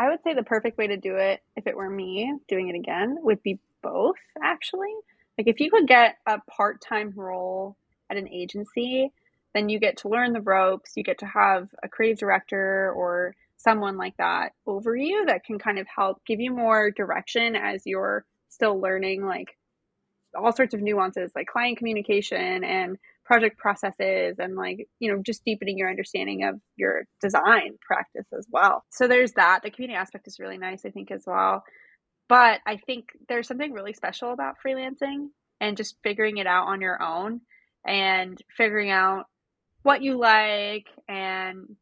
I 0.00 0.08
would 0.08 0.22
say 0.24 0.32
the 0.32 0.42
perfect 0.42 0.78
way 0.78 0.86
to 0.86 0.96
do 0.96 1.16
it, 1.16 1.42
if 1.56 1.66
it 1.66 1.76
were 1.76 1.90
me 1.90 2.34
doing 2.48 2.70
it 2.70 2.74
again, 2.74 3.18
would 3.20 3.42
be 3.42 3.58
both 3.82 4.16
actually. 4.42 4.94
Like 5.36 5.46
if 5.46 5.60
you 5.60 5.70
could 5.70 5.86
get 5.86 6.16
a 6.26 6.38
part 6.50 6.80
time 6.80 7.12
role 7.14 7.76
at 8.08 8.16
an 8.16 8.26
agency, 8.26 9.12
then 9.52 9.68
you 9.68 9.78
get 9.78 9.98
to 9.98 10.08
learn 10.08 10.32
the 10.32 10.40
ropes, 10.40 10.92
you 10.96 11.02
get 11.02 11.18
to 11.18 11.26
have 11.26 11.68
a 11.82 11.88
creative 11.88 12.18
director 12.18 12.90
or 12.96 13.34
someone 13.58 13.98
like 13.98 14.16
that 14.16 14.52
over 14.66 14.96
you 14.96 15.26
that 15.26 15.44
can 15.44 15.58
kind 15.58 15.78
of 15.78 15.86
help 15.94 16.24
give 16.24 16.40
you 16.40 16.50
more 16.50 16.90
direction 16.90 17.54
as 17.54 17.82
you're 17.84 18.24
still 18.48 18.80
learning 18.80 19.26
like 19.26 19.58
all 20.34 20.50
sorts 20.50 20.72
of 20.72 20.80
nuances 20.80 21.30
like 21.34 21.46
client 21.46 21.76
communication 21.76 22.64
and 22.64 22.96
project 23.30 23.58
processes 23.58 24.40
and 24.40 24.56
like 24.56 24.88
you 24.98 25.08
know 25.08 25.22
just 25.22 25.44
deepening 25.44 25.78
your 25.78 25.88
understanding 25.88 26.42
of 26.42 26.56
your 26.74 27.04
design 27.22 27.78
practice 27.80 28.26
as 28.36 28.44
well. 28.50 28.82
So 28.90 29.06
there's 29.06 29.30
that. 29.34 29.60
The 29.62 29.70
community 29.70 29.96
aspect 29.96 30.26
is 30.26 30.40
really 30.40 30.58
nice 30.58 30.84
i 30.84 30.90
think 30.90 31.12
as 31.12 31.22
well. 31.28 31.62
But 32.28 32.58
i 32.66 32.76
think 32.76 33.04
there's 33.28 33.46
something 33.46 33.72
really 33.72 33.92
special 33.92 34.32
about 34.32 34.56
freelancing 34.66 35.28
and 35.60 35.76
just 35.76 35.94
figuring 36.02 36.38
it 36.38 36.48
out 36.48 36.66
on 36.66 36.80
your 36.80 37.00
own 37.00 37.40
and 37.86 38.36
figuring 38.56 38.90
out 38.90 39.26
what 39.84 40.02
you 40.02 40.18
like 40.18 40.86
and 41.08 41.76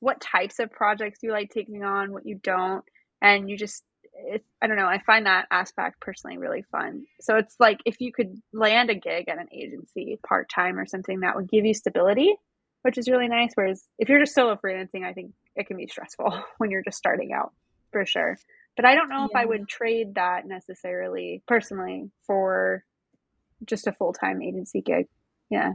what 0.00 0.20
types 0.20 0.58
of 0.58 0.70
projects 0.70 1.20
you 1.22 1.32
like 1.32 1.48
taking 1.48 1.82
on 1.82 2.12
what 2.12 2.26
you 2.26 2.38
don't 2.42 2.84
and 3.22 3.48
you 3.48 3.56
just 3.56 3.82
it, 4.26 4.44
I 4.62 4.66
don't 4.66 4.76
know. 4.76 4.86
I 4.86 5.00
find 5.00 5.26
that 5.26 5.46
aspect 5.50 6.00
personally 6.00 6.38
really 6.38 6.62
fun. 6.70 7.04
So 7.20 7.36
it's 7.36 7.56
like 7.58 7.80
if 7.84 8.00
you 8.00 8.12
could 8.12 8.40
land 8.52 8.90
a 8.90 8.94
gig 8.94 9.28
at 9.28 9.38
an 9.38 9.48
agency 9.52 10.18
part 10.26 10.48
time 10.48 10.78
or 10.78 10.86
something 10.86 11.20
that 11.20 11.36
would 11.36 11.48
give 11.48 11.64
you 11.64 11.74
stability, 11.74 12.34
which 12.82 12.98
is 12.98 13.08
really 13.08 13.28
nice. 13.28 13.50
Whereas 13.54 13.84
if 13.98 14.08
you're 14.08 14.20
just 14.20 14.34
solo 14.34 14.56
freelancing, 14.56 15.04
I 15.04 15.12
think 15.12 15.32
it 15.56 15.66
can 15.66 15.76
be 15.76 15.86
stressful 15.86 16.42
when 16.58 16.70
you're 16.70 16.84
just 16.84 16.98
starting 16.98 17.32
out 17.32 17.52
for 17.92 18.06
sure. 18.06 18.38
But 18.76 18.84
I 18.84 18.94
don't 18.94 19.08
know 19.08 19.20
yeah. 19.20 19.26
if 19.30 19.36
I 19.36 19.44
would 19.44 19.68
trade 19.68 20.14
that 20.14 20.46
necessarily 20.46 21.42
personally 21.46 22.10
for 22.26 22.84
just 23.64 23.86
a 23.86 23.92
full 23.92 24.12
time 24.12 24.42
agency 24.42 24.80
gig. 24.80 25.06
Yeah. 25.50 25.72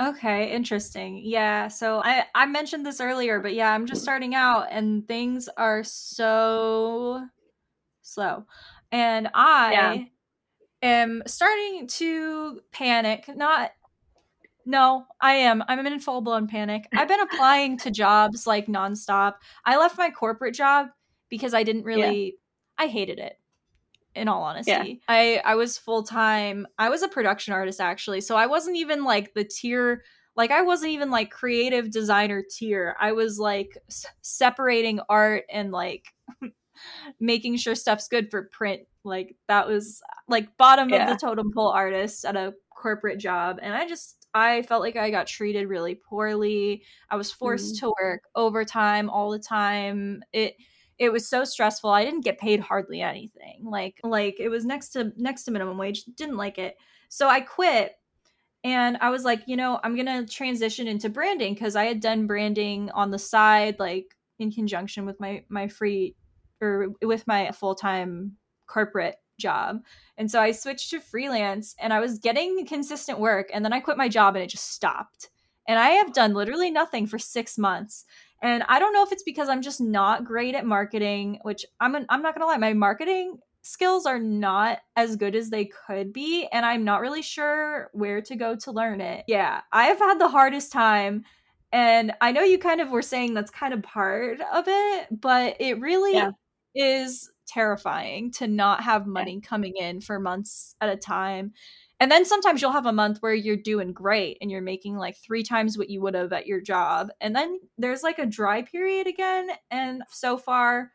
Okay, 0.00 0.52
interesting. 0.52 1.20
Yeah, 1.22 1.68
so 1.68 2.00
I 2.04 2.24
I 2.34 2.46
mentioned 2.46 2.86
this 2.86 3.00
earlier, 3.00 3.40
but 3.40 3.54
yeah, 3.54 3.72
I'm 3.72 3.86
just 3.86 4.02
starting 4.02 4.34
out 4.34 4.68
and 4.70 5.06
things 5.06 5.48
are 5.56 5.84
so 5.84 7.26
slow. 8.00 8.46
And 8.90 9.28
I 9.34 9.72
yeah. 9.72 10.04
am 10.82 11.22
starting 11.26 11.86
to 11.88 12.60
panic. 12.72 13.28
Not 13.34 13.72
no, 14.64 15.06
I 15.20 15.34
am. 15.34 15.62
I'm 15.68 15.84
in 15.86 16.00
full 16.00 16.20
blown 16.20 16.46
panic. 16.46 16.86
I've 16.94 17.08
been 17.08 17.20
applying 17.20 17.76
to 17.78 17.90
jobs 17.90 18.46
like 18.46 18.66
nonstop. 18.66 19.34
I 19.64 19.76
left 19.76 19.98
my 19.98 20.10
corporate 20.10 20.54
job 20.54 20.88
because 21.28 21.52
I 21.52 21.64
didn't 21.64 21.84
really 21.84 22.24
yeah. 22.24 22.84
I 22.84 22.86
hated 22.86 23.18
it 23.18 23.36
in 24.14 24.28
all 24.28 24.42
honesty. 24.42 24.70
Yeah. 24.70 24.94
I 25.08 25.40
I 25.44 25.54
was 25.54 25.78
full 25.78 26.02
time. 26.02 26.66
I 26.78 26.88
was 26.88 27.02
a 27.02 27.08
production 27.08 27.54
artist 27.54 27.80
actually. 27.80 28.20
So 28.20 28.36
I 28.36 28.46
wasn't 28.46 28.76
even 28.76 29.04
like 29.04 29.34
the 29.34 29.44
tier 29.44 30.02
like 30.34 30.50
I 30.50 30.62
wasn't 30.62 30.92
even 30.92 31.10
like 31.10 31.30
creative 31.30 31.90
designer 31.90 32.42
tier. 32.48 32.96
I 33.00 33.12
was 33.12 33.38
like 33.38 33.76
s- 33.88 34.06
separating 34.22 35.00
art 35.08 35.44
and 35.50 35.72
like 35.72 36.06
making 37.20 37.56
sure 37.56 37.74
stuff's 37.74 38.08
good 38.08 38.30
for 38.30 38.44
print. 38.44 38.82
Like 39.04 39.36
that 39.48 39.66
was 39.66 40.00
like 40.28 40.56
bottom 40.56 40.88
yeah. 40.88 41.04
of 41.04 41.08
the 41.08 41.26
totem 41.26 41.52
pole 41.52 41.68
artist 41.68 42.24
at 42.24 42.36
a 42.36 42.54
corporate 42.70 43.18
job 43.18 43.58
and 43.62 43.74
I 43.74 43.86
just 43.86 44.22
I 44.34 44.62
felt 44.62 44.80
like 44.80 44.96
I 44.96 45.10
got 45.10 45.26
treated 45.26 45.68
really 45.68 45.94
poorly. 45.94 46.84
I 47.10 47.16
was 47.16 47.30
forced 47.30 47.76
mm. 47.76 47.80
to 47.80 47.94
work 48.02 48.22
overtime 48.34 49.10
all 49.10 49.30
the 49.30 49.38
time. 49.38 50.22
It 50.32 50.56
it 50.98 51.10
was 51.10 51.28
so 51.28 51.44
stressful. 51.44 51.90
I 51.90 52.04
didn't 52.04 52.24
get 52.24 52.38
paid 52.38 52.60
hardly 52.60 53.00
anything. 53.02 53.64
Like 53.64 54.00
like 54.04 54.38
it 54.38 54.48
was 54.48 54.64
next 54.64 54.90
to 54.90 55.12
next 55.16 55.44
to 55.44 55.50
minimum 55.50 55.78
wage. 55.78 56.04
Didn't 56.16 56.36
like 56.36 56.58
it. 56.58 56.76
So 57.08 57.28
I 57.28 57.40
quit 57.40 57.92
and 58.64 58.96
I 59.00 59.10
was 59.10 59.24
like, 59.24 59.42
you 59.46 59.56
know, 59.56 59.80
I'm 59.82 59.96
to 59.96 60.26
transition 60.26 60.86
into 60.86 61.08
branding 61.08 61.56
cuz 61.56 61.76
I 61.76 61.84
had 61.84 62.00
done 62.00 62.26
branding 62.26 62.90
on 62.90 63.10
the 63.10 63.18
side 63.18 63.78
like 63.78 64.16
in 64.38 64.52
conjunction 64.52 65.06
with 65.06 65.18
my 65.20 65.44
my 65.48 65.68
free 65.68 66.14
or 66.60 66.88
with 67.02 67.26
my 67.26 67.50
full-time 67.50 68.36
corporate 68.66 69.16
job. 69.38 69.82
And 70.16 70.30
so 70.30 70.40
I 70.40 70.52
switched 70.52 70.90
to 70.90 71.00
freelance 71.00 71.74
and 71.80 71.92
I 71.92 72.00
was 72.00 72.18
getting 72.18 72.64
consistent 72.66 73.18
work 73.18 73.50
and 73.52 73.64
then 73.64 73.72
I 73.72 73.80
quit 73.80 73.96
my 73.96 74.08
job 74.08 74.36
and 74.36 74.44
it 74.44 74.50
just 74.50 74.70
stopped. 74.70 75.30
And 75.66 75.78
I 75.78 75.90
have 75.90 76.12
done 76.12 76.34
literally 76.34 76.70
nothing 76.70 77.06
for 77.06 77.18
6 77.18 77.58
months. 77.58 78.04
And 78.42 78.64
I 78.68 78.78
don't 78.78 78.92
know 78.92 79.04
if 79.04 79.12
it's 79.12 79.22
because 79.22 79.48
I'm 79.48 79.62
just 79.62 79.80
not 79.80 80.24
great 80.24 80.54
at 80.54 80.66
marketing, 80.66 81.38
which 81.42 81.64
I'm 81.80 81.94
an, 81.94 82.06
I'm 82.08 82.22
not 82.22 82.34
going 82.34 82.42
to 82.42 82.46
lie, 82.46 82.56
my 82.58 82.72
marketing 82.72 83.38
skills 83.62 84.06
are 84.06 84.18
not 84.18 84.80
as 84.96 85.14
good 85.14 85.36
as 85.36 85.48
they 85.48 85.64
could 85.86 86.12
be 86.12 86.48
and 86.52 86.66
I'm 86.66 86.82
not 86.82 87.00
really 87.00 87.22
sure 87.22 87.90
where 87.92 88.20
to 88.22 88.34
go 88.34 88.56
to 88.56 88.72
learn 88.72 89.00
it. 89.00 89.24
Yeah, 89.28 89.60
I've 89.70 89.98
had 89.98 90.18
the 90.18 90.28
hardest 90.28 90.72
time 90.72 91.24
and 91.72 92.12
I 92.20 92.32
know 92.32 92.42
you 92.42 92.58
kind 92.58 92.80
of 92.80 92.90
were 92.90 93.02
saying 93.02 93.34
that's 93.34 93.50
kind 93.50 93.72
of 93.72 93.82
part 93.82 94.40
of 94.52 94.64
it, 94.66 95.20
but 95.20 95.56
it 95.60 95.80
really 95.80 96.14
yeah. 96.14 96.32
is 96.74 97.30
terrifying 97.46 98.32
to 98.32 98.46
not 98.46 98.82
have 98.82 99.06
money 99.06 99.40
coming 99.40 99.74
in 99.76 100.00
for 100.00 100.18
months 100.18 100.74
at 100.80 100.88
a 100.88 100.96
time 100.96 101.52
and 102.02 102.10
then 102.10 102.24
sometimes 102.24 102.60
you'll 102.60 102.72
have 102.72 102.86
a 102.86 102.92
month 102.92 103.18
where 103.20 103.32
you're 103.32 103.54
doing 103.54 103.92
great 103.92 104.36
and 104.40 104.50
you're 104.50 104.60
making 104.60 104.96
like 104.96 105.16
three 105.16 105.44
times 105.44 105.78
what 105.78 105.88
you 105.88 106.00
would 106.00 106.14
have 106.14 106.32
at 106.32 106.48
your 106.48 106.60
job. 106.60 107.10
And 107.20 107.36
then 107.36 107.60
there's 107.78 108.02
like 108.02 108.18
a 108.18 108.26
dry 108.26 108.62
period 108.62 109.06
again. 109.06 109.50
And 109.70 110.02
so 110.10 110.36
far, 110.36 110.90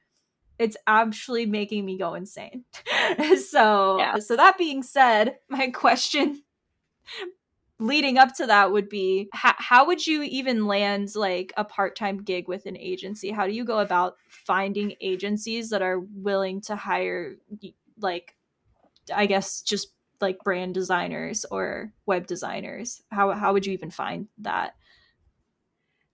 it's 0.59 0.75
actually 0.85 1.45
making 1.45 1.85
me 1.85 1.97
go 1.97 2.13
insane. 2.15 2.65
so, 3.47 3.99
yeah. 3.99 4.17
so 4.17 4.35
that 4.35 4.57
being 4.57 4.83
said, 4.83 5.37
my 5.47 5.67
question 5.73 6.43
leading 7.79 8.17
up 8.17 8.35
to 8.35 8.47
that 8.47 8.73
would 8.73 8.89
be 8.89 9.29
how, 9.31 9.53
how 9.57 9.87
would 9.87 10.05
you 10.05 10.23
even 10.23 10.65
land 10.65 11.15
like 11.15 11.53
a 11.55 11.63
part-time 11.63 12.17
gig 12.17 12.47
with 12.47 12.65
an 12.65 12.75
agency 12.75 13.29
how 13.29 13.45
do 13.45 13.53
you 13.53 13.63
go 13.63 13.77
about 13.77 14.15
finding 14.27 14.95
agencies 14.99 15.69
that 15.69 15.83
are 15.83 15.99
willing 15.99 16.59
to 16.59 16.75
hire 16.75 17.35
like 17.99 18.35
i 19.13 19.27
guess 19.27 19.61
just 19.61 19.89
like 20.21 20.39
brand 20.43 20.73
designers 20.73 21.45
or 21.49 21.93
web 22.05 22.27
designers? 22.27 23.01
How 23.11 23.31
how 23.31 23.53
would 23.53 23.65
you 23.65 23.73
even 23.73 23.91
find 23.91 24.27
that? 24.39 24.75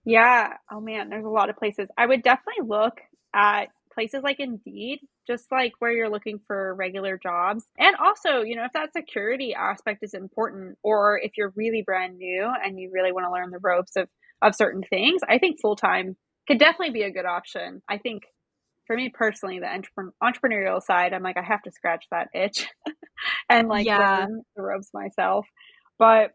Yeah. 0.04 0.54
Oh 0.70 0.80
man 0.80 1.08
there's 1.08 1.24
a 1.24 1.28
lot 1.28 1.50
of 1.50 1.56
places. 1.56 1.88
I 1.96 2.06
would 2.06 2.22
definitely 2.22 2.66
look 2.66 3.00
at 3.34 3.68
places 3.92 4.22
like 4.22 4.40
indeed 4.40 5.00
just 5.26 5.50
like 5.50 5.72
where 5.78 5.92
you're 5.92 6.10
looking 6.10 6.40
for 6.46 6.74
regular 6.74 7.18
jobs. 7.22 7.64
And 7.78 7.96
also 7.96 8.42
you 8.42 8.56
know 8.56 8.64
if 8.64 8.72
that 8.72 8.92
security 8.92 9.54
aspect 9.54 10.02
is 10.02 10.14
important 10.14 10.78
or 10.82 11.20
if 11.22 11.32
you're 11.36 11.52
really 11.56 11.82
brand 11.82 12.18
new 12.18 12.50
and 12.64 12.78
you 12.78 12.90
really 12.92 13.12
want 13.12 13.26
to 13.26 13.32
learn 13.32 13.50
the 13.50 13.58
ropes 13.60 13.96
of 13.96 14.08
of 14.42 14.54
certain 14.54 14.82
things 14.90 15.22
i 15.26 15.38
think 15.38 15.58
full-time 15.60 16.16
could 16.46 16.58
definitely 16.58 16.90
be 16.92 17.02
a 17.02 17.10
good 17.10 17.24
option. 17.26 17.82
I 17.88 17.98
think 17.98 18.24
for 18.86 18.96
me 18.96 19.10
personally, 19.12 19.60
the 19.60 20.10
entrepreneurial 20.22 20.82
side, 20.82 21.12
I'm 21.12 21.22
like, 21.22 21.36
I 21.36 21.42
have 21.42 21.62
to 21.62 21.70
scratch 21.70 22.04
that 22.10 22.28
itch 22.34 22.66
and 23.50 23.68
like 23.68 23.86
yeah. 23.86 24.26
the 24.56 24.62
ropes 24.62 24.90
myself. 24.92 25.46
But 25.98 26.32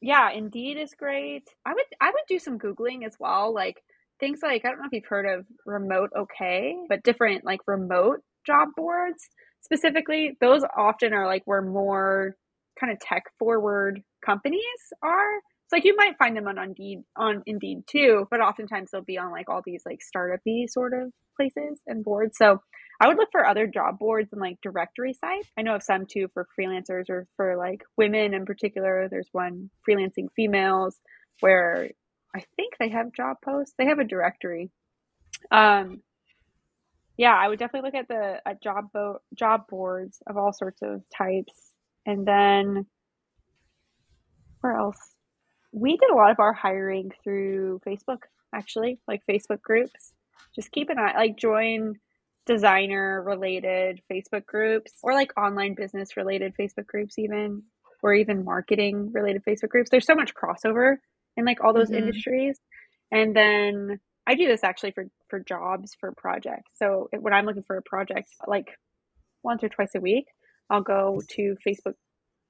yeah, 0.00 0.30
Indeed 0.30 0.76
is 0.78 0.94
great. 0.98 1.48
I 1.64 1.72
would 1.72 1.84
I 2.00 2.06
would 2.06 2.26
do 2.28 2.38
some 2.38 2.58
googling 2.58 3.06
as 3.06 3.16
well, 3.18 3.54
like 3.54 3.82
things 4.20 4.40
like 4.42 4.64
I 4.64 4.68
don't 4.68 4.78
know 4.78 4.86
if 4.86 4.92
you've 4.92 5.06
heard 5.06 5.26
of 5.26 5.46
Remote 5.64 6.10
OK, 6.16 6.76
but 6.88 7.02
different 7.02 7.44
like 7.44 7.60
remote 7.66 8.20
job 8.46 8.68
boards 8.76 9.28
specifically. 9.62 10.36
Those 10.40 10.62
often 10.76 11.12
are 11.12 11.26
like 11.26 11.42
where 11.44 11.62
more 11.62 12.36
kind 12.78 12.92
of 12.92 13.00
tech 13.00 13.24
forward 13.38 14.02
companies 14.24 14.60
are. 15.02 15.36
It's 15.36 15.72
like 15.72 15.84
you 15.84 15.96
might 15.96 16.18
find 16.18 16.36
them 16.36 16.46
on 16.46 16.58
Indeed 16.58 17.00
on 17.16 17.42
Indeed 17.46 17.84
too, 17.90 18.26
but 18.30 18.40
oftentimes 18.40 18.90
they'll 18.92 19.02
be 19.02 19.18
on 19.18 19.32
like 19.32 19.48
all 19.48 19.62
these 19.64 19.82
like 19.84 20.02
startup-y 20.02 20.66
sort 20.68 20.92
of 20.94 21.10
places 21.36 21.80
and 21.86 22.04
boards. 22.04 22.36
So 22.38 22.60
I 23.00 23.08
would 23.08 23.16
look 23.16 23.28
for 23.30 23.46
other 23.46 23.66
job 23.66 23.98
boards 23.98 24.32
and 24.32 24.40
like 24.40 24.58
directory 24.62 25.12
sites. 25.12 25.48
I 25.58 25.62
know 25.62 25.74
of 25.74 25.82
some 25.82 26.06
too 26.06 26.28
for 26.32 26.46
freelancers 26.58 27.10
or 27.10 27.26
for 27.36 27.56
like 27.56 27.82
women 27.96 28.34
in 28.34 28.46
particular. 28.46 29.08
There's 29.10 29.28
one 29.32 29.70
freelancing 29.88 30.28
females 30.34 30.98
where 31.40 31.90
I 32.34 32.44
think 32.56 32.74
they 32.78 32.90
have 32.90 33.12
job 33.12 33.36
posts. 33.44 33.74
They 33.78 33.86
have 33.86 33.98
a 33.98 34.04
directory. 34.04 34.70
Um, 35.50 36.02
yeah, 37.16 37.34
I 37.34 37.48
would 37.48 37.58
definitely 37.58 37.88
look 37.88 38.00
at 38.00 38.08
the 38.08 38.40
at 38.46 38.62
job 38.62 38.86
bo- 38.92 39.20
job 39.34 39.68
boards 39.68 40.22
of 40.26 40.36
all 40.36 40.52
sorts 40.52 40.82
of 40.82 41.02
types, 41.16 41.72
and 42.04 42.26
then 42.26 42.86
where 44.60 44.74
else? 44.74 44.98
We 45.72 45.96
did 45.96 46.10
a 46.10 46.14
lot 46.14 46.30
of 46.30 46.40
our 46.40 46.52
hiring 46.52 47.12
through 47.22 47.80
Facebook, 47.86 48.20
actually, 48.54 48.98
like 49.08 49.22
Facebook 49.28 49.62
groups. 49.62 50.12
Just 50.54 50.72
keep 50.72 50.90
an 50.90 50.98
eye, 50.98 51.14
like 51.16 51.36
join 51.36 51.96
designer 52.46 53.22
related 53.22 54.00
Facebook 54.10 54.46
groups 54.46 54.92
or 55.02 55.12
like 55.12 55.36
online 55.36 55.74
business 55.74 56.16
related 56.16 56.54
Facebook 56.58 56.86
groups, 56.86 57.18
even 57.18 57.62
or 58.02 58.14
even 58.14 58.44
marketing 58.44 59.10
related 59.12 59.42
Facebook 59.44 59.68
groups. 59.68 59.90
There's 59.90 60.06
so 60.06 60.14
much 60.14 60.32
crossover 60.34 60.96
in 61.36 61.44
like 61.44 61.62
all 61.62 61.74
those 61.74 61.90
mm-hmm. 61.90 62.06
industries. 62.06 62.58
And 63.10 63.34
then 63.34 63.98
I 64.26 64.34
do 64.34 64.46
this 64.46 64.64
actually 64.64 64.92
for 64.92 65.06
for 65.28 65.40
jobs 65.40 65.96
for 65.98 66.12
projects. 66.16 66.72
So 66.76 67.08
when 67.12 67.32
I'm 67.32 67.46
looking 67.46 67.64
for 67.64 67.76
a 67.76 67.82
project, 67.82 68.28
like 68.46 68.68
once 69.42 69.62
or 69.62 69.68
twice 69.68 69.94
a 69.94 70.00
week, 70.00 70.26
I'll 70.70 70.82
go 70.82 71.20
to 71.30 71.56
Facebook 71.66 71.94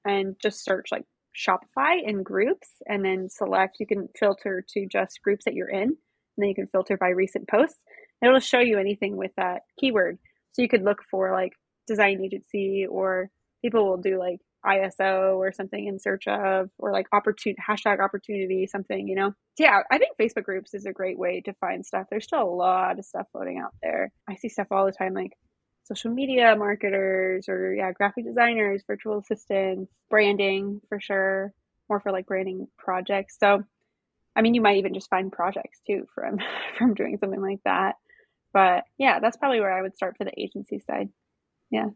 and 0.05 0.35
just 0.41 0.63
search 0.63 0.89
like 0.91 1.03
Shopify 1.35 2.01
in 2.03 2.23
groups 2.23 2.67
and 2.87 3.05
then 3.05 3.29
select. 3.29 3.77
You 3.79 3.87
can 3.87 4.09
filter 4.19 4.63
to 4.73 4.87
just 4.87 5.21
groups 5.23 5.45
that 5.45 5.53
you're 5.53 5.69
in, 5.69 5.83
and 5.83 5.97
then 6.37 6.49
you 6.49 6.55
can 6.55 6.67
filter 6.67 6.97
by 6.97 7.09
recent 7.09 7.47
posts. 7.47 7.79
It'll 8.21 8.39
show 8.39 8.59
you 8.59 8.79
anything 8.79 9.15
with 9.15 9.31
that 9.37 9.63
keyword. 9.79 10.17
So 10.53 10.61
you 10.61 10.67
could 10.67 10.83
look 10.83 11.03
for 11.09 11.31
like 11.31 11.53
design 11.87 12.21
agency, 12.23 12.85
or 12.89 13.29
people 13.61 13.87
will 13.87 13.97
do 13.97 14.17
like 14.17 14.39
ISO 14.65 15.37
or 15.37 15.51
something 15.51 15.87
in 15.87 15.99
search 15.99 16.27
of, 16.27 16.69
or 16.77 16.91
like 16.91 17.07
opportunity 17.13 17.61
hashtag 17.67 17.99
opportunity, 18.03 18.67
something, 18.67 19.07
you 19.07 19.15
know? 19.15 19.33
Yeah, 19.57 19.81
I 19.91 19.97
think 19.97 20.17
Facebook 20.19 20.43
groups 20.43 20.73
is 20.73 20.85
a 20.85 20.91
great 20.91 21.17
way 21.17 21.41
to 21.45 21.53
find 21.53 21.85
stuff. 21.85 22.07
There's 22.09 22.25
still 22.25 22.41
a 22.41 22.43
lot 22.43 22.99
of 22.99 23.05
stuff 23.05 23.27
floating 23.31 23.59
out 23.59 23.73
there. 23.81 24.11
I 24.27 24.35
see 24.35 24.49
stuff 24.49 24.67
all 24.71 24.85
the 24.85 24.91
time 24.91 25.13
like 25.13 25.33
social 25.83 26.11
media 26.11 26.55
marketers 26.57 27.47
or 27.47 27.73
yeah, 27.73 27.91
graphic 27.91 28.25
designers, 28.25 28.83
virtual 28.85 29.19
assistants, 29.19 29.91
branding 30.09 30.81
for 30.89 30.99
sure, 30.99 31.53
more 31.89 31.99
for 31.99 32.11
like 32.11 32.25
branding 32.25 32.67
projects. 32.77 33.37
So 33.39 33.63
I 34.35 34.41
mean, 34.41 34.53
you 34.53 34.61
might 34.61 34.77
even 34.77 34.93
just 34.93 35.09
find 35.09 35.31
projects 35.31 35.79
too 35.87 36.07
from 36.13 36.39
from 36.77 36.93
doing 36.93 37.17
something 37.17 37.41
like 37.41 37.59
that. 37.65 37.95
But 38.53 38.85
yeah, 38.97 39.19
that's 39.19 39.37
probably 39.37 39.59
where 39.59 39.77
I 39.77 39.81
would 39.81 39.95
start 39.95 40.17
for 40.17 40.23
the 40.23 40.39
agency 40.39 40.79
side. 40.79 41.09
Yeah. 41.69 41.89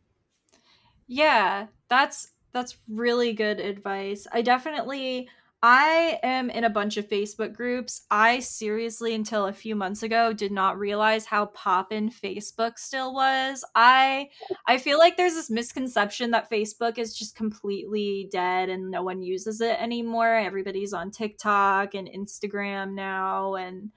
Yeah, 1.08 1.68
that's 1.90 2.32
that's 2.54 2.78
really 2.88 3.34
good 3.34 3.60
advice. 3.60 4.28
I 4.32 4.42
definitely 4.42 5.30
I 5.64 6.20
am 6.24 6.50
in 6.50 6.64
a 6.64 6.72
bunch 6.72 6.98
of 6.98 7.08
Facebook 7.08 7.54
groups. 7.54 8.02
I 8.10 8.40
seriously 8.40 9.14
until 9.14 9.46
a 9.46 9.54
few 9.54 9.76
months 9.76 10.02
ago 10.02 10.34
did 10.34 10.52
not 10.52 10.80
realize 10.80 11.26
how 11.26 11.46
poppin 11.48 12.10
Facebook 12.10 12.80
still 12.80 13.14
was. 13.14 13.64
I 13.76 14.30
I 14.68 14.80
feel 14.80 14.98
like 14.98 15.18
there's 15.18 15.36
this 15.36 15.52
misconception 15.52 16.32
that 16.32 16.50
Facebook 16.50 16.98
is 16.98 17.16
just 17.16 17.36
completely 17.36 18.28
dead 18.32 18.70
and 18.70 18.90
no 18.90 19.04
one 19.04 19.22
uses 19.22 19.62
it 19.62 19.80
anymore. 19.80 20.34
Everybody's 20.34 20.94
on 20.94 21.12
TikTok 21.12 21.94
and 21.94 22.08
Instagram 22.08 22.94
now 22.94 23.56
and 23.56 23.92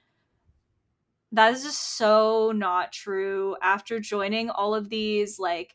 that 1.34 1.52
is 1.52 1.62
just 1.64 1.96
so 1.96 2.52
not 2.54 2.92
true. 2.92 3.56
After 3.62 4.00
joining 4.00 4.50
all 4.50 4.74
of 4.74 4.88
these 4.88 5.38
like 5.38 5.74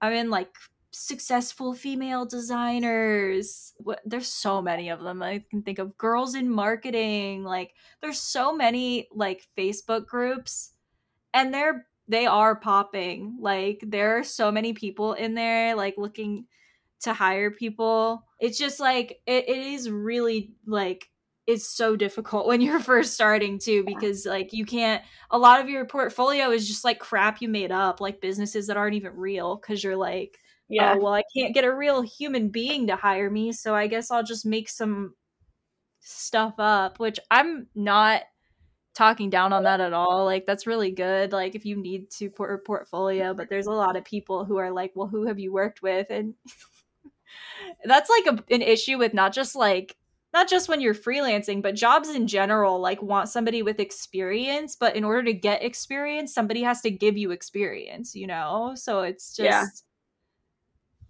I'm 0.00 0.12
in 0.12 0.30
like 0.30 0.54
successful 0.92 1.72
female 1.74 2.24
designers. 2.26 3.74
There's 4.04 4.28
so 4.28 4.60
many 4.60 4.88
of 4.88 5.02
them. 5.02 5.22
I 5.22 5.44
can 5.50 5.62
think 5.62 5.78
of 5.78 5.96
girls 5.96 6.34
in 6.34 6.50
marketing. 6.50 7.44
Like 7.44 7.74
there's 8.00 8.20
so 8.20 8.52
many 8.52 9.08
like 9.12 9.46
Facebook 9.56 10.06
groups 10.06 10.72
and 11.34 11.54
they're 11.54 11.86
they 12.08 12.26
are 12.26 12.56
popping. 12.56 13.38
Like 13.40 13.84
there 13.86 14.18
are 14.18 14.24
so 14.24 14.50
many 14.50 14.72
people 14.72 15.12
in 15.14 15.34
there 15.34 15.74
like 15.76 15.94
looking 15.96 16.46
to 17.02 17.12
hire 17.12 17.50
people. 17.50 18.24
It's 18.40 18.58
just 18.58 18.80
like 18.80 19.20
it, 19.26 19.48
it 19.48 19.58
is 19.58 19.90
really 19.90 20.52
like 20.66 21.08
it's 21.46 21.68
so 21.68 21.96
difficult 21.96 22.46
when 22.48 22.60
you're 22.60 22.80
first 22.80 23.14
starting 23.14 23.58
too 23.58 23.84
because 23.84 24.26
like 24.26 24.52
you 24.52 24.64
can't 24.64 25.02
a 25.30 25.38
lot 25.38 25.60
of 25.60 25.68
your 25.68 25.84
portfolio 25.84 26.50
is 26.50 26.66
just 26.66 26.84
like 26.84 26.98
crap 26.98 27.40
you 27.40 27.48
made 27.48 27.72
up 27.72 28.00
like 28.00 28.20
businesses 28.20 28.66
that 28.66 28.76
aren't 28.76 28.94
even 28.96 29.16
real 29.16 29.56
because 29.56 29.82
you're 29.82 29.96
like 29.96 30.38
oh, 30.38 30.46
yeah. 30.70 30.94
Oh, 30.96 31.02
well, 31.02 31.14
I 31.14 31.24
can't 31.36 31.52
get 31.52 31.64
a 31.64 31.74
real 31.74 32.00
human 32.00 32.48
being 32.48 32.86
to 32.86 32.96
hire 32.96 33.28
me, 33.28 33.52
so 33.52 33.74
I 33.74 33.88
guess 33.88 34.10
I'll 34.10 34.22
just 34.22 34.46
make 34.46 34.68
some 34.68 35.14
stuff 36.00 36.54
up, 36.58 36.98
which 36.98 37.18
I'm 37.30 37.66
not 37.74 38.22
talking 38.94 39.30
down 39.30 39.52
on 39.52 39.64
that 39.64 39.80
at 39.80 39.92
all. 39.92 40.24
Like 40.24 40.46
that's 40.46 40.66
really 40.66 40.92
good. 40.92 41.32
Like 41.32 41.54
if 41.54 41.64
you 41.64 41.76
need 41.76 42.10
to 42.12 42.30
put 42.30 42.52
a 42.52 42.58
portfolio, 42.58 43.34
but 43.34 43.48
there's 43.48 43.66
a 43.66 43.72
lot 43.72 43.96
of 43.96 44.04
people 44.04 44.44
who 44.44 44.58
are 44.58 44.70
like, 44.70 44.92
"Well, 44.94 45.08
who 45.08 45.26
have 45.26 45.38
you 45.38 45.52
worked 45.52 45.82
with?" 45.82 46.06
and 46.10 46.34
that's 47.84 48.10
like 48.10 48.26
a, 48.26 48.54
an 48.54 48.62
issue 48.62 48.98
with 48.98 49.14
not 49.14 49.32
just 49.32 49.56
like 49.56 49.96
not 50.32 50.48
just 50.48 50.68
when 50.68 50.80
you're 50.80 50.94
freelancing, 50.94 51.62
but 51.62 51.74
jobs 51.74 52.08
in 52.08 52.26
general 52.26 52.80
like 52.80 53.02
want 53.02 53.28
somebody 53.28 53.62
with 53.62 53.80
experience, 53.80 54.76
but 54.76 54.96
in 54.96 55.04
order 55.04 55.24
to 55.24 55.32
get 55.32 55.62
experience, 55.62 56.32
somebody 56.32 56.62
has 56.62 56.80
to 56.82 56.90
give 56.90 57.16
you 57.16 57.30
experience, 57.32 58.14
you 58.14 58.26
know? 58.26 58.72
So 58.76 59.02
it's 59.02 59.34
just 59.36 59.46
yeah 59.46 59.66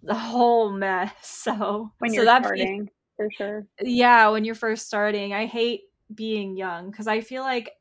the 0.03 0.15
whole 0.15 0.71
mess. 0.71 1.11
So 1.21 1.91
when 1.99 2.13
you're 2.13 2.25
so 2.25 2.39
starting, 2.41 2.89
for 3.15 3.29
sure. 3.31 3.65
Yeah, 3.81 4.29
when 4.29 4.45
you're 4.45 4.55
first 4.55 4.87
starting, 4.87 5.33
I 5.33 5.45
hate 5.45 5.81
being 6.13 6.55
young 6.57 6.91
because 6.91 7.07
I 7.07 7.21
feel 7.21 7.43
like 7.43 7.71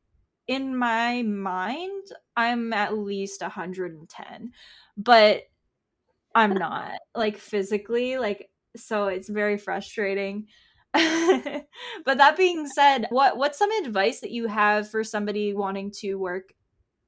in 0.46 0.76
my 0.76 1.22
mind 1.22 2.04
I'm 2.36 2.72
at 2.72 2.96
least 2.96 3.42
110, 3.42 4.52
but 4.96 5.42
I'm 6.34 6.54
not 6.54 6.92
like 7.14 7.36
physically 7.38 8.18
like 8.18 8.50
so 8.76 9.08
it's 9.08 9.28
very 9.28 9.58
frustrating. 9.58 10.46
but 12.04 12.18
that 12.18 12.36
being 12.36 12.66
said, 12.66 13.06
what 13.10 13.36
what's 13.36 13.58
some 13.58 13.70
advice 13.84 14.20
that 14.20 14.32
you 14.32 14.46
have 14.48 14.90
for 14.90 15.04
somebody 15.04 15.54
wanting 15.54 15.92
to 15.98 16.16
work 16.16 16.52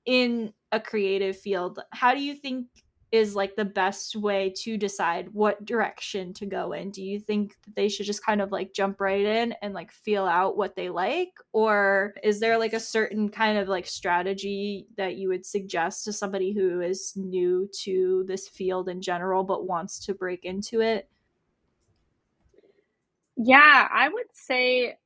in 0.07 0.53
a 0.71 0.81
creative 0.81 1.37
field? 1.37 1.81
How 1.93 2.15
do 2.15 2.21
you 2.21 2.35
think 2.35 2.67
is 3.13 3.37
like 3.37 3.55
the 3.57 3.65
best 3.65 4.17
way 4.17 4.53
to 4.57 4.79
decide 4.79 5.29
what 5.35 5.65
direction 5.67 6.33
to 6.33 6.47
go 6.47 6.73
in? 6.73 6.91
Do 6.91 7.03
you 7.03 7.21
think 7.21 7.57
that 7.65 7.77
they 7.77 7.89
should 7.91 8.07
just 8.07 8.25
kind 8.25 8.41
of 8.41 8.51
like 8.51 8.73
jump 8.73 9.03
right 9.03 9.25
in 9.25 9.55
and 9.61 9.75
like 9.75 9.93
feel 9.93 10.25
out 10.25 10.57
what 10.57 10.75
they 10.75 10.89
like? 10.89 11.29
Or 11.53 12.15
is 12.23 12.41
there 12.41 12.57
like 12.57 12.73
a 12.73 12.81
certain 12.81 13.29
kind 13.29 13.59
of 13.59 13.69
like 13.69 13.87
strategy 13.87 14.87
that 14.97 15.17
you 15.17 15.29
would 15.29 15.45
suggest 15.45 16.05
to 16.05 16.13
somebody 16.13 16.55
who 16.55 16.81
is 16.81 17.13
new 17.15 17.69
to 17.83 18.25
this 18.27 18.49
field 18.49 18.89
in 18.89 19.03
general 19.03 19.45
but 19.45 19.67
wants 19.67 20.07
to 20.07 20.15
break 20.15 20.47
into 20.47 20.81
it? 20.81 21.07
Yeah, 23.37 23.89
I 23.91 24.09
would 24.09 24.27
say 24.35 24.97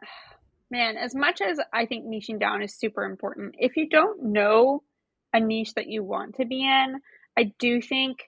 man, 0.70 0.96
as 0.96 1.14
much 1.14 1.40
as 1.40 1.58
I 1.72 1.86
think 1.86 2.06
niching 2.06 2.40
down 2.40 2.62
is 2.62 2.74
super 2.74 3.04
important, 3.04 3.54
if 3.58 3.76
you 3.76 3.88
don't 3.88 4.22
know 4.32 4.82
a 5.32 5.40
niche 5.40 5.74
that 5.74 5.88
you 5.88 6.02
want 6.02 6.36
to 6.36 6.44
be 6.44 6.64
in, 6.64 7.00
I 7.36 7.52
do 7.58 7.80
think 7.80 8.18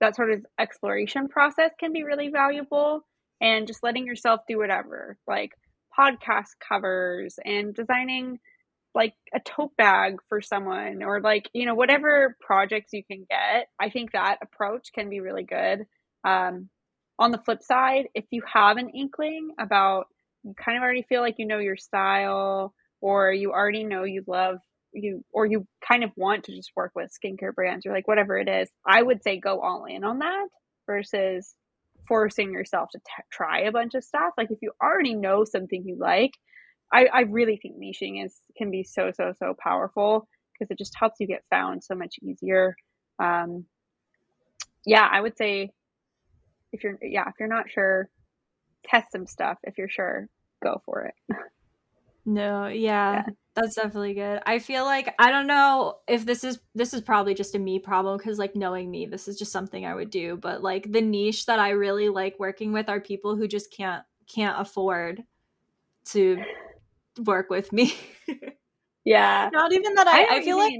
that 0.00 0.16
sort 0.16 0.30
of 0.30 0.44
exploration 0.58 1.28
process 1.28 1.72
can 1.78 1.92
be 1.92 2.04
really 2.04 2.28
valuable 2.28 3.06
and 3.40 3.66
just 3.66 3.82
letting 3.82 4.06
yourself 4.06 4.40
do 4.48 4.58
whatever, 4.58 5.18
like 5.26 5.52
podcast 5.98 6.50
covers 6.66 7.38
and 7.44 7.74
designing 7.74 8.38
like 8.94 9.14
a 9.34 9.40
tote 9.40 9.76
bag 9.76 10.16
for 10.28 10.40
someone 10.40 11.02
or 11.02 11.20
like, 11.20 11.48
you 11.52 11.64
know, 11.64 11.74
whatever 11.74 12.36
projects 12.40 12.92
you 12.92 13.04
can 13.04 13.26
get. 13.28 13.68
I 13.78 13.90
think 13.90 14.12
that 14.12 14.38
approach 14.42 14.88
can 14.92 15.08
be 15.08 15.20
really 15.20 15.44
good. 15.44 15.86
Um, 16.24 16.68
on 17.20 17.30
the 17.30 17.38
flip 17.38 17.62
side, 17.62 18.06
if 18.14 18.24
you 18.30 18.42
have 18.52 18.78
an 18.78 18.88
inkling 18.88 19.50
about 19.60 20.06
you 20.42 20.54
kind 20.54 20.78
of 20.78 20.82
already 20.82 21.02
feel 21.02 21.20
like 21.20 21.34
you 21.38 21.46
know 21.46 21.58
your 21.58 21.76
style 21.76 22.74
or 23.02 23.30
you 23.30 23.52
already 23.52 23.84
know 23.84 24.04
you 24.04 24.24
love 24.26 24.58
you 24.92 25.22
or 25.32 25.46
you 25.46 25.66
kind 25.86 26.02
of 26.02 26.10
want 26.16 26.44
to 26.44 26.56
just 26.56 26.72
work 26.74 26.92
with 26.96 27.12
skincare 27.12 27.54
brands 27.54 27.86
or 27.86 27.92
like 27.92 28.08
whatever 28.08 28.38
it 28.38 28.48
is, 28.48 28.68
I 28.86 29.02
would 29.02 29.22
say 29.22 29.38
go 29.38 29.60
all 29.60 29.84
in 29.84 30.02
on 30.02 30.18
that 30.20 30.48
versus 30.86 31.54
forcing 32.08 32.52
yourself 32.52 32.88
to 32.92 32.98
t- 32.98 33.22
try 33.30 33.60
a 33.60 33.72
bunch 33.72 33.94
of 33.94 34.02
stuff. 34.02 34.32
Like 34.36 34.50
if 34.50 34.58
you 34.62 34.72
already 34.82 35.14
know 35.14 35.44
something 35.44 35.84
you 35.84 35.96
like, 35.96 36.32
I, 36.92 37.06
I 37.12 37.20
really 37.20 37.58
think 37.58 37.76
niching 37.76 38.24
is 38.24 38.34
can 38.56 38.70
be 38.70 38.82
so 38.82 39.12
so 39.14 39.32
so 39.38 39.54
powerful 39.62 40.26
because 40.52 40.70
it 40.70 40.78
just 40.78 40.94
helps 40.98 41.20
you 41.20 41.26
get 41.26 41.44
found 41.50 41.84
so 41.84 41.94
much 41.94 42.16
easier. 42.22 42.74
Um, 43.18 43.66
yeah, 44.86 45.06
I 45.10 45.20
would 45.20 45.36
say 45.36 45.70
if 46.72 46.82
you're 46.84 46.98
yeah 47.02 47.28
if 47.28 47.34
you're 47.38 47.48
not 47.48 47.70
sure 47.70 48.08
test 48.84 49.12
some 49.12 49.26
stuff. 49.26 49.58
If 49.64 49.78
you're 49.78 49.88
sure 49.88 50.28
go 50.62 50.80
for 50.84 51.02
it. 51.02 51.36
No 52.26 52.66
yeah, 52.66 53.14
yeah. 53.14 53.22
that's 53.54 53.76
definitely 53.76 54.14
good. 54.14 54.40
I 54.44 54.58
feel 54.58 54.84
like 54.84 55.14
i 55.18 55.30
don't 55.30 55.46
know 55.46 55.96
if 56.06 56.26
this 56.26 56.44
is 56.44 56.60
this 56.74 56.92
is 56.92 57.00
probably 57.00 57.34
just 57.34 57.54
a 57.54 57.58
me 57.58 57.78
problem 57.78 58.18
because 58.18 58.38
like 58.38 58.54
knowing 58.54 58.90
me 58.90 59.06
this 59.06 59.26
is 59.26 59.38
just 59.38 59.50
something 59.50 59.86
i 59.86 59.94
would 59.94 60.10
do 60.10 60.36
but 60.36 60.62
like 60.62 60.92
the 60.92 61.00
niche 61.00 61.46
that 61.46 61.58
i 61.58 61.70
really 61.70 62.10
like 62.10 62.38
working 62.38 62.72
with 62.72 62.90
are 62.90 63.00
people 63.00 63.36
who 63.36 63.48
just 63.48 63.72
can't 63.72 64.04
can't 64.32 64.60
afford 64.60 65.24
to 66.04 66.42
work 67.24 67.50
with 67.50 67.72
me. 67.72 67.94
Yeah. 69.02 69.48
Not 69.50 69.72
even 69.72 69.94
that 69.94 70.06
i, 70.06 70.24
I, 70.24 70.36
I 70.36 70.42
feel 70.42 70.58
like 70.58 70.74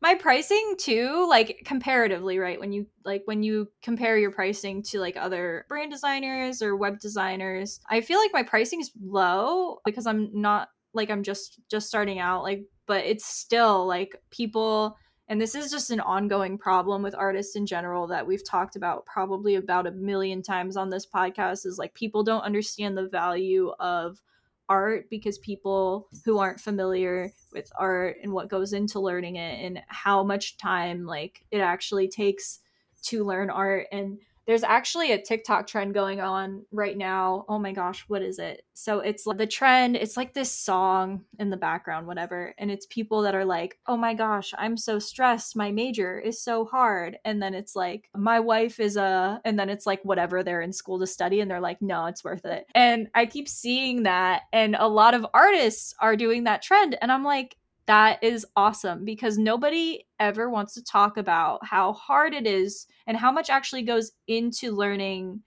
my 0.00 0.14
pricing 0.14 0.74
too 0.78 1.26
like 1.28 1.62
comparatively 1.64 2.38
right 2.38 2.60
when 2.60 2.72
you 2.72 2.86
like 3.04 3.22
when 3.24 3.42
you 3.42 3.68
compare 3.82 4.16
your 4.18 4.30
pricing 4.30 4.82
to 4.82 5.00
like 5.00 5.16
other 5.16 5.66
brand 5.68 5.90
designers 5.90 6.62
or 6.62 6.76
web 6.76 6.98
designers 7.00 7.80
i 7.90 8.00
feel 8.00 8.18
like 8.18 8.32
my 8.32 8.42
pricing 8.42 8.80
is 8.80 8.92
low 9.02 9.78
because 9.84 10.06
i'm 10.06 10.30
not 10.32 10.68
like 10.94 11.10
i'm 11.10 11.22
just 11.22 11.60
just 11.70 11.88
starting 11.88 12.18
out 12.18 12.42
like 12.42 12.64
but 12.86 13.04
it's 13.04 13.26
still 13.26 13.86
like 13.86 14.16
people 14.30 14.96
and 15.30 15.40
this 15.40 15.54
is 15.54 15.70
just 15.70 15.90
an 15.90 16.00
ongoing 16.00 16.56
problem 16.56 17.02
with 17.02 17.14
artists 17.14 17.54
in 17.54 17.66
general 17.66 18.06
that 18.06 18.26
we've 18.26 18.48
talked 18.48 18.76
about 18.76 19.04
probably 19.04 19.56
about 19.56 19.86
a 19.86 19.92
million 19.92 20.42
times 20.42 20.76
on 20.76 20.88
this 20.88 21.06
podcast 21.06 21.66
is 21.66 21.76
like 21.78 21.92
people 21.94 22.22
don't 22.22 22.42
understand 22.42 22.96
the 22.96 23.08
value 23.08 23.70
of 23.78 24.22
art 24.68 25.08
because 25.10 25.38
people 25.38 26.08
who 26.24 26.38
aren't 26.38 26.60
familiar 26.60 27.32
with 27.52 27.70
art 27.78 28.16
and 28.22 28.32
what 28.32 28.48
goes 28.48 28.72
into 28.72 29.00
learning 29.00 29.36
it 29.36 29.64
and 29.64 29.82
how 29.88 30.22
much 30.22 30.58
time 30.58 31.06
like 31.06 31.44
it 31.50 31.60
actually 31.60 32.08
takes 32.08 32.60
to 33.02 33.24
learn 33.24 33.50
art. 33.50 33.86
And 33.92 34.18
there's 34.48 34.64
actually 34.64 35.12
a 35.12 35.20
TikTok 35.20 35.66
trend 35.66 35.92
going 35.92 36.22
on 36.22 36.64
right 36.72 36.96
now. 36.96 37.44
Oh 37.50 37.58
my 37.58 37.72
gosh, 37.72 38.06
what 38.08 38.22
is 38.22 38.38
it? 38.38 38.62
So 38.72 39.00
it's 39.00 39.24
the 39.24 39.46
trend, 39.46 39.94
it's 39.94 40.16
like 40.16 40.32
this 40.32 40.50
song 40.50 41.26
in 41.38 41.50
the 41.50 41.58
background, 41.58 42.06
whatever. 42.06 42.54
And 42.56 42.70
it's 42.70 42.86
people 42.86 43.20
that 43.22 43.34
are 43.34 43.44
like, 43.44 43.78
oh 43.86 43.98
my 43.98 44.14
gosh, 44.14 44.54
I'm 44.56 44.78
so 44.78 44.98
stressed. 44.98 45.54
My 45.54 45.70
major 45.70 46.18
is 46.18 46.42
so 46.42 46.64
hard. 46.64 47.18
And 47.26 47.42
then 47.42 47.52
it's 47.52 47.76
like, 47.76 48.08
my 48.16 48.40
wife 48.40 48.80
is 48.80 48.96
a, 48.96 49.38
and 49.44 49.58
then 49.58 49.68
it's 49.68 49.84
like 49.84 50.00
whatever 50.02 50.42
they're 50.42 50.62
in 50.62 50.72
school 50.72 50.98
to 51.00 51.06
study. 51.06 51.40
And 51.40 51.50
they're 51.50 51.60
like, 51.60 51.82
no, 51.82 52.06
it's 52.06 52.24
worth 52.24 52.46
it. 52.46 52.64
And 52.74 53.08
I 53.14 53.26
keep 53.26 53.50
seeing 53.50 54.04
that. 54.04 54.44
And 54.54 54.76
a 54.78 54.88
lot 54.88 55.12
of 55.12 55.26
artists 55.34 55.92
are 56.00 56.16
doing 56.16 56.44
that 56.44 56.62
trend. 56.62 56.96
And 57.02 57.12
I'm 57.12 57.22
like, 57.22 57.58
that 57.88 58.22
is 58.22 58.46
awesome 58.54 59.04
because 59.04 59.38
nobody 59.38 60.04
ever 60.20 60.48
wants 60.48 60.74
to 60.74 60.84
talk 60.84 61.16
about 61.16 61.64
how 61.64 61.94
hard 61.94 62.34
it 62.34 62.46
is 62.46 62.86
and 63.06 63.16
how 63.16 63.32
much 63.32 63.50
actually 63.50 63.82
goes 63.82 64.12
into 64.28 64.70
learning 64.70 65.42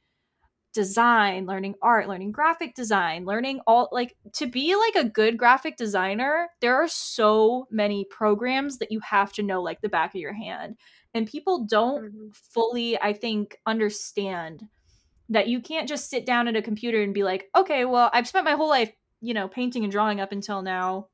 design, 0.73 1.45
learning 1.45 1.75
art, 1.81 2.07
learning 2.07 2.31
graphic 2.31 2.73
design, 2.73 3.25
learning 3.25 3.59
all 3.67 3.89
like 3.91 4.15
to 4.33 4.47
be 4.47 4.75
like 4.75 4.95
a 4.95 5.07
good 5.07 5.37
graphic 5.37 5.77
designer, 5.77 6.49
there 6.61 6.75
are 6.75 6.87
so 6.87 7.67
many 7.69 8.05
programs 8.05 8.77
that 8.79 8.91
you 8.91 8.99
have 9.01 9.31
to 9.33 9.43
know 9.43 9.61
like 9.61 9.81
the 9.81 9.89
back 9.89 10.15
of 10.15 10.21
your 10.21 10.33
hand. 10.33 10.77
And 11.13 11.27
people 11.27 11.65
don't 11.65 12.05
mm-hmm. 12.05 12.29
fully, 12.33 12.99
I 12.99 13.13
think, 13.13 13.57
understand 13.65 14.63
that 15.29 15.47
you 15.47 15.61
can't 15.61 15.87
just 15.87 16.09
sit 16.09 16.25
down 16.25 16.47
at 16.47 16.55
a 16.55 16.61
computer 16.61 17.03
and 17.03 17.13
be 17.13 17.23
like, 17.23 17.49
okay, 17.55 17.85
well, 17.85 18.09
I've 18.13 18.27
spent 18.27 18.45
my 18.45 18.53
whole 18.53 18.69
life, 18.69 18.91
you 19.21 19.33
know, 19.33 19.47
painting 19.47 19.83
and 19.83 19.91
drawing 19.91 20.21
up 20.21 20.31
until 20.31 20.61
now. 20.61 21.07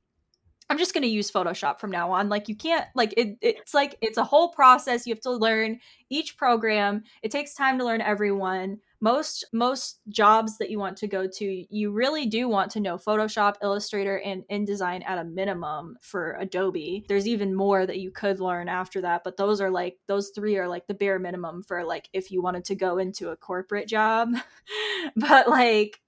I'm 0.69 0.77
just 0.77 0.93
going 0.93 1.03
to 1.03 1.09
use 1.09 1.31
Photoshop 1.31 1.79
from 1.79 1.91
now 1.91 2.11
on. 2.11 2.27
Like 2.27 2.49
you 2.49 2.55
can't 2.55 2.85
like 2.93 3.13
it 3.15 3.37
it's 3.41 3.73
like 3.73 3.97
it's 4.01 4.17
a 4.17 4.23
whole 4.23 4.49
process. 4.49 5.07
You 5.07 5.13
have 5.13 5.21
to 5.21 5.31
learn 5.31 5.79
each 6.09 6.37
program. 6.37 7.03
It 7.23 7.31
takes 7.31 7.53
time 7.53 7.77
to 7.77 7.85
learn 7.85 8.01
everyone. 8.01 8.79
Most 8.99 9.45
most 9.53 10.01
jobs 10.09 10.57
that 10.57 10.69
you 10.69 10.79
want 10.79 10.97
to 10.97 11.07
go 11.07 11.27
to, 11.27 11.65
you 11.69 11.91
really 11.91 12.25
do 12.25 12.49
want 12.49 12.71
to 12.71 12.79
know 12.79 12.97
Photoshop, 12.97 13.55
Illustrator 13.61 14.19
and 14.19 14.43
InDesign 14.51 15.07
at 15.07 15.19
a 15.19 15.23
minimum 15.23 15.97
for 16.01 16.35
Adobe. 16.39 17.05
There's 17.07 17.27
even 17.27 17.55
more 17.55 17.85
that 17.85 17.99
you 17.99 18.11
could 18.11 18.39
learn 18.39 18.67
after 18.67 18.99
that, 19.01 19.23
but 19.23 19.37
those 19.37 19.61
are 19.61 19.69
like 19.69 19.97
those 20.07 20.31
three 20.35 20.57
are 20.57 20.67
like 20.67 20.87
the 20.87 20.95
bare 20.95 21.19
minimum 21.19 21.63
for 21.63 21.85
like 21.85 22.09
if 22.11 22.31
you 22.31 22.41
wanted 22.41 22.65
to 22.65 22.75
go 22.75 22.97
into 22.97 23.29
a 23.29 23.37
corporate 23.37 23.87
job. 23.87 24.33
but 25.15 25.47
like 25.47 26.01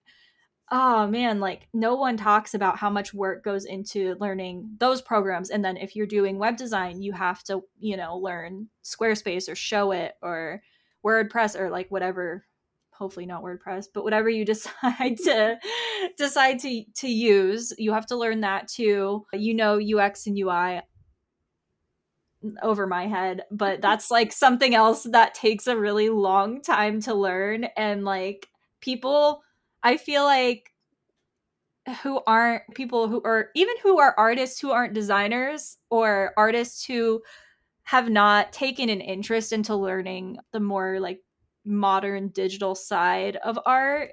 oh 0.71 1.07
man, 1.07 1.39
like 1.39 1.67
no 1.73 1.95
one 1.95 2.17
talks 2.17 2.53
about 2.53 2.77
how 2.77 2.89
much 2.89 3.13
work 3.13 3.43
goes 3.43 3.65
into 3.65 4.15
learning 4.19 4.75
those 4.79 5.01
programs. 5.01 5.49
And 5.49 5.63
then 5.63 5.77
if 5.77 5.95
you're 5.95 6.05
doing 6.05 6.37
web 6.37 6.57
design, 6.57 7.01
you 7.01 7.11
have 7.13 7.43
to, 7.45 7.61
you 7.79 7.97
know, 7.97 8.17
learn 8.17 8.69
Squarespace 8.83 9.49
or 9.49 9.53
Showit 9.53 10.11
or 10.21 10.61
WordPress 11.05 11.59
or 11.59 11.69
like 11.69 11.89
whatever 11.89 12.45
hopefully 12.91 13.25
not 13.25 13.41
WordPress, 13.41 13.85
but 13.93 14.03
whatever 14.03 14.29
you 14.29 14.43
decide 14.45 15.17
to 15.23 15.57
decide 16.17 16.59
to 16.59 16.83
to 16.97 17.07
use, 17.07 17.73
you 17.77 17.93
have 17.93 18.05
to 18.07 18.17
learn 18.17 18.41
that 18.41 18.67
too. 18.67 19.25
You 19.33 19.53
know 19.55 19.79
UX 19.79 20.27
and 20.27 20.37
UI 20.37 20.81
over 22.61 22.87
my 22.87 23.07
head, 23.07 23.41
but 23.51 23.81
that's 23.81 24.11
like 24.17 24.31
something 24.31 24.75
else 24.75 25.03
that 25.11 25.33
takes 25.33 25.67
a 25.67 25.77
really 25.77 26.09
long 26.09 26.61
time 26.61 27.01
to 27.01 27.13
learn 27.13 27.65
and 27.75 28.05
like 28.05 28.47
people 28.81 29.41
I 29.83 29.97
feel 29.97 30.23
like 30.23 30.71
who 32.03 32.21
aren't 32.27 32.63
people 32.75 33.07
who 33.07 33.21
are 33.23 33.49
even 33.55 33.73
who 33.81 33.99
are 33.99 34.13
artists 34.17 34.59
who 34.59 34.71
aren't 34.71 34.93
designers 34.93 35.77
or 35.89 36.33
artists 36.37 36.85
who 36.85 37.21
have 37.83 38.09
not 38.09 38.53
taken 38.53 38.89
an 38.89 39.01
interest 39.01 39.53
into 39.53 39.75
learning 39.75 40.37
the 40.53 40.59
more 40.59 40.99
like 40.99 41.21
modern 41.65 42.29
digital 42.29 42.75
side 42.75 43.37
of 43.37 43.59
art 43.65 44.11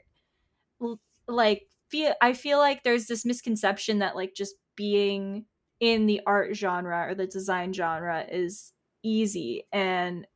like 1.28 1.66
feel 1.88 2.14
I 2.20 2.32
feel 2.32 2.58
like 2.58 2.82
there's 2.82 3.06
this 3.06 3.24
misconception 3.24 3.98
that 4.00 4.16
like 4.16 4.34
just 4.34 4.54
being 4.76 5.46
in 5.80 6.06
the 6.06 6.20
art 6.26 6.54
genre 6.56 7.06
or 7.08 7.14
the 7.14 7.26
design 7.26 7.72
genre 7.72 8.24
is 8.30 8.72
easy. 9.02 9.64
And 9.72 10.26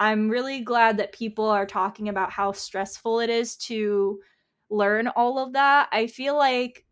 I'm 0.00 0.28
really 0.28 0.60
glad 0.60 0.98
that 0.98 1.12
people 1.12 1.46
are 1.46 1.66
talking 1.66 2.08
about 2.08 2.30
how 2.30 2.52
stressful 2.52 3.20
it 3.20 3.30
is 3.30 3.56
to 3.56 4.20
learn 4.70 5.08
all 5.08 5.38
of 5.38 5.54
that. 5.54 5.88
I 5.92 6.06
feel 6.06 6.36
like 6.36 6.84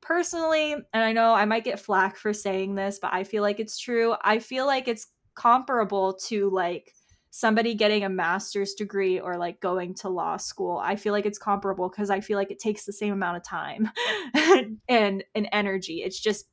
personally, 0.00 0.72
and 0.72 0.84
I 0.92 1.12
know 1.12 1.32
I 1.32 1.44
might 1.44 1.64
get 1.64 1.80
flack 1.80 2.16
for 2.16 2.32
saying 2.32 2.74
this, 2.74 2.98
but 3.00 3.12
I 3.12 3.24
feel 3.24 3.42
like 3.42 3.60
it's 3.60 3.78
true. 3.78 4.14
I 4.22 4.38
feel 4.38 4.66
like 4.66 4.88
it's 4.88 5.06
comparable 5.34 6.14
to 6.14 6.50
like 6.50 6.92
somebody 7.30 7.74
getting 7.74 8.04
a 8.04 8.08
master's 8.08 8.74
degree 8.74 9.18
or 9.18 9.36
like 9.36 9.60
going 9.60 9.92
to 9.92 10.08
law 10.08 10.36
school. 10.36 10.78
I 10.78 10.94
feel 10.94 11.12
like 11.12 11.26
it's 11.26 11.38
comparable 11.38 11.88
because 11.88 12.08
I 12.08 12.20
feel 12.20 12.38
like 12.38 12.52
it 12.52 12.60
takes 12.60 12.84
the 12.84 12.92
same 12.92 13.12
amount 13.12 13.38
of 13.38 13.44
time 13.44 13.90
and 14.88 15.24
and 15.34 15.48
energy. 15.50 16.02
It's 16.02 16.20
just 16.20 16.46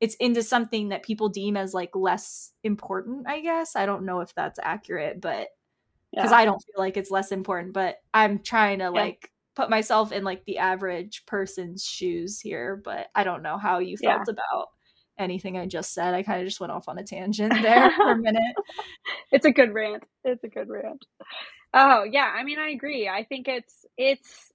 it's 0.00 0.14
into 0.16 0.42
something 0.44 0.90
that 0.90 1.02
people 1.02 1.28
deem 1.28 1.56
as 1.56 1.74
like 1.74 1.90
less 1.96 2.52
important, 2.62 3.26
I 3.26 3.40
guess. 3.40 3.74
I 3.74 3.84
don't 3.84 4.04
know 4.04 4.20
if 4.20 4.32
that's 4.34 4.60
accurate, 4.62 5.20
but 5.20 5.48
because 6.12 6.30
yeah. 6.30 6.36
I 6.36 6.44
don't 6.44 6.62
feel 6.62 6.78
like 6.78 6.96
it's 6.96 7.10
less 7.10 7.32
important, 7.32 7.72
but 7.72 7.96
I'm 8.14 8.38
trying 8.38 8.78
to 8.78 8.84
yeah. 8.84 8.90
like 8.90 9.32
put 9.58 9.68
myself 9.68 10.12
in 10.12 10.22
like 10.22 10.44
the 10.44 10.58
average 10.58 11.24
person's 11.26 11.84
shoes 11.84 12.38
here, 12.38 12.80
but 12.84 13.08
I 13.12 13.24
don't 13.24 13.42
know 13.42 13.58
how 13.58 13.80
you 13.80 13.96
felt 13.96 14.22
yeah. 14.28 14.32
about 14.32 14.68
anything 15.18 15.58
I 15.58 15.66
just 15.66 15.92
said. 15.92 16.14
I 16.14 16.22
kind 16.22 16.40
of 16.40 16.46
just 16.46 16.60
went 16.60 16.70
off 16.70 16.88
on 16.88 16.96
a 16.96 17.02
tangent 17.02 17.52
there 17.62 17.90
for 17.90 18.12
a 18.12 18.16
minute. 18.16 18.54
It's 19.32 19.44
a 19.44 19.50
good 19.50 19.74
rant. 19.74 20.04
It's 20.22 20.44
a 20.44 20.48
good 20.48 20.68
rant. 20.68 21.04
Oh, 21.74 22.04
yeah, 22.04 22.32
I 22.38 22.44
mean 22.44 22.60
I 22.60 22.70
agree. 22.70 23.08
I 23.08 23.24
think 23.24 23.48
it's 23.48 23.84
it's 23.96 24.52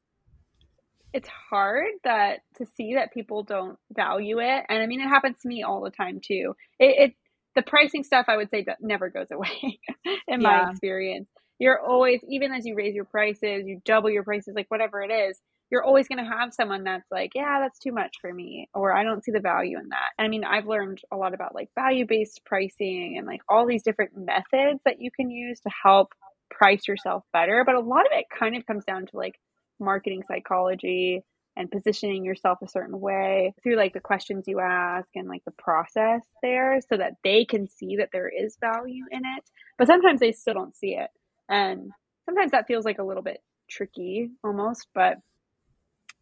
it's 1.12 1.28
hard 1.28 1.92
that 2.06 2.40
to 2.56 2.66
see 2.66 2.94
that 2.96 3.14
people 3.14 3.44
don't 3.44 3.78
value 3.92 4.40
it. 4.40 4.66
And 4.70 4.82
I 4.82 4.86
mean 4.86 5.02
it 5.02 5.10
happens 5.10 5.36
to 5.42 5.50
me 5.50 5.64
all 5.64 5.82
the 5.82 5.92
time 5.92 6.22
too. 6.24 6.56
It, 6.80 7.10
it 7.10 7.14
the 7.56 7.62
pricing 7.62 8.06
stuff 8.06 8.28
I 8.30 8.38
would 8.38 8.50
say 8.50 8.64
that 8.64 8.78
never 8.80 9.10
goes 9.10 9.32
away 9.32 9.80
in 10.30 10.40
yeah. 10.40 10.64
my 10.64 10.70
experience 10.72 11.28
you're 11.64 11.80
always 11.80 12.20
even 12.28 12.52
as 12.52 12.66
you 12.66 12.76
raise 12.76 12.94
your 12.94 13.06
prices 13.06 13.66
you 13.66 13.80
double 13.86 14.10
your 14.10 14.24
prices 14.24 14.54
like 14.54 14.70
whatever 14.70 15.02
it 15.02 15.10
is 15.10 15.40
you're 15.72 15.84
always 15.84 16.10
going 16.10 16.24
to 16.24 16.30
have 16.30 16.54
someone 16.54 16.84
that's 16.84 17.10
like 17.10 17.32
yeah 17.34 17.60
that's 17.62 17.80
too 17.80 17.94
much 17.94 18.18
for 18.20 18.34
me 18.34 18.68
or 18.74 18.94
i 18.94 19.02
don't 19.02 19.24
see 19.24 19.32
the 19.32 19.40
value 19.40 19.80
in 19.80 19.88
that. 19.90 20.12
I 20.20 20.28
mean 20.28 20.44
i've 20.44 20.68
learned 20.68 21.00
a 21.12 21.16
lot 21.16 21.34
about 21.34 21.56
like 21.56 21.70
value 21.74 22.06
based 22.06 22.42
pricing 22.46 23.16
and 23.18 23.26
like 23.26 23.40
all 23.48 23.66
these 23.66 23.82
different 23.82 24.12
methods 24.18 24.82
that 24.84 25.00
you 25.00 25.10
can 25.10 25.32
use 25.32 25.62
to 25.62 25.70
help 25.84 26.10
price 26.52 26.86
yourself 26.86 27.24
better 27.32 27.64
but 27.66 27.76
a 27.76 27.80
lot 27.80 28.06
of 28.06 28.12
it 28.12 28.26
kind 28.38 28.58
of 28.58 28.66
comes 28.66 28.84
down 28.84 29.06
to 29.06 29.16
like 29.16 29.40
marketing 29.80 30.22
psychology 30.28 31.24
and 31.56 31.72
positioning 31.72 32.26
yourself 32.26 32.58
a 32.62 32.68
certain 32.68 33.00
way 33.00 33.54
through 33.64 33.78
like 33.78 33.94
the 33.94 34.00
questions 34.02 34.46
you 34.48 34.60
ask 34.60 35.08
and 35.16 35.30
like 35.30 35.46
the 35.46 35.52
process 35.52 36.22
there 36.42 36.80
so 36.90 36.98
that 36.98 37.14
they 37.24 37.46
can 37.46 37.68
see 37.68 37.96
that 37.96 38.10
there 38.12 38.28
is 38.30 38.58
value 38.60 39.06
in 39.12 39.20
it 39.20 39.50
but 39.78 39.88
sometimes 39.88 40.20
they 40.20 40.34
still 40.34 40.56
don't 40.56 40.76
see 40.76 40.96
it 40.96 41.10
and 41.50 41.92
sometimes 42.26 42.52
that 42.52 42.68
feels 42.68 42.86
like 42.86 43.00
a 43.00 43.04
little 43.04 43.24
bit 43.24 43.40
tricky 43.70 44.30
almost, 44.44 44.88
but 44.94 45.18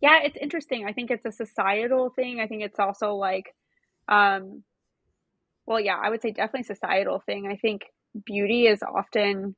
yeah, 0.01 0.19
it's 0.23 0.37
interesting. 0.37 0.85
I 0.87 0.93
think 0.93 1.11
it's 1.11 1.25
a 1.25 1.31
societal 1.31 2.11
thing. 2.15 2.39
I 2.39 2.47
think 2.47 2.63
it's 2.63 2.79
also 2.79 3.13
like, 3.13 3.53
um, 4.07 4.63
well, 5.67 5.79
yeah, 5.79 5.97
I 6.01 6.09
would 6.09 6.21
say 6.21 6.31
definitely 6.31 6.63
societal 6.63 7.21
thing. 7.25 7.47
I 7.51 7.55
think 7.55 7.83
beauty 8.25 8.65
is 8.65 8.79
often 8.81 9.55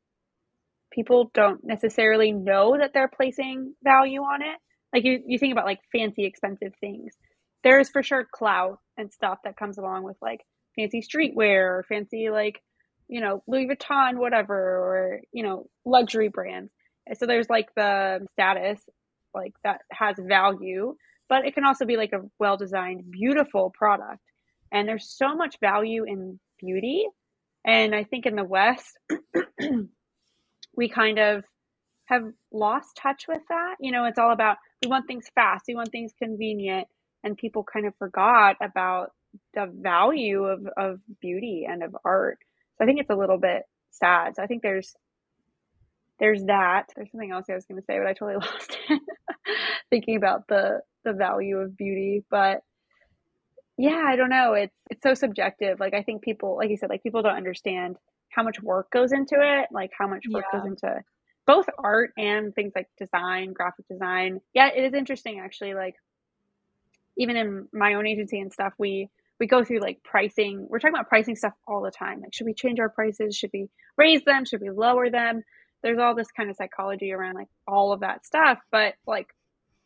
people 0.91 1.31
don't 1.33 1.61
necessarily 1.63 2.31
know 2.31 2.77
that 2.77 2.91
they're 2.93 3.09
placing 3.09 3.73
value 3.83 4.21
on 4.21 4.41
it. 4.41 4.57
Like 4.93 5.05
you, 5.05 5.23
you 5.25 5.39
think 5.39 5.53
about 5.53 5.65
like 5.65 5.79
fancy, 5.91 6.25
expensive 6.25 6.73
things. 6.79 7.13
There's 7.63 7.89
for 7.89 8.03
sure 8.03 8.27
clout 8.31 8.79
and 8.97 9.11
stuff 9.11 9.39
that 9.45 9.57
comes 9.57 9.77
along 9.77 10.03
with 10.03 10.17
like 10.21 10.41
fancy 10.75 11.01
streetwear 11.01 11.79
or 11.79 11.85
fancy 11.87 12.29
like, 12.29 12.61
you 13.07 13.21
know, 13.21 13.43
Louis 13.47 13.67
Vuitton, 13.67 14.17
whatever, 14.17 14.55
or, 14.55 15.21
you 15.31 15.43
know, 15.43 15.67
luxury 15.85 16.29
brands. 16.29 16.71
So 17.17 17.25
there's 17.25 17.49
like 17.49 17.67
the 17.75 18.25
status 18.33 18.81
like 19.33 19.53
that 19.63 19.81
has 19.91 20.15
value, 20.19 20.95
but 21.27 21.45
it 21.45 21.53
can 21.53 21.65
also 21.65 21.85
be 21.85 21.97
like 21.97 22.13
a 22.13 22.21
well 22.39 22.57
designed, 22.57 23.11
beautiful 23.11 23.71
product. 23.71 24.21
And 24.71 24.87
there's 24.87 25.09
so 25.09 25.35
much 25.35 25.57
value 25.59 26.03
in 26.05 26.39
beauty. 26.59 27.05
And 27.65 27.93
I 27.93 28.03
think 28.03 28.25
in 28.25 28.35
the 28.35 28.43
West, 28.43 28.97
we 30.75 30.89
kind 30.89 31.19
of 31.19 31.43
have 32.05 32.23
lost 32.51 32.97
touch 32.97 33.25
with 33.27 33.41
that. 33.49 33.75
You 33.79 33.91
know, 33.91 34.05
it's 34.05 34.19
all 34.19 34.31
about 34.31 34.57
we 34.83 34.89
want 34.89 35.07
things 35.07 35.27
fast, 35.35 35.65
we 35.67 35.75
want 35.75 35.91
things 35.91 36.11
convenient, 36.17 36.87
and 37.23 37.37
people 37.37 37.63
kind 37.63 37.85
of 37.85 37.95
forgot 37.97 38.57
about 38.61 39.11
the 39.53 39.71
value 39.73 40.43
of, 40.43 40.67
of 40.77 40.99
beauty 41.21 41.65
and 41.69 41.83
of 41.83 41.95
art. 42.03 42.39
So 42.77 42.83
I 42.83 42.85
think 42.85 42.99
it's 42.99 43.09
a 43.09 43.15
little 43.15 43.37
bit 43.37 43.63
sad. 43.91 44.35
So 44.35 44.43
I 44.43 44.47
think 44.47 44.61
there's 44.61 44.95
there's 46.19 46.43
that. 46.45 46.85
There's 46.95 47.11
something 47.11 47.31
else 47.31 47.45
I 47.49 47.55
was 47.55 47.65
going 47.65 47.81
to 47.81 47.85
say, 47.85 47.97
but 47.97 48.07
I 48.07 48.13
totally 48.13 48.35
lost 48.45 48.77
it. 48.89 49.01
Thinking 49.89 50.15
about 50.15 50.47
the 50.47 50.81
the 51.03 51.13
value 51.13 51.57
of 51.57 51.75
beauty, 51.75 52.23
but 52.31 52.61
yeah, 53.77 54.03
I 54.07 54.15
don't 54.15 54.29
know. 54.29 54.53
It's 54.53 54.75
it's 54.89 55.03
so 55.03 55.13
subjective. 55.13 55.79
Like 55.79 55.93
I 55.93 56.03
think 56.03 56.21
people, 56.21 56.57
like 56.57 56.69
you 56.69 56.77
said, 56.77 56.89
like 56.89 57.03
people 57.03 57.21
don't 57.21 57.35
understand 57.35 57.97
how 58.29 58.43
much 58.43 58.61
work 58.61 58.89
goes 58.91 59.11
into 59.11 59.35
it, 59.39 59.67
like 59.71 59.91
how 59.97 60.07
much 60.07 60.23
work 60.31 60.45
yeah. 60.51 60.59
goes 60.59 60.67
into 60.67 61.01
both 61.45 61.65
art 61.77 62.11
and 62.17 62.53
things 62.55 62.71
like 62.75 62.87
design, 62.97 63.53
graphic 63.53 63.87
design. 63.87 64.39
Yeah, 64.53 64.69
it 64.75 64.83
is 64.83 64.93
interesting 64.93 65.41
actually. 65.43 65.73
Like 65.73 65.95
even 67.17 67.35
in 67.35 67.67
my 67.73 67.95
own 67.95 68.07
agency 68.07 68.39
and 68.39 68.51
stuff, 68.51 68.73
we 68.77 69.09
we 69.43 69.47
go 69.47 69.61
through 69.61 69.81
like 69.81 70.01
pricing. 70.05 70.65
We're 70.69 70.79
talking 70.79 70.95
about 70.95 71.09
pricing 71.09 71.35
stuff 71.35 71.51
all 71.67 71.81
the 71.81 71.91
time. 71.91 72.21
Like, 72.21 72.33
should 72.33 72.45
we 72.45 72.53
change 72.53 72.79
our 72.79 72.87
prices? 72.87 73.35
Should 73.35 73.49
we 73.53 73.67
raise 73.97 74.23
them? 74.23 74.45
Should 74.45 74.61
we 74.61 74.69
lower 74.69 75.09
them? 75.09 75.43
There's 75.81 75.99
all 75.99 76.15
this 76.15 76.31
kind 76.31 76.49
of 76.49 76.55
psychology 76.55 77.11
around 77.11 77.35
like 77.35 77.49
all 77.67 77.91
of 77.91 77.99
that 77.99 78.25
stuff. 78.25 78.59
But 78.71 78.93
like, 79.05 79.27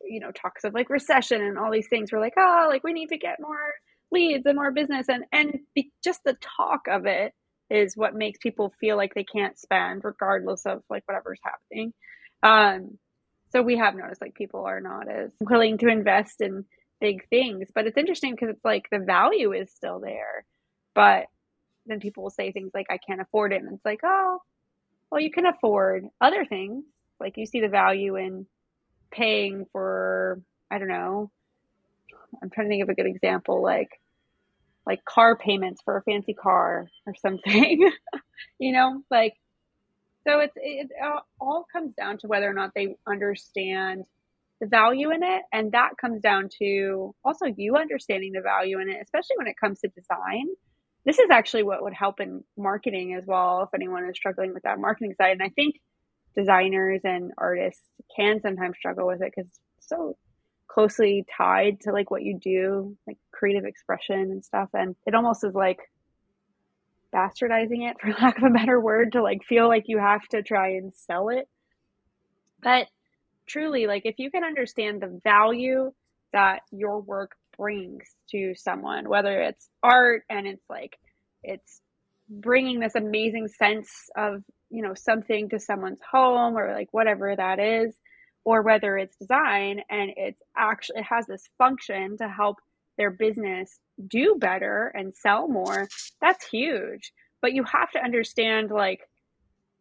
you 0.04 0.20
know, 0.20 0.30
talks 0.30 0.64
of 0.64 0.76
like 0.76 0.92
recession 0.92 1.42
and 1.42 1.58
all 1.58 1.72
these 1.72 1.88
things. 1.90 2.12
We're 2.12 2.22
like, 2.22 2.36
oh, 2.38 2.68
like 2.70 2.84
we 2.84 2.94
need 2.94 3.10
to 3.10 3.18
get 3.18 3.38
more 3.40 3.74
leads 4.12 4.46
and 4.46 4.56
more 4.56 4.72
business, 4.72 5.08
and 5.10 5.24
and 5.32 5.58
be, 5.74 5.92
just 6.04 6.24
the 6.24 6.38
talk 6.58 6.82
of 6.88 7.08
it 7.08 7.34
is 7.72 7.98
what 7.98 8.14
makes 8.14 8.38
people 8.38 8.72
feel 8.80 8.96
like 8.96 9.16
they 9.16 9.24
can't 9.24 9.58
spend 9.58 10.04
regardless 10.04 10.68
of 10.68 10.84
like 10.88 11.02
whatever's 11.08 11.40
happening. 11.44 11.94
Um, 12.44 13.00
so 13.52 13.64
we 13.64 13.78
have 13.78 13.96
noticed 13.96 14.22
like 14.22 14.36
people 14.36 14.66
are 14.66 14.82
not 14.82 15.10
as 15.10 15.32
willing 15.42 15.80
to 15.80 15.88
invest 15.88 16.42
in 16.42 16.64
big 17.00 17.28
things, 17.30 17.70
but 17.74 17.86
it's 17.86 17.98
interesting 17.98 18.34
because 18.34 18.50
it's 18.50 18.66
like 18.66 18.88
the 18.92 19.00
value 19.00 19.54
is 19.54 19.72
still 19.72 20.00
there, 20.00 20.46
but 20.96 21.26
then 21.86 22.00
people 22.00 22.24
will 22.24 22.30
say 22.30 22.52
things 22.52 22.72
like, 22.74 22.88
I 22.90 22.98
can't 22.98 23.22
afford 23.22 23.54
it. 23.54 23.62
And 23.62 23.74
it's 23.74 23.86
like, 23.86 24.02
oh, 24.04 24.40
well, 25.12 25.22
you 25.22 25.32
can 25.32 25.46
afford 25.46 26.06
other 26.20 26.46
things. 26.46 26.84
Like 27.20 27.38
you 27.38 27.46
see 27.46 27.62
the 27.62 27.70
value 27.70 28.16
in 28.16 28.46
paying 29.12 29.66
for, 29.72 30.42
I 30.70 30.78
don't 30.78 30.90
know, 30.90 31.32
I'm 32.42 32.50
trying 32.50 32.68
to 32.68 32.70
think 32.70 32.84
of 32.84 32.90
a 32.90 32.96
good 32.96 33.08
example, 33.08 33.62
like 33.64 33.90
like 34.86 35.04
car 35.04 35.36
payments 35.36 35.82
for 35.84 35.98
a 35.98 36.04
fancy 36.04 36.34
car 36.34 36.88
or 37.06 37.14
something, 37.22 37.92
you 38.60 38.72
know, 38.72 39.04
like, 39.12 39.34
so 40.26 40.40
it's, 40.40 40.54
it 40.56 40.90
all 41.42 41.66
comes 41.72 41.94
down 41.94 42.18
to 42.20 42.28
whether 42.28 42.50
or 42.50 42.54
not 42.54 42.72
they 42.74 42.96
understand 43.06 44.06
the 44.60 44.68
value 44.68 45.12
in 45.12 45.24
it. 45.24 45.44
And 45.52 45.72
that 45.72 45.92
comes 46.00 46.22
down 46.22 46.50
to 46.60 47.14
also 47.24 47.46
you 47.46 47.76
understanding 47.76 48.34
the 48.34 48.42
value 48.42 48.80
in 48.80 48.90
it, 48.90 48.98
especially 49.02 49.38
when 49.38 49.48
it 49.48 49.56
comes 49.60 49.80
to 49.82 49.90
design. 49.90 50.48
This 51.06 51.20
is 51.20 51.30
actually 51.30 51.64
what 51.64 51.84
would 51.84 51.94
help 51.94 52.20
in 52.20 52.44
marketing 52.58 53.16
as 53.18 53.26
well, 53.26 53.64
if 53.64 53.70
anyone 53.74 54.10
is 54.10 54.16
struggling 54.16 54.54
with 54.54 54.64
that 54.64 54.80
marketing 54.80 55.14
side. 55.16 55.32
And 55.32 55.44
I 55.44 55.50
think 55.50 55.76
designers 56.36 57.02
and 57.04 57.32
artists 57.38 57.84
can 58.16 58.42
sometimes 58.42 58.78
struggle 58.78 59.08
with 59.08 59.22
it 59.22 59.32
because 59.36 59.50
it's 59.78 59.88
so 59.88 60.18
closely 60.68 61.26
tied 61.36 61.82
to 61.82 61.92
like 61.92 62.12
what 62.12 62.24
you 62.24 62.38
do, 62.40 62.96
like 63.08 63.18
creative 63.32 63.66
expression 63.66 64.20
and 64.20 64.44
stuff. 64.44 64.70
And 64.74 64.96
it 65.06 65.16
almost 65.16 65.44
is 65.44 65.56
like 65.56 65.80
bastardizing 67.14 67.90
it, 67.90 67.98
for 68.02 68.12
lack 68.12 68.38
of 68.38 68.44
a 68.44 68.50
better 68.50 68.80
word, 68.80 69.14
to 69.14 69.24
like 69.24 69.44
feel 69.48 69.68
like 69.68 69.86
you 69.88 69.98
have 69.98 70.28
to 70.30 70.44
try 70.44 70.72
and 70.72 70.94
sell 70.94 71.30
it. 71.30 71.48
But 72.62 72.88
truly, 73.48 73.88
like 73.88 74.04
if 74.06 74.16
you 74.20 74.32
can 74.32 74.44
understand 74.44 75.02
the 75.02 75.20
value 75.24 75.92
that 76.34 76.60
your 76.72 77.00
work 77.00 77.32
brings 77.58 78.04
to 78.32 78.54
someone, 78.56 79.10
whether 79.10 79.42
it's 79.42 79.70
art 79.82 80.24
and 80.30 80.48
it's 80.48 80.64
like, 80.70 80.98
it's 81.44 81.82
bringing 82.30 82.80
this 82.80 82.96
amazing 82.96 83.48
sense 83.48 83.90
of, 84.16 84.44
you 84.70 84.82
know, 84.82 84.94
something 84.94 85.50
to 85.50 85.60
someone's 85.60 86.02
home 86.12 86.58
or 86.58 86.74
like 86.74 86.90
whatever 86.92 87.36
that 87.36 87.60
is, 87.60 87.96
or 88.44 88.62
whether 88.62 88.98
it's 88.98 89.16
design 89.18 89.82
and 89.90 90.12
it's 90.16 90.42
actually 90.58 91.00
it 91.00 91.06
has 91.06 91.26
this 91.28 91.44
function 91.58 92.18
to 92.18 92.28
help 92.28 92.58
their 92.98 93.12
business 93.12 93.80
do 94.08 94.36
better 94.40 94.92
and 94.96 95.14
sell 95.14 95.48
more 95.48 95.88
that's 96.22 96.48
huge. 96.50 97.12
But 97.42 97.54
you 97.54 97.64
have 97.64 97.92
to 97.92 98.00
understand 98.00 98.72
like 98.72 99.02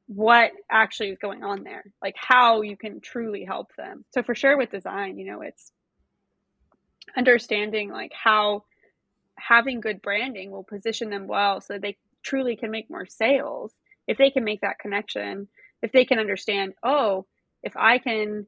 what 0.07 0.53
actually 0.71 1.11
is 1.11 1.19
going 1.19 1.43
on 1.43 1.65
there 1.65 1.85
like 2.03 2.15
how 2.17 2.63
you 2.63 2.77
can 2.77 3.01
truly 3.01 3.45
help 3.45 3.75
them. 3.77 4.05
So 4.15 4.23
for 4.23 4.35
sure 4.35 4.57
with 4.57 4.71
design 4.71 5.19
you 5.19 5.31
know 5.31 5.43
it's 5.43 5.73
understanding 7.17 7.91
like 7.91 8.13
how 8.13 8.65
having 9.39 9.81
good 9.81 10.01
branding 10.03 10.51
will 10.51 10.65
position 10.65 11.11
them 11.11 11.27
well 11.27 11.61
so 11.61 11.79
they 11.79 11.97
truly 12.23 12.57
can 12.57 12.71
make 12.71 12.91
more 12.91 13.07
sales. 13.07 13.73
If 14.07 14.19
they 14.19 14.31
can 14.31 14.45
make 14.45 14.61
that 14.61 14.79
connection 14.79 15.49
if 15.83 15.93
they 15.93 16.05
can 16.05 16.19
understand 16.19 16.75
oh 16.83 17.27
if 17.63 17.77
i 17.77 17.99
can 17.99 18.47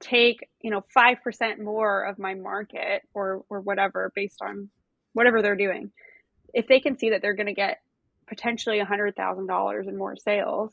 take 0.00 0.48
you 0.62 0.70
know 0.70 0.82
5% 0.96 1.58
more 1.58 2.04
of 2.04 2.18
my 2.18 2.34
market 2.34 3.02
or 3.12 3.44
or 3.50 3.60
whatever 3.60 4.12
based 4.14 4.40
on 4.40 4.70
whatever 5.12 5.42
they're 5.42 5.56
doing 5.56 5.90
if 6.54 6.66
they 6.66 6.80
can 6.80 6.98
see 6.98 7.10
that 7.10 7.22
they're 7.22 7.34
going 7.34 7.46
to 7.46 7.52
get 7.52 7.80
potentially 8.30 8.80
$100000 8.80 9.88
in 9.88 9.98
more 9.98 10.16
sales 10.16 10.72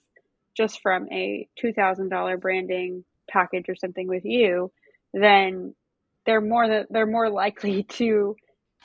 just 0.56 0.80
from 0.82 1.08
a 1.12 1.48
$2000 1.62 2.40
branding 2.40 3.04
package 3.30 3.66
or 3.68 3.76
something 3.76 4.08
with 4.08 4.24
you 4.24 4.72
then 5.14 5.76
they're 6.26 6.42
more 6.42 6.86
they're 6.90 7.06
more 7.06 7.30
likely 7.30 7.84
to 7.90 8.36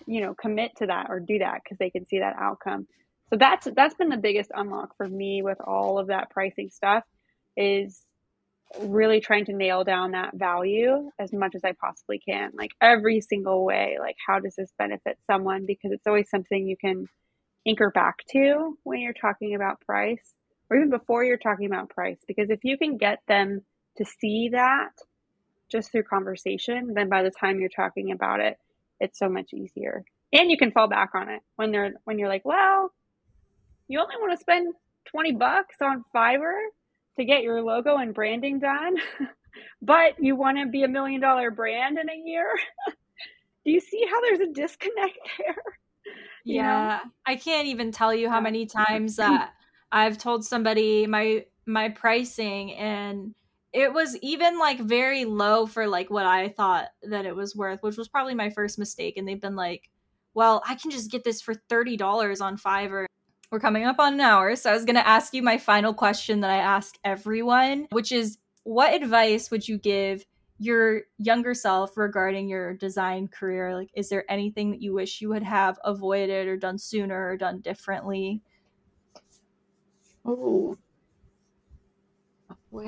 you 0.06 0.20
know 0.20 0.34
commit 0.34 0.72
to 0.76 0.86
that 0.86 1.06
or 1.10 1.20
do 1.20 1.38
that 1.38 1.60
because 1.62 1.78
they 1.78 1.90
can 1.90 2.04
see 2.04 2.18
that 2.18 2.34
outcome 2.40 2.88
so 3.30 3.36
that's 3.36 3.68
that's 3.76 3.94
been 3.94 4.08
the 4.08 4.16
biggest 4.16 4.50
unlock 4.54 4.96
for 4.96 5.08
me 5.08 5.42
with 5.42 5.58
all 5.64 5.98
of 5.98 6.08
that 6.08 6.30
pricing 6.30 6.70
stuff 6.70 7.04
is 7.56 8.04
really 8.80 9.20
trying 9.20 9.44
to 9.46 9.52
nail 9.52 9.84
down 9.84 10.12
that 10.12 10.30
value 10.34 11.10
as 11.18 11.32
much 11.32 11.54
as 11.54 11.62
I 11.64 11.72
possibly 11.72 12.18
can, 12.18 12.50
like 12.54 12.70
every 12.80 13.20
single 13.20 13.64
way. 13.64 13.96
Like, 14.00 14.16
how 14.26 14.38
does 14.38 14.54
this 14.56 14.72
benefit 14.78 15.18
someone? 15.26 15.64
Because 15.66 15.92
it's 15.92 16.06
always 16.06 16.30
something 16.30 16.66
you 16.66 16.76
can 16.76 17.06
anchor 17.66 17.90
back 17.90 18.18
to 18.30 18.78
when 18.82 19.00
you're 19.00 19.12
talking 19.12 19.54
about 19.54 19.80
price, 19.80 20.34
or 20.70 20.76
even 20.76 20.90
before 20.90 21.24
you're 21.24 21.36
talking 21.36 21.66
about 21.66 21.90
price. 21.90 22.18
Because 22.26 22.50
if 22.50 22.60
you 22.64 22.78
can 22.78 22.96
get 22.96 23.20
them 23.28 23.62
to 23.98 24.04
see 24.04 24.50
that 24.52 24.90
just 25.70 25.90
through 25.90 26.04
conversation, 26.04 26.94
then 26.94 27.08
by 27.08 27.22
the 27.22 27.30
time 27.30 27.60
you're 27.60 27.68
talking 27.68 28.10
about 28.12 28.40
it, 28.40 28.58
it's 29.00 29.18
so 29.18 29.28
much 29.28 29.52
easier. 29.52 30.04
And 30.32 30.50
you 30.50 30.56
can 30.56 30.72
fall 30.72 30.88
back 30.88 31.10
on 31.14 31.28
it 31.28 31.42
when 31.56 31.72
they're 31.72 31.92
when 32.04 32.18
you're 32.18 32.28
like, 32.28 32.44
well, 32.44 32.92
you 33.88 34.00
only 34.00 34.16
want 34.18 34.32
to 34.32 34.40
spend 34.40 34.74
20 35.06 35.32
bucks 35.32 35.76
on 35.82 36.04
Fiverr 36.14 36.60
to 37.18 37.24
get 37.24 37.42
your 37.42 37.60
logo 37.62 37.96
and 37.96 38.14
branding 38.14 38.58
done, 38.58 38.96
but 39.82 40.14
you 40.18 40.36
want 40.36 40.58
to 40.58 40.66
be 40.66 40.84
a 40.84 40.88
million 40.88 41.20
dollar 41.20 41.50
brand 41.50 41.98
in 41.98 42.08
a 42.08 42.16
year. 42.24 42.48
Do 43.64 43.70
you 43.70 43.80
see 43.80 44.04
how 44.10 44.20
there's 44.22 44.40
a 44.40 44.52
disconnect 44.52 45.18
there? 45.38 45.56
Yeah, 46.44 47.00
know? 47.04 47.10
I 47.26 47.36
can't 47.36 47.68
even 47.68 47.92
tell 47.92 48.14
you 48.14 48.28
how 48.28 48.40
many 48.40 48.66
times 48.66 49.16
that 49.16 49.52
I've 49.90 50.18
told 50.18 50.44
somebody 50.44 51.06
my 51.06 51.44
my 51.66 51.90
pricing 51.90 52.72
and 52.74 53.34
it 53.72 53.92
was 53.92 54.16
even 54.18 54.58
like 54.58 54.78
very 54.80 55.24
low 55.24 55.66
for 55.66 55.86
like 55.86 56.10
what 56.10 56.26
I 56.26 56.48
thought 56.48 56.88
that 57.04 57.24
it 57.24 57.34
was 57.34 57.56
worth, 57.56 57.82
which 57.82 57.96
was 57.96 58.08
probably 58.08 58.34
my 58.34 58.50
first 58.50 58.78
mistake 58.78 59.16
and 59.16 59.26
they've 59.26 59.40
been 59.40 59.56
like, 59.56 59.88
"Well, 60.34 60.62
I 60.68 60.74
can 60.74 60.90
just 60.90 61.10
get 61.10 61.24
this 61.24 61.40
for 61.40 61.54
$30 61.54 62.40
on 62.42 62.58
Fiverr." 62.58 63.06
We're 63.50 63.60
coming 63.60 63.84
up 63.84 63.98
on 63.98 64.14
an 64.14 64.20
hour. 64.20 64.56
So 64.56 64.70
I 64.70 64.74
was 64.74 64.86
going 64.86 64.96
to 64.96 65.06
ask 65.06 65.34
you 65.34 65.42
my 65.42 65.58
final 65.58 65.92
question 65.92 66.40
that 66.40 66.50
I 66.50 66.56
ask 66.56 66.96
everyone, 67.04 67.86
which 67.90 68.10
is 68.10 68.38
what 68.64 68.94
advice 68.94 69.50
would 69.50 69.68
you 69.68 69.76
give 69.76 70.24
your 70.62 71.02
younger 71.18 71.54
self 71.54 71.96
regarding 71.96 72.48
your 72.48 72.74
design 72.74 73.28
career? 73.28 73.74
Like, 73.74 73.90
is 73.94 74.08
there 74.08 74.30
anything 74.30 74.70
that 74.70 74.82
you 74.82 74.94
wish 74.94 75.20
you 75.20 75.28
would 75.30 75.42
have 75.42 75.78
avoided 75.84 76.48
or 76.48 76.56
done 76.56 76.78
sooner 76.78 77.30
or 77.30 77.36
done 77.36 77.60
differently? 77.60 78.42
Oh, 80.24 80.76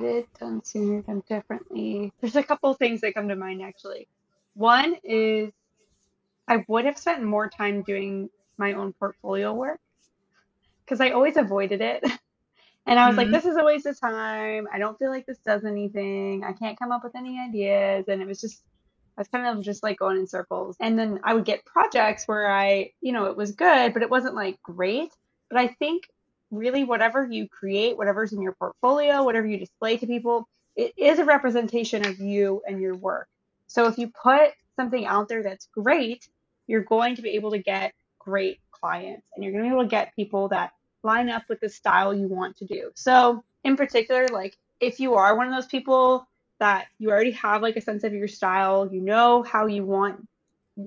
it 0.05 0.29
done 0.39 0.63
sooner, 0.65 1.03
done 1.03 1.23
differently? 1.29 2.13
There's 2.21 2.37
a 2.37 2.43
couple 2.43 2.73
things 2.75 3.01
that 3.01 3.15
come 3.15 3.29
to 3.29 3.37
mind 3.37 3.63
actually. 3.63 4.09
One 4.55 4.97
is 5.03 5.53
I 6.49 6.65
would 6.69 6.85
have 6.85 6.99
spent 6.99 7.23
more 7.25 7.49
time 7.49 7.83
doing 7.83 8.31
my 8.59 8.75
own 8.75 8.93
portfolio 8.93 9.53
work 9.53 9.81
because 10.85 11.01
I 11.01 11.11
always 11.11 11.37
avoided 11.37 11.81
it. 11.81 12.05
And 12.87 12.99
I 12.99 13.07
was 13.07 13.17
mm-hmm. 13.17 13.33
like, 13.33 13.43
this 13.43 13.51
is 13.51 13.57
a 13.57 13.65
waste 13.65 13.87
of 13.87 13.99
time. 13.99 14.69
I 14.73 14.79
don't 14.79 14.99
feel 14.99 15.11
like 15.11 15.27
this 15.27 15.39
does 15.39 15.65
anything. 15.65 16.45
I 16.45 16.53
can't 16.53 16.79
come 16.79 16.93
up 16.93 17.03
with 17.03 17.17
any 17.17 17.41
ideas. 17.41 18.05
And 18.09 18.21
it 18.21 18.27
was 18.27 18.41
just, 18.41 18.63
I 19.17 19.23
was 19.23 19.29
kind 19.29 19.47
of 19.47 19.65
just 19.65 19.83
like 19.83 19.99
going 19.99 20.19
in 20.19 20.27
circles. 20.27 20.77
And 20.81 20.99
then 20.99 21.21
I 21.25 21.35
would 21.35 21.45
get 21.45 21.65
projects 21.65 22.29
where 22.29 22.51
I, 22.51 22.91
you 23.01 23.13
know, 23.13 23.27
it 23.27 23.37
was 23.37 23.53
good, 23.53 23.95
but 23.95 24.03
it 24.03 24.11
wasn't 24.11 24.35
like 24.35 24.63
great. 24.63 25.11
But 25.49 25.61
I 25.61 25.69
think 25.69 26.05
really 26.51 26.85
whatever 26.85 27.27
you 27.27 27.49
create, 27.49 27.97
whatever's 27.97 28.33
in 28.33 28.43
your 28.43 28.53
portfolio, 28.53 29.25
whatever 29.25 29.47
you 29.47 29.59
display 29.59 29.97
to 29.97 30.07
people, 30.07 30.47
it 30.77 30.93
is 30.97 31.19
a 31.19 31.25
representation 31.25 32.07
of 32.07 32.19
you 32.19 32.63
and 32.67 32.81
your 32.81 32.95
work. 32.95 33.29
So 33.67 33.87
if 33.87 33.99
you 33.99 34.11
put 34.23 34.51
something 34.77 35.07
out 35.07 35.29
there 35.29 35.43
that's 35.43 35.69
great, 35.75 36.29
you're 36.67 36.83
going 36.83 37.17
to 37.17 37.23
be 37.23 37.31
able 37.31 37.53
to 37.53 37.59
get 37.59 37.95
great 38.19 38.61
clients 38.71 39.27
and 39.35 39.45
you're 39.45 39.53
going 39.53 39.65
to 39.65 39.71
be 39.71 39.75
able 39.75 39.85
to 39.85 39.91
get 39.91 40.15
people 40.15 40.49
that 40.49 40.73
line 41.05 41.29
up 41.29 41.45
with 41.49 41.61
the 41.61 41.69
style 41.69 42.15
you 42.15 42.29
want 42.29 42.57
to 42.59 42.65
do. 42.65 42.91
So, 42.95 43.45
in 43.63 43.77
particular, 43.77 44.27
like 44.29 44.57
if 44.81 45.01
you 45.01 45.15
are 45.15 45.37
one 45.37 45.47
of 45.47 45.55
those 45.55 45.67
people 45.67 46.27
that 46.61 46.87
you 46.99 47.11
already 47.11 47.33
have 47.33 47.63
like 47.63 47.77
a 47.77 47.81
sense 47.81 48.05
of 48.05 48.13
your 48.13 48.29
style, 48.29 48.89
you 48.93 49.01
know 49.01 49.43
how 49.43 49.67
you 49.67 49.85
want 49.85 50.27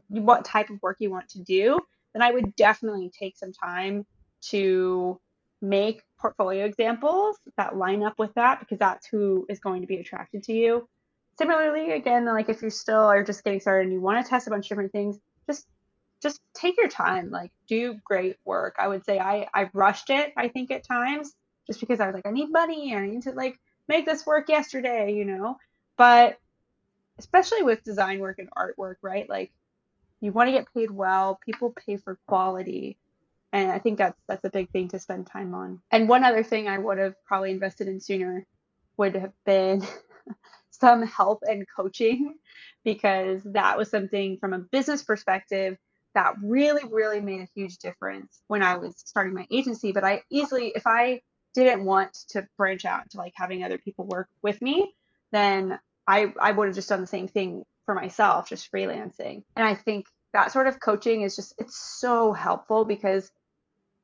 what 0.10 0.46
type 0.46 0.70
of 0.70 0.82
work 0.82 0.98
you 1.00 1.10
want 1.10 1.30
to 1.30 1.40
do, 1.40 1.80
then 2.14 2.22
I 2.22 2.32
would 2.32 2.56
definitely 2.56 3.10
take 3.18 3.38
some 3.38 3.54
time 3.54 4.06
to 4.50 5.20
make 5.62 6.04
portfolio 6.20 6.66
examples 6.66 7.38
that 7.58 7.76
line 7.76 8.04
up 8.04 8.20
with 8.20 8.34
that 8.36 8.60
because 8.60 8.78
that's 8.78 9.08
who 9.08 9.46
is 9.50 9.60
going 9.60 9.82
to 9.82 9.88
be 9.88 9.98
attracted 9.98 10.44
to 10.44 10.54
you. 10.54 10.88
Similarly, 11.38 11.92
again, 11.92 12.26
like 12.26 12.50
if 12.50 12.62
you 12.62 12.70
still 12.70 13.06
are 13.06 13.24
just 13.24 13.44
getting 13.44 13.60
started 13.60 13.86
and 13.86 13.94
you 13.94 14.02
want 14.02 14.24
to 14.24 14.30
test 14.30 14.48
a 14.48 14.50
bunch 14.50 14.66
of 14.66 14.70
different 14.70 14.92
things, 14.92 15.20
just 15.48 15.68
just 16.22 16.40
take 16.54 16.78
your 16.78 16.88
time, 16.90 17.30
like 17.30 17.52
do 17.68 17.96
great 18.04 18.38
work. 18.46 18.76
I 18.80 18.88
would 18.88 19.06
say 19.06 19.20
I 19.20 19.48
I 19.54 19.70
rushed 19.74 20.10
it, 20.10 20.34
I 20.38 20.48
think 20.48 20.72
at 20.72 20.84
times, 20.84 21.34
just 21.68 21.80
because 21.80 22.00
I 22.00 22.08
was 22.08 22.16
like 22.16 22.26
I 22.28 22.32
need 22.32 22.52
money 22.52 22.96
I 22.96 23.08
need 23.08 23.24
to 23.24 23.32
like 23.32 23.60
make 23.88 24.06
this 24.06 24.26
work 24.26 24.50
yesterday, 24.50 25.14
you 25.14 25.26
know. 25.26 25.58
But 25.98 26.38
especially 27.20 27.64
with 27.64 27.84
design 27.84 28.20
work 28.20 28.40
and 28.40 28.50
artwork, 28.52 28.96
right? 29.02 29.30
Like 29.30 29.52
you 30.22 30.32
want 30.32 30.48
to 30.48 30.54
get 30.54 30.74
paid 30.74 30.92
well, 30.92 31.40
people 31.46 31.74
pay 31.86 31.98
for 31.98 32.18
quality 32.28 32.98
and 33.54 33.72
I 33.72 33.80
think 33.80 33.98
that's 33.98 34.20
that's 34.28 34.44
a 34.44 34.50
big 34.50 34.70
thing 34.72 34.90
to 34.90 35.00
spend 35.00 35.28
time 35.28 35.54
on. 35.54 35.82
And 35.92 36.10
one 36.10 36.24
other 36.24 36.44
thing 36.44 36.68
I 36.68 36.78
would 36.78 36.98
have 36.98 37.16
probably 37.26 37.52
invested 37.52 37.88
in 37.88 38.00
sooner 38.00 38.46
would 38.98 39.16
have 39.16 39.34
been 39.46 39.84
some 40.72 41.04
help 41.04 41.44
and 41.44 41.66
coaching 41.76 42.36
because 42.84 43.42
that 43.46 43.78
was 43.78 43.90
something 43.90 44.38
from 44.38 44.54
a 44.54 44.60
business 44.60 45.04
perspective 45.04 45.78
that 46.14 46.36
really 46.42 46.84
really 46.90 47.22
made 47.22 47.42
a 47.42 47.48
huge 47.56 47.78
difference 47.78 48.42
when 48.48 48.64
I 48.64 48.78
was 48.78 48.96
starting 48.98 49.34
my 49.34 49.48
agency, 49.52 49.92
but 49.92 50.04
I 50.04 50.24
easily 50.30 50.72
if 50.76 50.88
I 50.88 51.22
didn't 51.54 51.86
want 51.86 52.14
to 52.30 52.48
branch 52.58 52.86
out 52.86 53.10
to 53.12 53.18
like 53.18 53.34
having 53.36 53.64
other 53.64 53.78
people 53.78 54.06
work 54.06 54.30
with 54.42 54.62
me, 54.62 54.94
then 55.32 55.80
I 56.08 56.34
I 56.40 56.52
would 56.52 56.68
have 56.68 56.76
just 56.76 56.90
done 56.90 57.02
the 57.02 57.08
same 57.08 57.28
thing 57.28 57.64
for 57.86 57.96
myself, 57.96 58.50
just 58.50 58.72
freelancing. 58.72 59.44
And 59.56 59.66
I 59.66 59.74
think 59.74 60.06
that 60.34 60.52
sort 60.52 60.68
of 60.68 60.80
coaching 60.80 61.22
is 61.22 61.36
just 61.36 61.54
it's 61.58 61.78
so 62.00 62.34
helpful 62.34 62.86
because 62.86 63.32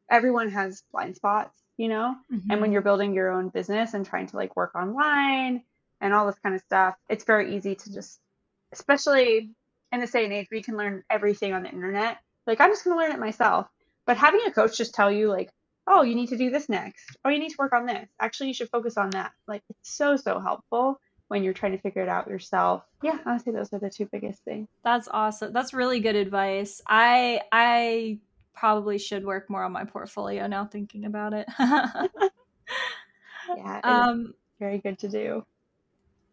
everyone 0.09 0.49
has 0.49 0.83
blind 0.91 1.15
spots, 1.15 1.59
you 1.77 1.89
know? 1.89 2.15
Mm-hmm. 2.31 2.51
And 2.51 2.61
when 2.61 2.71
you're 2.71 2.81
building 2.81 3.13
your 3.13 3.31
own 3.31 3.49
business 3.49 3.93
and 3.93 4.05
trying 4.05 4.27
to 4.27 4.35
like 4.35 4.55
work 4.55 4.75
online 4.75 5.63
and 6.01 6.13
all 6.13 6.25
this 6.25 6.39
kind 6.39 6.55
of 6.55 6.61
stuff, 6.61 6.95
it's 7.09 7.23
very 7.23 7.55
easy 7.55 7.75
to 7.75 7.93
just, 7.93 8.19
especially 8.71 9.51
in 9.93 10.01
this 10.01 10.11
day 10.11 10.25
and 10.25 10.33
age 10.33 10.47
you 10.51 10.63
can 10.63 10.75
learn 10.75 11.03
everything 11.09 11.53
on 11.53 11.63
the 11.63 11.69
internet. 11.69 12.17
Like, 12.45 12.59
I'm 12.59 12.71
just 12.71 12.83
going 12.83 12.97
to 12.97 13.01
learn 13.01 13.13
it 13.13 13.19
myself. 13.19 13.67
But 14.05 14.17
having 14.17 14.41
a 14.45 14.51
coach 14.51 14.77
just 14.77 14.93
tell 14.93 15.11
you, 15.11 15.29
like, 15.29 15.49
oh, 15.87 16.01
you 16.01 16.15
need 16.15 16.29
to 16.29 16.37
do 16.37 16.49
this 16.49 16.67
next. 16.67 17.15
Oh, 17.23 17.29
you 17.29 17.39
need 17.39 17.51
to 17.51 17.57
work 17.57 17.71
on 17.71 17.85
this. 17.85 18.09
Actually, 18.19 18.47
you 18.47 18.53
should 18.53 18.69
focus 18.69 18.97
on 18.97 19.11
that. 19.11 19.31
Like, 19.47 19.61
it's 19.69 19.95
so, 19.95 20.17
so 20.17 20.39
helpful 20.39 20.99
when 21.27 21.43
you're 21.43 21.53
trying 21.53 21.71
to 21.71 21.77
figure 21.77 22.01
it 22.01 22.09
out 22.09 22.27
yourself. 22.27 22.83
Yeah, 23.01 23.17
I 23.25 23.33
would 23.33 23.41
say 23.41 23.51
those 23.51 23.71
are 23.71 23.79
the 23.79 23.89
two 23.89 24.07
biggest 24.11 24.43
things. 24.43 24.67
That's 24.83 25.07
awesome. 25.09 25.53
That's 25.53 25.73
really 25.73 25.99
good 25.99 26.15
advice. 26.15 26.81
I 26.87 27.41
I 27.51 28.19
probably 28.53 28.97
should 28.99 29.25
work 29.25 29.49
more 29.49 29.63
on 29.63 29.71
my 29.71 29.83
portfolio 29.83 30.45
now 30.47 30.65
thinking 30.65 31.05
about 31.05 31.33
it. 31.33 31.47
yeah, 33.57 33.81
um 33.83 34.33
very 34.59 34.77
good 34.79 34.99
to 34.99 35.07
do. 35.07 35.43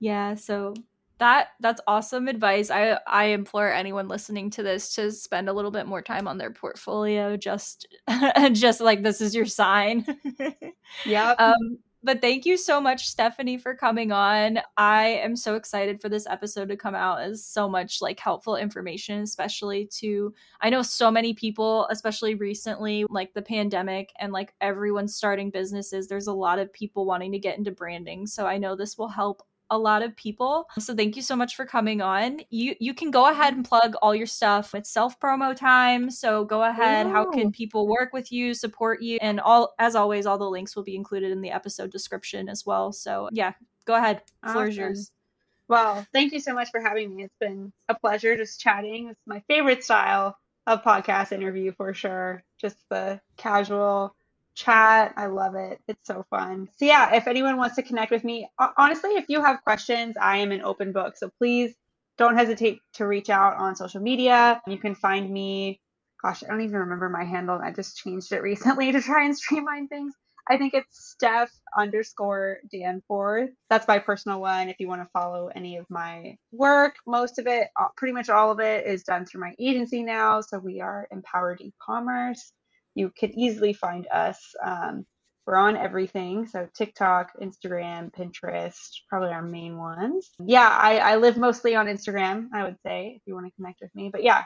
Yeah, 0.01 0.35
so 0.35 0.75
that 1.21 1.49
that's 1.61 1.81
awesome 1.87 2.29
advice. 2.29 2.71
I 2.71 2.99
I 3.07 3.27
implore 3.27 3.73
anyone 3.73 4.09
listening 4.09 4.51
to 4.51 4.63
this 4.63 4.95
to 4.95 5.13
spend 5.13 5.49
a 5.49 5.53
little 5.53 5.71
bit 5.71 5.87
more 5.87 6.03
time 6.03 6.27
on 6.27 6.39
their 6.39 6.51
portfolio 6.51 7.37
just 7.37 7.87
just 8.53 8.81
like 8.81 9.03
this 9.03 9.21
is 9.21 9.35
your 9.35 9.47
sign. 9.47 10.05
yeah. 11.05 11.33
Um 11.39 11.79
but 12.03 12.23
thank 12.23 12.47
you 12.47 12.57
so 12.57 12.81
much, 12.81 13.09
Stephanie, 13.09 13.59
for 13.59 13.75
coming 13.75 14.11
on. 14.11 14.61
I 14.79 15.09
am 15.23 15.37
so 15.37 15.55
excited 15.55 16.01
for 16.01 16.09
this 16.09 16.27
episode 16.27 16.71
to 16.71 16.77
come 16.77 16.95
out 16.95 17.21
as 17.21 17.45
so 17.45 17.69
much 17.69 18.01
like 18.01 18.19
helpful 18.19 18.57
information, 18.57 19.21
especially 19.21 19.85
to 19.99 20.33
I 20.63 20.71
know 20.71 20.81
so 20.81 21.11
many 21.11 21.35
people, 21.35 21.87
especially 21.91 22.35
recently, 22.35 23.05
like 23.11 23.35
the 23.35 23.43
pandemic 23.43 24.11
and 24.19 24.33
like 24.33 24.55
everyone 24.63 25.09
starting 25.09 25.51
businesses. 25.51 26.09
There's 26.09 26.29
a 26.29 26.33
lot 26.33 26.59
of 26.59 26.73
people 26.73 27.05
wanting 27.05 27.33
to 27.33 27.39
get 27.39 27.59
into 27.59 27.71
branding. 27.71 28.27
So 28.27 28.47
I 28.47 28.57
know 28.57 28.75
this 28.75 28.97
will 28.97 29.09
help 29.09 29.43
a 29.71 29.79
lot 29.79 30.03
of 30.03 30.15
people. 30.17 30.69
So 30.79 30.95
thank 30.95 31.17
you 31.17 31.23
so 31.23 31.37
much 31.37 31.57
for 31.57 31.65
coming 31.65 32.01
on. 32.01 32.41
You 32.51 32.75
you 32.81 32.95
can 32.95 33.11
go 33.11 33.31
ahead 33.31 33.55
and 33.55 33.65
mm-hmm. 33.65 33.69
plug 33.69 33.95
all 34.03 34.15
your 34.15 34.27
stuff. 34.27 34.75
It's 34.75 34.91
self 34.91 35.19
promo 35.21 35.55
time. 35.55 36.11
So 36.11 36.45
go 36.45 36.65
ahead. 36.65 37.07
Ooh. 37.07 37.11
How 37.11 37.31
can 37.31 37.53
people 37.53 37.87
work 37.87 38.13
with 38.13 38.33
you, 38.33 38.55
support 38.55 39.03
you, 39.03 39.19
and 39.21 39.41
all 39.41 39.75
as 39.79 39.95
always, 39.95 40.27
all 40.27 40.39
the 40.39 40.49
links 40.49 40.77
will 40.77 40.85
be 40.85 40.97
included 40.97 41.31
in 41.31 41.41
the 41.41 41.51
episode 41.51 41.91
description 41.91 42.49
as 42.49 42.67
well. 42.67 42.93
So 42.93 43.29
yeah, 43.33 43.53
go 43.87 43.95
ahead. 43.95 44.23
Floor 44.45 44.67
awesome. 44.67 44.75
yours. 44.75 45.13
Well, 45.69 46.05
thank 46.13 46.33
you 46.33 46.41
so 46.41 46.53
much 46.53 46.71
for 46.73 46.81
having 46.81 47.15
me. 47.15 47.23
It's 47.23 47.37
been 47.39 47.73
a 47.89 47.95
pleasure 47.95 48.37
just 48.37 48.61
chatting. 48.61 49.09
It's 49.09 49.21
my 49.27 49.41
favorite 49.47 49.85
style 49.85 50.37
of 50.67 50.83
podcast 50.83 51.31
interview 51.31 51.73
for 51.77 51.95
sure. 51.95 52.43
Just 52.61 52.77
the 52.91 53.21
casual 53.37 54.17
chat. 54.65 55.15
I 55.17 55.27
love 55.27 55.55
it. 55.55 55.79
It's 55.89 56.07
so 56.07 56.25
fun. 56.31 56.69
So, 56.77 56.85
yeah, 56.85 57.15
if 57.15 57.27
anyone 57.27 57.57
wants 57.57 57.77
to 57.77 57.83
connect 57.83 58.11
with 58.11 58.25
me, 58.25 58.49
honestly, 58.77 59.11
if 59.13 59.27
you 59.29 59.43
have 59.43 59.63
questions, 59.63 60.17
I 60.21 60.39
am 60.39 60.53
an 60.53 60.63
open 60.63 60.93
book. 60.93 61.17
So, 61.17 61.31
please 61.39 61.75
don't 62.19 62.37
hesitate 62.37 62.81
to 62.95 63.07
reach 63.07 63.31
out 63.31 63.57
on 63.57 63.77
social 63.77 64.01
media. 64.01 64.61
You 64.67 64.79
can 64.79 64.95
find 64.95 65.31
me, 65.31 65.81
gosh, 66.23 66.43
I 66.45 66.49
don't 66.49 66.61
even 66.61 66.77
remember 66.81 67.09
my 67.09 67.25
handle. 67.25 67.59
I 67.63 67.73
just 67.73 67.97
changed 67.97 68.33
it 68.33 68.43
recently 68.43 68.93
to 68.93 69.01
try 69.01 69.25
and 69.25 69.37
streamline 69.37 69.89
things. 69.89 70.15
I 70.49 70.57
think 70.57 70.75
it's 70.75 71.13
Steph 71.13 71.53
underscore 71.79 72.59
Danforth. 72.73 73.51
That's 73.69 73.87
my 73.87 74.01
personal 74.01 74.41
one. 74.41 74.69
If 74.69 74.77
you 74.81 74.89
want 74.89 75.01
to 75.03 75.09
follow 75.13 75.49
any 75.55 75.77
of 75.77 75.87
my 75.89 76.37
work, 76.51 76.97
most 77.07 77.39
of 77.39 77.47
it, 77.47 77.69
pretty 77.97 78.13
much 78.13 78.29
all 78.29 78.51
of 78.51 78.59
it, 78.59 78.87
is 78.87 79.05
done 79.05 79.27
through 79.27 79.43
my 79.43 79.55
agency 79.61 80.03
now. 80.03 80.41
So 80.41 80.59
we 80.59 80.81
are 80.81 81.07
Empowered 81.13 81.61
E-commerce 81.61 82.53
you 82.95 83.11
could 83.19 83.31
easily 83.33 83.73
find 83.73 84.07
us. 84.13 84.39
Um, 84.65 85.07
we're 85.47 85.57
on 85.57 85.77
everything. 85.77 86.47
So 86.47 86.69
TikTok, 86.75 87.33
Instagram, 87.43 88.13
Pinterest, 88.13 89.01
probably 89.09 89.31
our 89.31 89.43
main 89.43 89.77
ones. 89.79 90.31
Yeah, 90.45 90.69
I, 90.69 90.99
I 90.99 91.17
live 91.17 91.37
mostly 91.37 91.75
on 91.75 91.87
Instagram, 91.87 92.49
I 92.55 92.63
would 92.65 92.77
say, 92.87 93.15
if 93.17 93.23
you 93.27 93.35
want 93.35 93.47
to 93.47 93.53
connect 93.57 93.81
with 93.81 93.95
me. 93.95 94.11
But 94.13 94.23
yeah, 94.23 94.45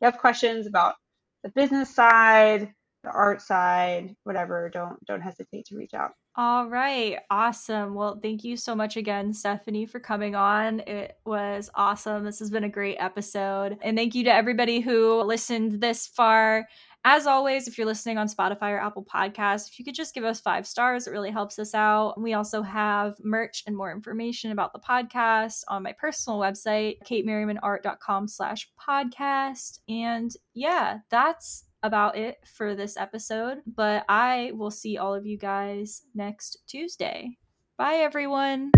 you 0.00 0.04
have 0.04 0.18
questions 0.18 0.66
about 0.66 0.94
the 1.42 1.50
business 1.50 1.94
side, 1.94 2.72
the 3.02 3.10
art 3.10 3.42
side, 3.42 4.14
whatever, 4.24 4.70
don't 4.70 5.04
don't 5.06 5.20
hesitate 5.20 5.66
to 5.66 5.76
reach 5.76 5.94
out. 5.94 6.12
All 6.36 6.68
right. 6.68 7.18
Awesome. 7.30 7.94
Well, 7.94 8.18
thank 8.20 8.42
you 8.42 8.56
so 8.56 8.74
much 8.74 8.96
again, 8.96 9.32
Stephanie, 9.32 9.86
for 9.86 10.00
coming 10.00 10.34
on. 10.34 10.80
It 10.80 11.16
was 11.24 11.70
awesome. 11.76 12.24
This 12.24 12.40
has 12.40 12.50
been 12.50 12.64
a 12.64 12.68
great 12.68 12.96
episode. 12.98 13.78
And 13.82 13.96
thank 13.96 14.16
you 14.16 14.24
to 14.24 14.34
everybody 14.34 14.80
who 14.80 15.22
listened 15.22 15.80
this 15.80 16.08
far. 16.08 16.66
As 17.06 17.26
always, 17.26 17.68
if 17.68 17.76
you're 17.76 17.86
listening 17.86 18.16
on 18.16 18.28
Spotify 18.28 18.70
or 18.70 18.78
Apple 18.78 19.04
Podcasts, 19.04 19.68
if 19.68 19.78
you 19.78 19.84
could 19.84 19.94
just 19.94 20.14
give 20.14 20.24
us 20.24 20.40
five 20.40 20.66
stars, 20.66 21.06
it 21.06 21.10
really 21.10 21.30
helps 21.30 21.58
us 21.58 21.74
out. 21.74 22.18
We 22.18 22.32
also 22.32 22.62
have 22.62 23.16
merch 23.22 23.62
and 23.66 23.76
more 23.76 23.92
information 23.92 24.52
about 24.52 24.72
the 24.72 24.78
podcast 24.78 25.64
on 25.68 25.82
my 25.82 25.92
personal 25.92 26.38
website, 26.40 26.96
katemerrimanart.com 27.06 28.26
slash 28.28 28.70
podcast. 28.88 29.80
And 29.86 30.30
yeah, 30.54 31.00
that's 31.10 31.66
about 31.82 32.16
it 32.16 32.38
for 32.46 32.74
this 32.74 32.96
episode. 32.96 33.58
But 33.66 34.06
I 34.08 34.52
will 34.54 34.70
see 34.70 34.96
all 34.96 35.14
of 35.14 35.26
you 35.26 35.36
guys 35.36 36.02
next 36.14 36.62
Tuesday. 36.66 37.36
Bye, 37.76 37.96
everyone. 37.96 38.72